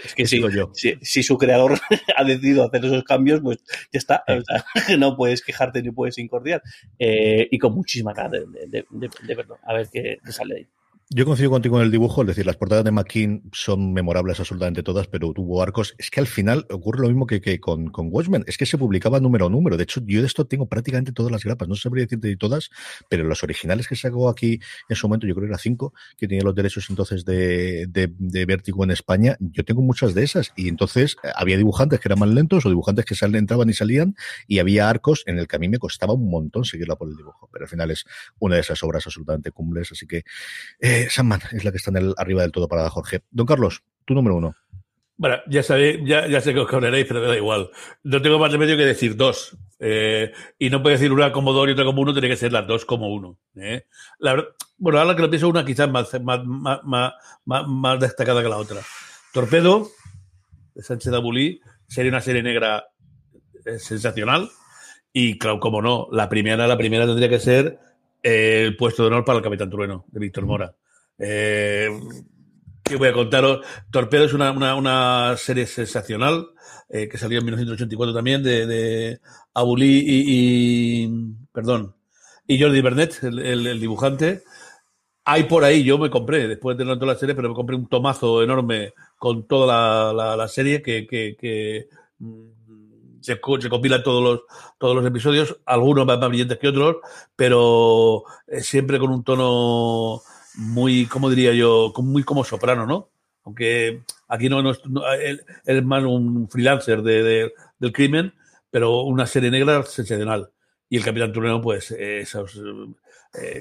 [0.02, 0.42] Es que si,
[0.72, 1.78] si, si, su creador
[2.16, 3.58] ha decidido hacer esos cambios, pues
[3.92, 4.24] ya está.
[4.26, 4.64] O sea,
[4.98, 6.64] no puedes quejarte ni puedes incordiar.
[6.98, 10.60] Eh, y con muchísima ganas de, de, de, de, verlo, a ver qué sale de
[10.62, 10.66] ahí.
[11.08, 14.82] Yo coincido contigo en el dibujo, es decir, las portadas de McKean son memorables absolutamente
[14.82, 15.94] todas, pero tuvo arcos.
[15.98, 18.76] Es que al final ocurre lo mismo que, que con, con, Watchmen, es que se
[18.76, 19.76] publicaba número a número.
[19.76, 22.70] De hecho, yo de esto tengo prácticamente todas las grapas, no sabría decirte de todas,
[23.08, 24.58] pero los originales que sacó aquí
[24.88, 28.12] en su momento, yo creo que era cinco, que tenía los derechos entonces de, de,
[28.18, 30.52] de Vértigo en España, yo tengo muchas de esas.
[30.56, 33.74] Y entonces eh, había dibujantes que eran más lentos o dibujantes que salen, entraban y
[33.74, 34.16] salían,
[34.48, 37.16] y había arcos en el que a mí me costaba un montón seguirla por el
[37.16, 37.48] dibujo.
[37.52, 38.04] Pero al final es
[38.40, 40.24] una de esas obras absolutamente cumbres, así que.
[40.80, 43.22] Eh, Sandman es la que está en el, arriba del todo para Jorge.
[43.30, 44.54] Don Carlos, tu número uno.
[45.18, 47.70] Bueno, ya sabéis, ya, ya sé que os cabreréis, pero me da igual.
[48.02, 49.56] No tengo más remedio que decir dos.
[49.78, 52.52] Eh, y no puedo decir una como dos y otra como uno, tiene que ser
[52.52, 53.38] las dos como uno.
[53.56, 53.86] ¿eh?
[54.76, 57.12] Bueno, ahora que lo pienso, una quizás más, más, más,
[57.44, 58.80] más, más destacada que la otra.
[59.32, 59.88] Torpedo,
[60.74, 62.84] de Sánchez Abulí, sería una serie negra
[63.64, 64.50] eh, sensacional.
[65.14, 67.78] Y claro, como no, la primera, la primera tendría que ser
[68.22, 70.74] el puesto de honor para el Capitán Trueno, de Víctor Mora.
[71.18, 71.88] Eh,
[72.82, 73.66] ¿Qué voy a contaros?
[73.90, 76.48] Torpedo es una, una, serie sensacional
[76.88, 79.20] eh, que salió en 1984 también de, de
[79.54, 81.08] Abulí y,
[81.52, 81.96] perdón
[82.46, 84.42] y Jordi Bernet, el, dibujante.
[85.24, 87.74] Hay por ahí, yo me compré, después de no toda la serie, pero me compré
[87.74, 91.88] un tomazo enorme con toda la, la, serie que, que, que
[93.20, 94.40] se, se compilan todos los,
[94.78, 96.96] todos los episodios, algunos más, más brillantes que otros,
[97.34, 100.22] pero eh, siempre con un tono
[100.56, 101.92] muy, ¿cómo diría yo?
[101.98, 103.08] Muy como soprano, ¿no?
[103.44, 108.34] Aunque aquí no, no, no él, es más un freelancer de, de, del crimen,
[108.70, 110.50] pero una serie negra sensacional.
[110.88, 112.60] Y el Capitán Trueno, pues, eh, esos,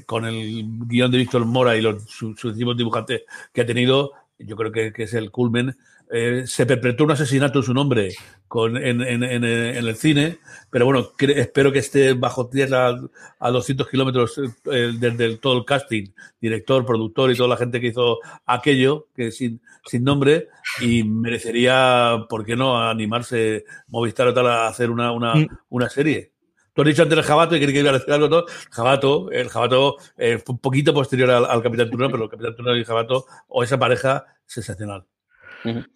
[0.05, 3.23] con el guion de Víctor Mora y los sucesivos dibujantes
[3.53, 5.75] que ha tenido, yo creo que, que es el culmen
[6.11, 8.13] eh, se perpetró un asesinato en su nombre
[8.47, 10.37] con, en, en, en, en el cine,
[10.69, 12.99] pero bueno, que, espero que esté bajo tierra a,
[13.39, 14.39] a 200 kilómetros
[14.71, 16.05] eh, desde todo el casting,
[16.39, 20.49] director, productor y toda la gente que hizo aquello, que sin, sin nombre,
[20.79, 25.47] y merecería, ¿por qué no?, animarse Movistar o tal a hacer una, una, mm.
[25.69, 26.31] una serie.
[26.73, 28.45] Tú has dicho antes el Jabato y quería que iba a decir algo todo.
[28.69, 32.55] Jabato, el Jabato eh, fue un poquito posterior al, al Capitán Turno, pero el Capitán
[32.55, 35.05] Turno y el Jabato, o esa pareja, sensacional.
[35.65, 35.87] Uh -huh.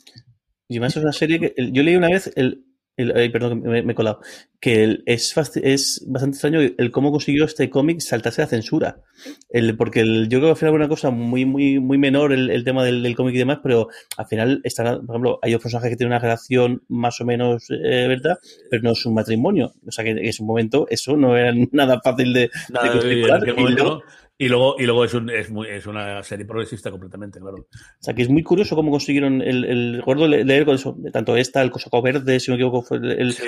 [0.68, 2.64] Y además es una serie que yo leí una vez el,
[2.96, 4.20] el, el perdón, me, me, he colado,
[4.60, 5.34] que el, es,
[5.64, 9.02] es bastante extraño el cómo consiguió este cómic saltarse la censura.
[9.50, 12.34] El, porque el, yo creo que al final fue una cosa muy, muy, muy menor
[12.34, 13.88] el, el tema del, del cómic y demás, pero
[14.18, 17.68] al final está, por ejemplo, hay otros personajes que tienen una relación más o menos
[17.72, 18.38] eh, verdad,
[18.70, 19.74] pero no es un matrimonio.
[19.88, 23.94] O sea que en ese momento eso no era nada fácil de, nada, de
[24.42, 27.58] y luego, y luego es, un, es, muy, es una serie progresista completamente, claro.
[27.58, 27.68] O
[28.00, 31.62] sea, que es muy curioso cómo consiguieron el, el recuerdo leer con eso, tanto esta,
[31.62, 33.44] el Cosaco Verde, si no me equivoco, fue el, el sí,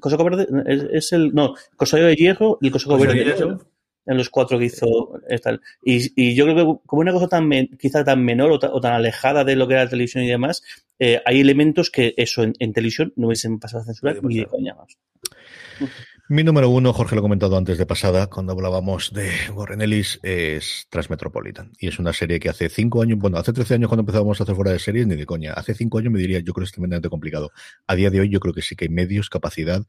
[0.00, 3.34] Cosaco, Verde es, es, el, no, Cosaco de Hierro y el Cosaco Verde.
[4.06, 4.86] en los cuatro que hizo.
[5.82, 9.42] Y, y, yo creo que como una cosa tan quizá tan menor o, tan alejada
[9.42, 10.62] de lo que era la televisión y demás,
[11.00, 14.76] eh, hay elementos que eso en, televisión no hubiesen pasado a censurar ni de coña
[14.76, 14.96] más.
[16.32, 20.18] Mi número uno, Jorge lo ha comentado antes de pasada, cuando hablábamos de Warren Ellis,
[20.22, 21.72] es Transmetropolitan.
[21.78, 24.44] Y es una serie que hace cinco años, bueno, hace 13 años cuando empezábamos a
[24.44, 25.52] hacer fuera de series, ni de coña.
[25.52, 27.50] Hace cinco años me diría, yo creo que es tremendamente complicado.
[27.86, 29.82] A día de hoy yo creo que sí que hay medios, capacidad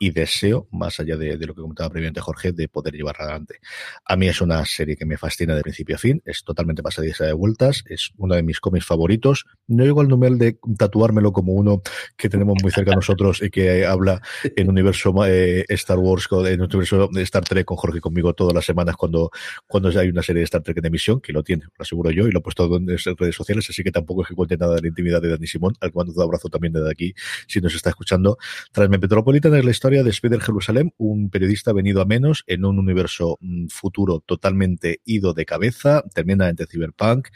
[0.00, 3.60] y deseo, más allá de, lo que comentaba previamente Jorge, de poder llevarla adelante.
[4.04, 7.24] A mí es una serie que me fascina de principio a fin, es totalmente pasadiza
[7.24, 9.46] de vueltas, es uno de mis cómics favoritos.
[9.68, 11.82] No llego al número de tatuármelo como uno
[12.16, 16.46] que tenemos muy cerca a nosotros y que habla en universo eh, Star Wars, en
[16.46, 19.30] el universo de Star Trek con Jorge conmigo todas las semanas cuando,
[19.66, 22.26] cuando hay una serie de Star Trek en emisión, que lo tiene, lo aseguro yo,
[22.26, 24.82] y lo he puesto en redes sociales, así que tampoco es que cuente nada de
[24.82, 27.14] la intimidad de Dani Simón, al que mando un abrazo también desde aquí,
[27.46, 28.38] si nos está escuchando.
[28.72, 32.78] Transme Metropolitan es la historia de Spider Jerusalem, un periodista venido a menos en un
[32.78, 37.28] universo mm, futuro totalmente ido de cabeza, tremendamente cyberpunk,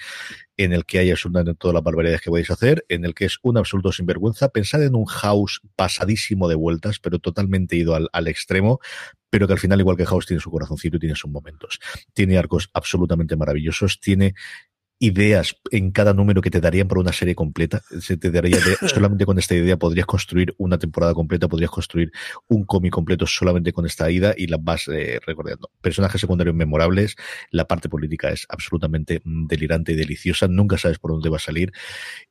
[0.58, 3.38] en el que hay absolutamente todas las barbaridades que podéis hacer, en el que es
[3.42, 4.50] un absoluto sinvergüenza.
[4.50, 8.80] Pensad en un house pasadísimo de vueltas, pero totalmente ido al, al extremo,
[9.30, 11.78] pero que al final, igual que House, tiene su corazoncito y tiene sus momentos.
[12.12, 14.34] Tiene arcos absolutamente maravillosos, tiene
[14.98, 17.82] ideas en cada número que te darían para una serie completa.
[18.00, 22.10] Se te daría solamente con esta idea podrías construir una temporada completa, podrías construir
[22.48, 25.70] un cómic completo solamente con esta ida y la vas eh, recordando.
[25.80, 27.16] Personajes secundarios memorables,
[27.50, 31.40] la parte política es absolutamente mm, delirante y deliciosa, nunca sabes por dónde va a
[31.40, 31.72] salir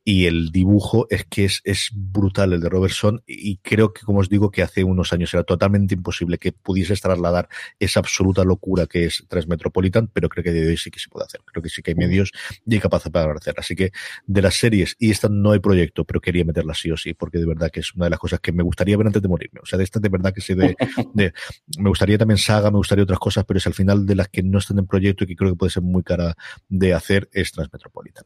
[0.03, 4.19] y el dibujo es que es, es brutal el de Robertson y creo que como
[4.19, 7.47] os digo que hace unos años era totalmente imposible que pudieses trasladar
[7.79, 11.25] esa absoluta locura que es Transmetropolitan, pero creo que de hoy sí que se puede
[11.25, 11.41] hacer.
[11.45, 12.31] Creo que sí que hay medios
[12.65, 13.55] y capaz para hacer.
[13.57, 13.91] Así que
[14.25, 17.37] de las series, y esta no hay proyecto, pero quería meterla sí o sí, porque
[17.37, 19.59] de verdad que es una de las cosas que me gustaría ver antes de morirme.
[19.61, 20.75] O sea, de esta de verdad que sé de,
[21.77, 24.43] me gustaría también saga, me gustaría otras cosas, pero es al final de las que
[24.43, 26.35] no están en proyecto y que creo que puede ser muy cara
[26.69, 28.25] de hacer es Transmetropolitan.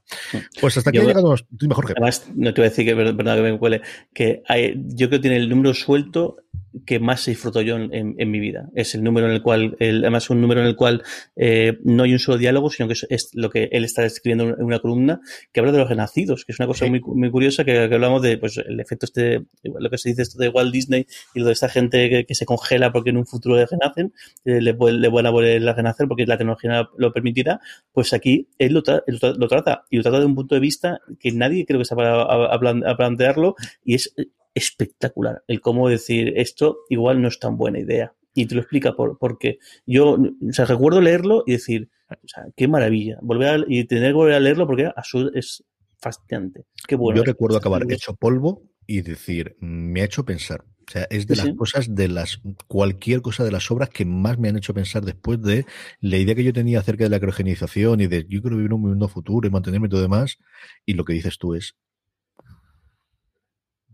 [0.60, 1.46] Pues hasta aquí llegamos.
[1.50, 1.94] Dime, Jorge.
[1.96, 3.82] Además, no te voy a decir que es verdad que me huele,
[4.14, 6.38] que hay, yo creo que tiene el número suelto
[6.86, 8.70] que más se disfruto yo en, en, mi vida.
[8.76, 11.04] Es el número en el cual, el, además un número en el cual
[11.36, 14.64] eh, no hay un solo diálogo, sino que es, lo que él está escribiendo en
[14.64, 15.22] una columna
[15.52, 18.38] que habla de los renacidos, que es una cosa muy, muy curiosa que, hablamos de
[18.38, 21.54] pues el efecto este, lo que se dice esto de Walt Disney y lo de
[21.54, 24.14] esta gente que, se congela porque en un futuro renacen,
[24.46, 27.60] eh, le, le van a volver a renacer porque la tecnología lo permitirá,
[27.92, 31.32] pues aquí él lo, lo, trata y lo trata de un punto de vista que
[31.32, 34.14] nadie creo que se a, a, a plantearlo y es
[34.54, 35.44] espectacular.
[35.48, 38.14] El cómo decir esto igual no es tan buena idea.
[38.34, 42.46] Y te lo explica por, porque yo, o sea, recuerdo leerlo y decir, o sea,
[42.56, 43.18] qué maravilla.
[43.22, 44.92] Volver y tener que volver a leerlo porque
[45.34, 45.64] es
[46.00, 46.66] fascinante.
[46.88, 47.18] Qué bueno.
[47.18, 50.64] Yo recuerdo acabar hecho polvo y decir, me ha hecho pensar.
[50.88, 54.38] O sea, es de las cosas, de las, cualquier cosa de las obras que más
[54.38, 55.66] me han hecho pensar después de
[56.02, 58.82] la idea que yo tenía acerca de la criogenización y de yo quiero vivir un
[58.82, 60.38] mundo futuro y mantenerme y todo demás.
[60.86, 61.76] Y lo que dices tú es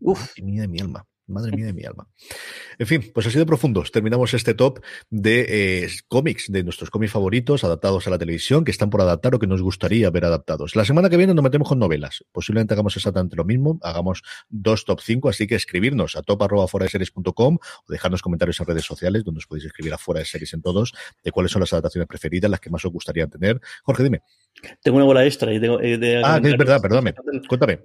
[0.02, 0.34] Uf.
[0.42, 1.04] Mi alma.
[1.28, 2.08] Madre mía de mi alma.
[2.80, 3.92] En fin, pues así de profundos.
[3.92, 4.80] Terminamos este top
[5.10, 9.36] de eh, cómics, de nuestros cómics favoritos adaptados a la televisión, que están por adaptar
[9.36, 10.76] o que nos gustaría ver adaptados.
[10.76, 12.24] La semana que viene nos metemos con novelas.
[12.32, 13.78] Posiblemente hagamos exactamente lo mismo.
[13.82, 19.24] Hagamos dos top 5, así que escribirnos a top.foradeseries.com o dejarnos comentarios en redes sociales,
[19.24, 20.94] donde os podéis escribir afuera de series en todos,
[21.24, 23.60] de cuáles son las adaptaciones preferidas, las que más os gustaría tener.
[23.84, 24.22] Jorge, dime.
[24.82, 25.54] Tengo una bola extra.
[25.54, 27.14] Y tengo, eh, ah, es verdad, perdóname.
[27.48, 27.80] Cuéntame.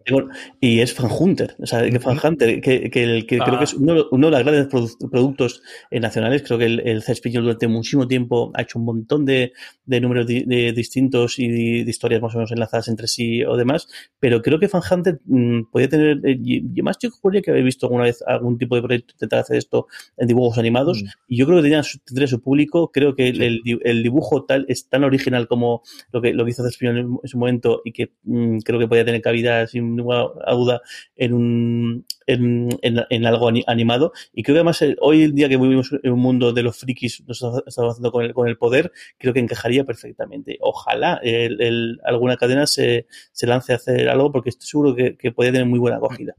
[0.61, 1.55] y es Fan Hunter.
[1.59, 3.79] O sea, que Fan Hunter, que, que, que creo que es ah.
[3.81, 4.67] uno, uno, de los grandes
[5.11, 6.43] productos eh, nacionales.
[6.43, 7.03] Creo que el, el
[7.33, 9.53] durante muchísimo tiempo ha hecho un montón de,
[9.85, 13.89] de números de, distintos y de, historias más o menos enlazadas entre sí o demás.
[14.19, 16.21] Pero creo que Fan Hunter mm, podría tener.
[16.25, 19.41] Eh, y, más yo creo que habéis visto alguna vez algún tipo de proyecto intentar
[19.41, 19.87] hacer esto
[20.17, 21.03] en dibujos animados.
[21.03, 21.07] Mm.
[21.29, 22.91] Y yo creo que tenía, tendría su público.
[22.93, 25.83] Creo que el, el, dibujo tal es tan original como
[26.13, 29.23] lo que, lo que hizo en su momento y que mm, creo que podía tener
[29.23, 30.83] cabida sin ninguna duda
[31.17, 35.57] en un en, en, algo animado y creo que además eh, hoy el día que
[35.57, 38.93] vivimos en un mundo de los frikis nos estamos haciendo con el, con el poder
[39.19, 44.51] creo que encajaría perfectamente ojalá el, alguna cadena se, se, lance a hacer algo porque
[44.51, 46.35] estoy seguro que, que podría tener muy buena acogida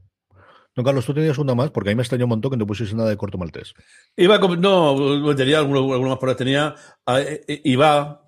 [0.76, 2.66] no, Carlos, tú tenías una más, porque a mí me extrañó un montón que no
[2.66, 3.74] pusiese nada de corto maltés.
[4.16, 6.74] Iba, no, tenía algunos, algunos más por tenía.
[7.06, 8.23] Eh, eh, iba,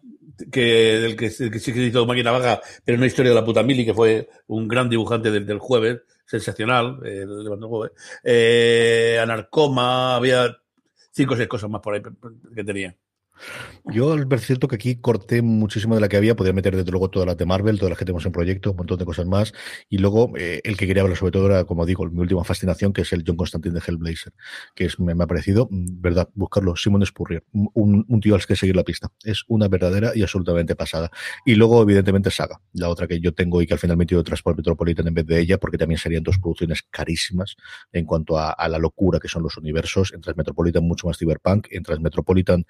[0.51, 3.63] que del que, que sí que hizo Máquina Baja, pero una historia de la puta
[3.63, 7.25] Mili, que fue un gran dibujante del, del jueves, sensacional, eh,
[8.25, 10.57] eh, Anarcoma, había
[11.13, 12.03] cinco o seis cosas más por ahí
[12.55, 12.95] que tenía.
[13.85, 17.09] Yo es cierto que aquí corté muchísimo de la que había, podía meter desde luego
[17.09, 19.53] todas las de Marvel, todas las que tenemos en proyecto, un montón de cosas más,
[19.89, 22.93] y luego eh, el que quería hablar sobre todo era, como digo, mi última fascinación,
[22.93, 24.33] que es el John Constantine de Hellblazer,
[24.75, 28.75] que es, me, ha parecido, mm, verdad, buscarlo, Simon Spurrier, un, tío al que seguir
[28.75, 31.11] la pista, es una verdadera y absolutamente pasada.
[31.45, 34.57] Y luego, evidentemente, Saga, la otra que yo tengo y que al final metido Transport
[34.57, 37.57] Metropolitan en vez de ella, porque también serían dos producciones carísimas
[37.93, 41.69] en cuanto a, a la locura que son los universos, en Transmetropolitan mucho más cyberpunk,
[41.71, 42.67] en Transmetropolitan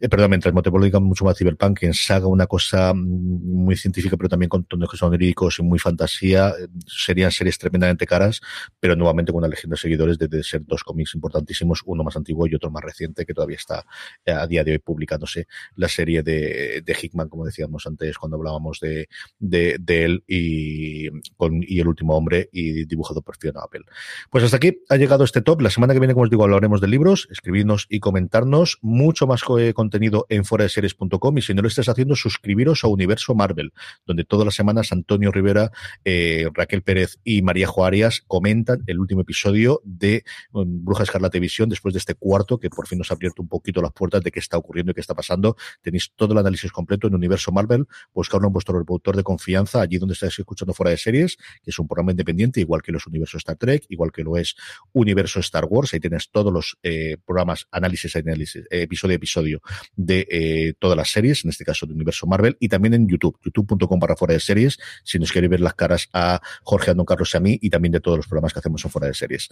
[0.00, 4.30] eh, perdón, mientras Metropolitan mucho más cyberpunk, en Saga una cosa mm, muy científica, pero
[4.30, 8.40] también con tonos que son y muy fantasía, eh, serían series tremendamente caras,
[8.78, 12.46] pero nuevamente con una legión de seguidores de, ser dos cómics importantísimos, uno más antiguo
[12.46, 13.84] y otro más reciente, que todavía está
[14.24, 15.46] eh, a día de hoy publicándose
[15.76, 19.08] la serie de, de Hickman, como decíamos antes cuando hablábamos de,
[19.38, 23.82] de, de él y, con, y El último hombre y dibujado por Fiona Apple.
[24.30, 25.60] Pues hasta aquí ha llegado este top.
[25.60, 29.42] La semana que viene, como os digo, hablaremos de libros, escribirnos y comentarnos mucho más
[29.42, 33.72] con contenido en foradeseries.com y si no lo estás haciendo, suscribiros a Universo Marvel,
[34.06, 35.72] donde todas las semanas Antonio Rivera,
[36.04, 40.22] eh, Raquel Pérez y María Joarias comentan el último episodio de
[40.52, 43.48] um, Bruja Escarlata Visión después de este cuarto que por fin nos ha abierto un
[43.48, 45.56] poquito las puertas de qué está ocurriendo y qué está pasando.
[45.82, 49.98] Tenéis todo el análisis completo en Universo Marvel, buscarlo en vuestro reproductor de confianza, allí
[49.98, 53.38] donde estáis escuchando Fuera de Series, que es un programa independiente, igual que los Universos
[53.38, 54.54] Star Trek, igual que lo es
[54.92, 59.62] Universo Star Wars, ahí tienes todos los eh, programas, análisis, análisis, eh, episodio episodio
[59.96, 63.38] de eh, todas las series, en este caso de Universo Marvel, y también en YouTube,
[63.44, 67.04] youtube.com para fuera de series, si nos queréis ver las caras a Jorge, a Don
[67.04, 69.14] Carlos y a mí, y también de todos los programas que hacemos en fuera de
[69.14, 69.48] series.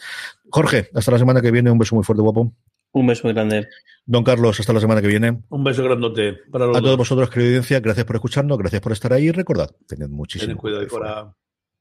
[0.51, 2.53] Jorge, hasta la semana que viene, un beso muy fuerte, guapo.
[2.93, 3.69] Un beso muy grande.
[4.07, 5.43] Don Carlos, hasta la semana que viene.
[5.51, 9.13] Un beso grandote para A todos vosotros, querida audiencia, gracias por escucharnos, gracias por estar
[9.13, 11.35] ahí y recordad, tened muchísimo Tened cuidado fuera.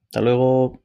[0.06, 0.82] Hasta luego.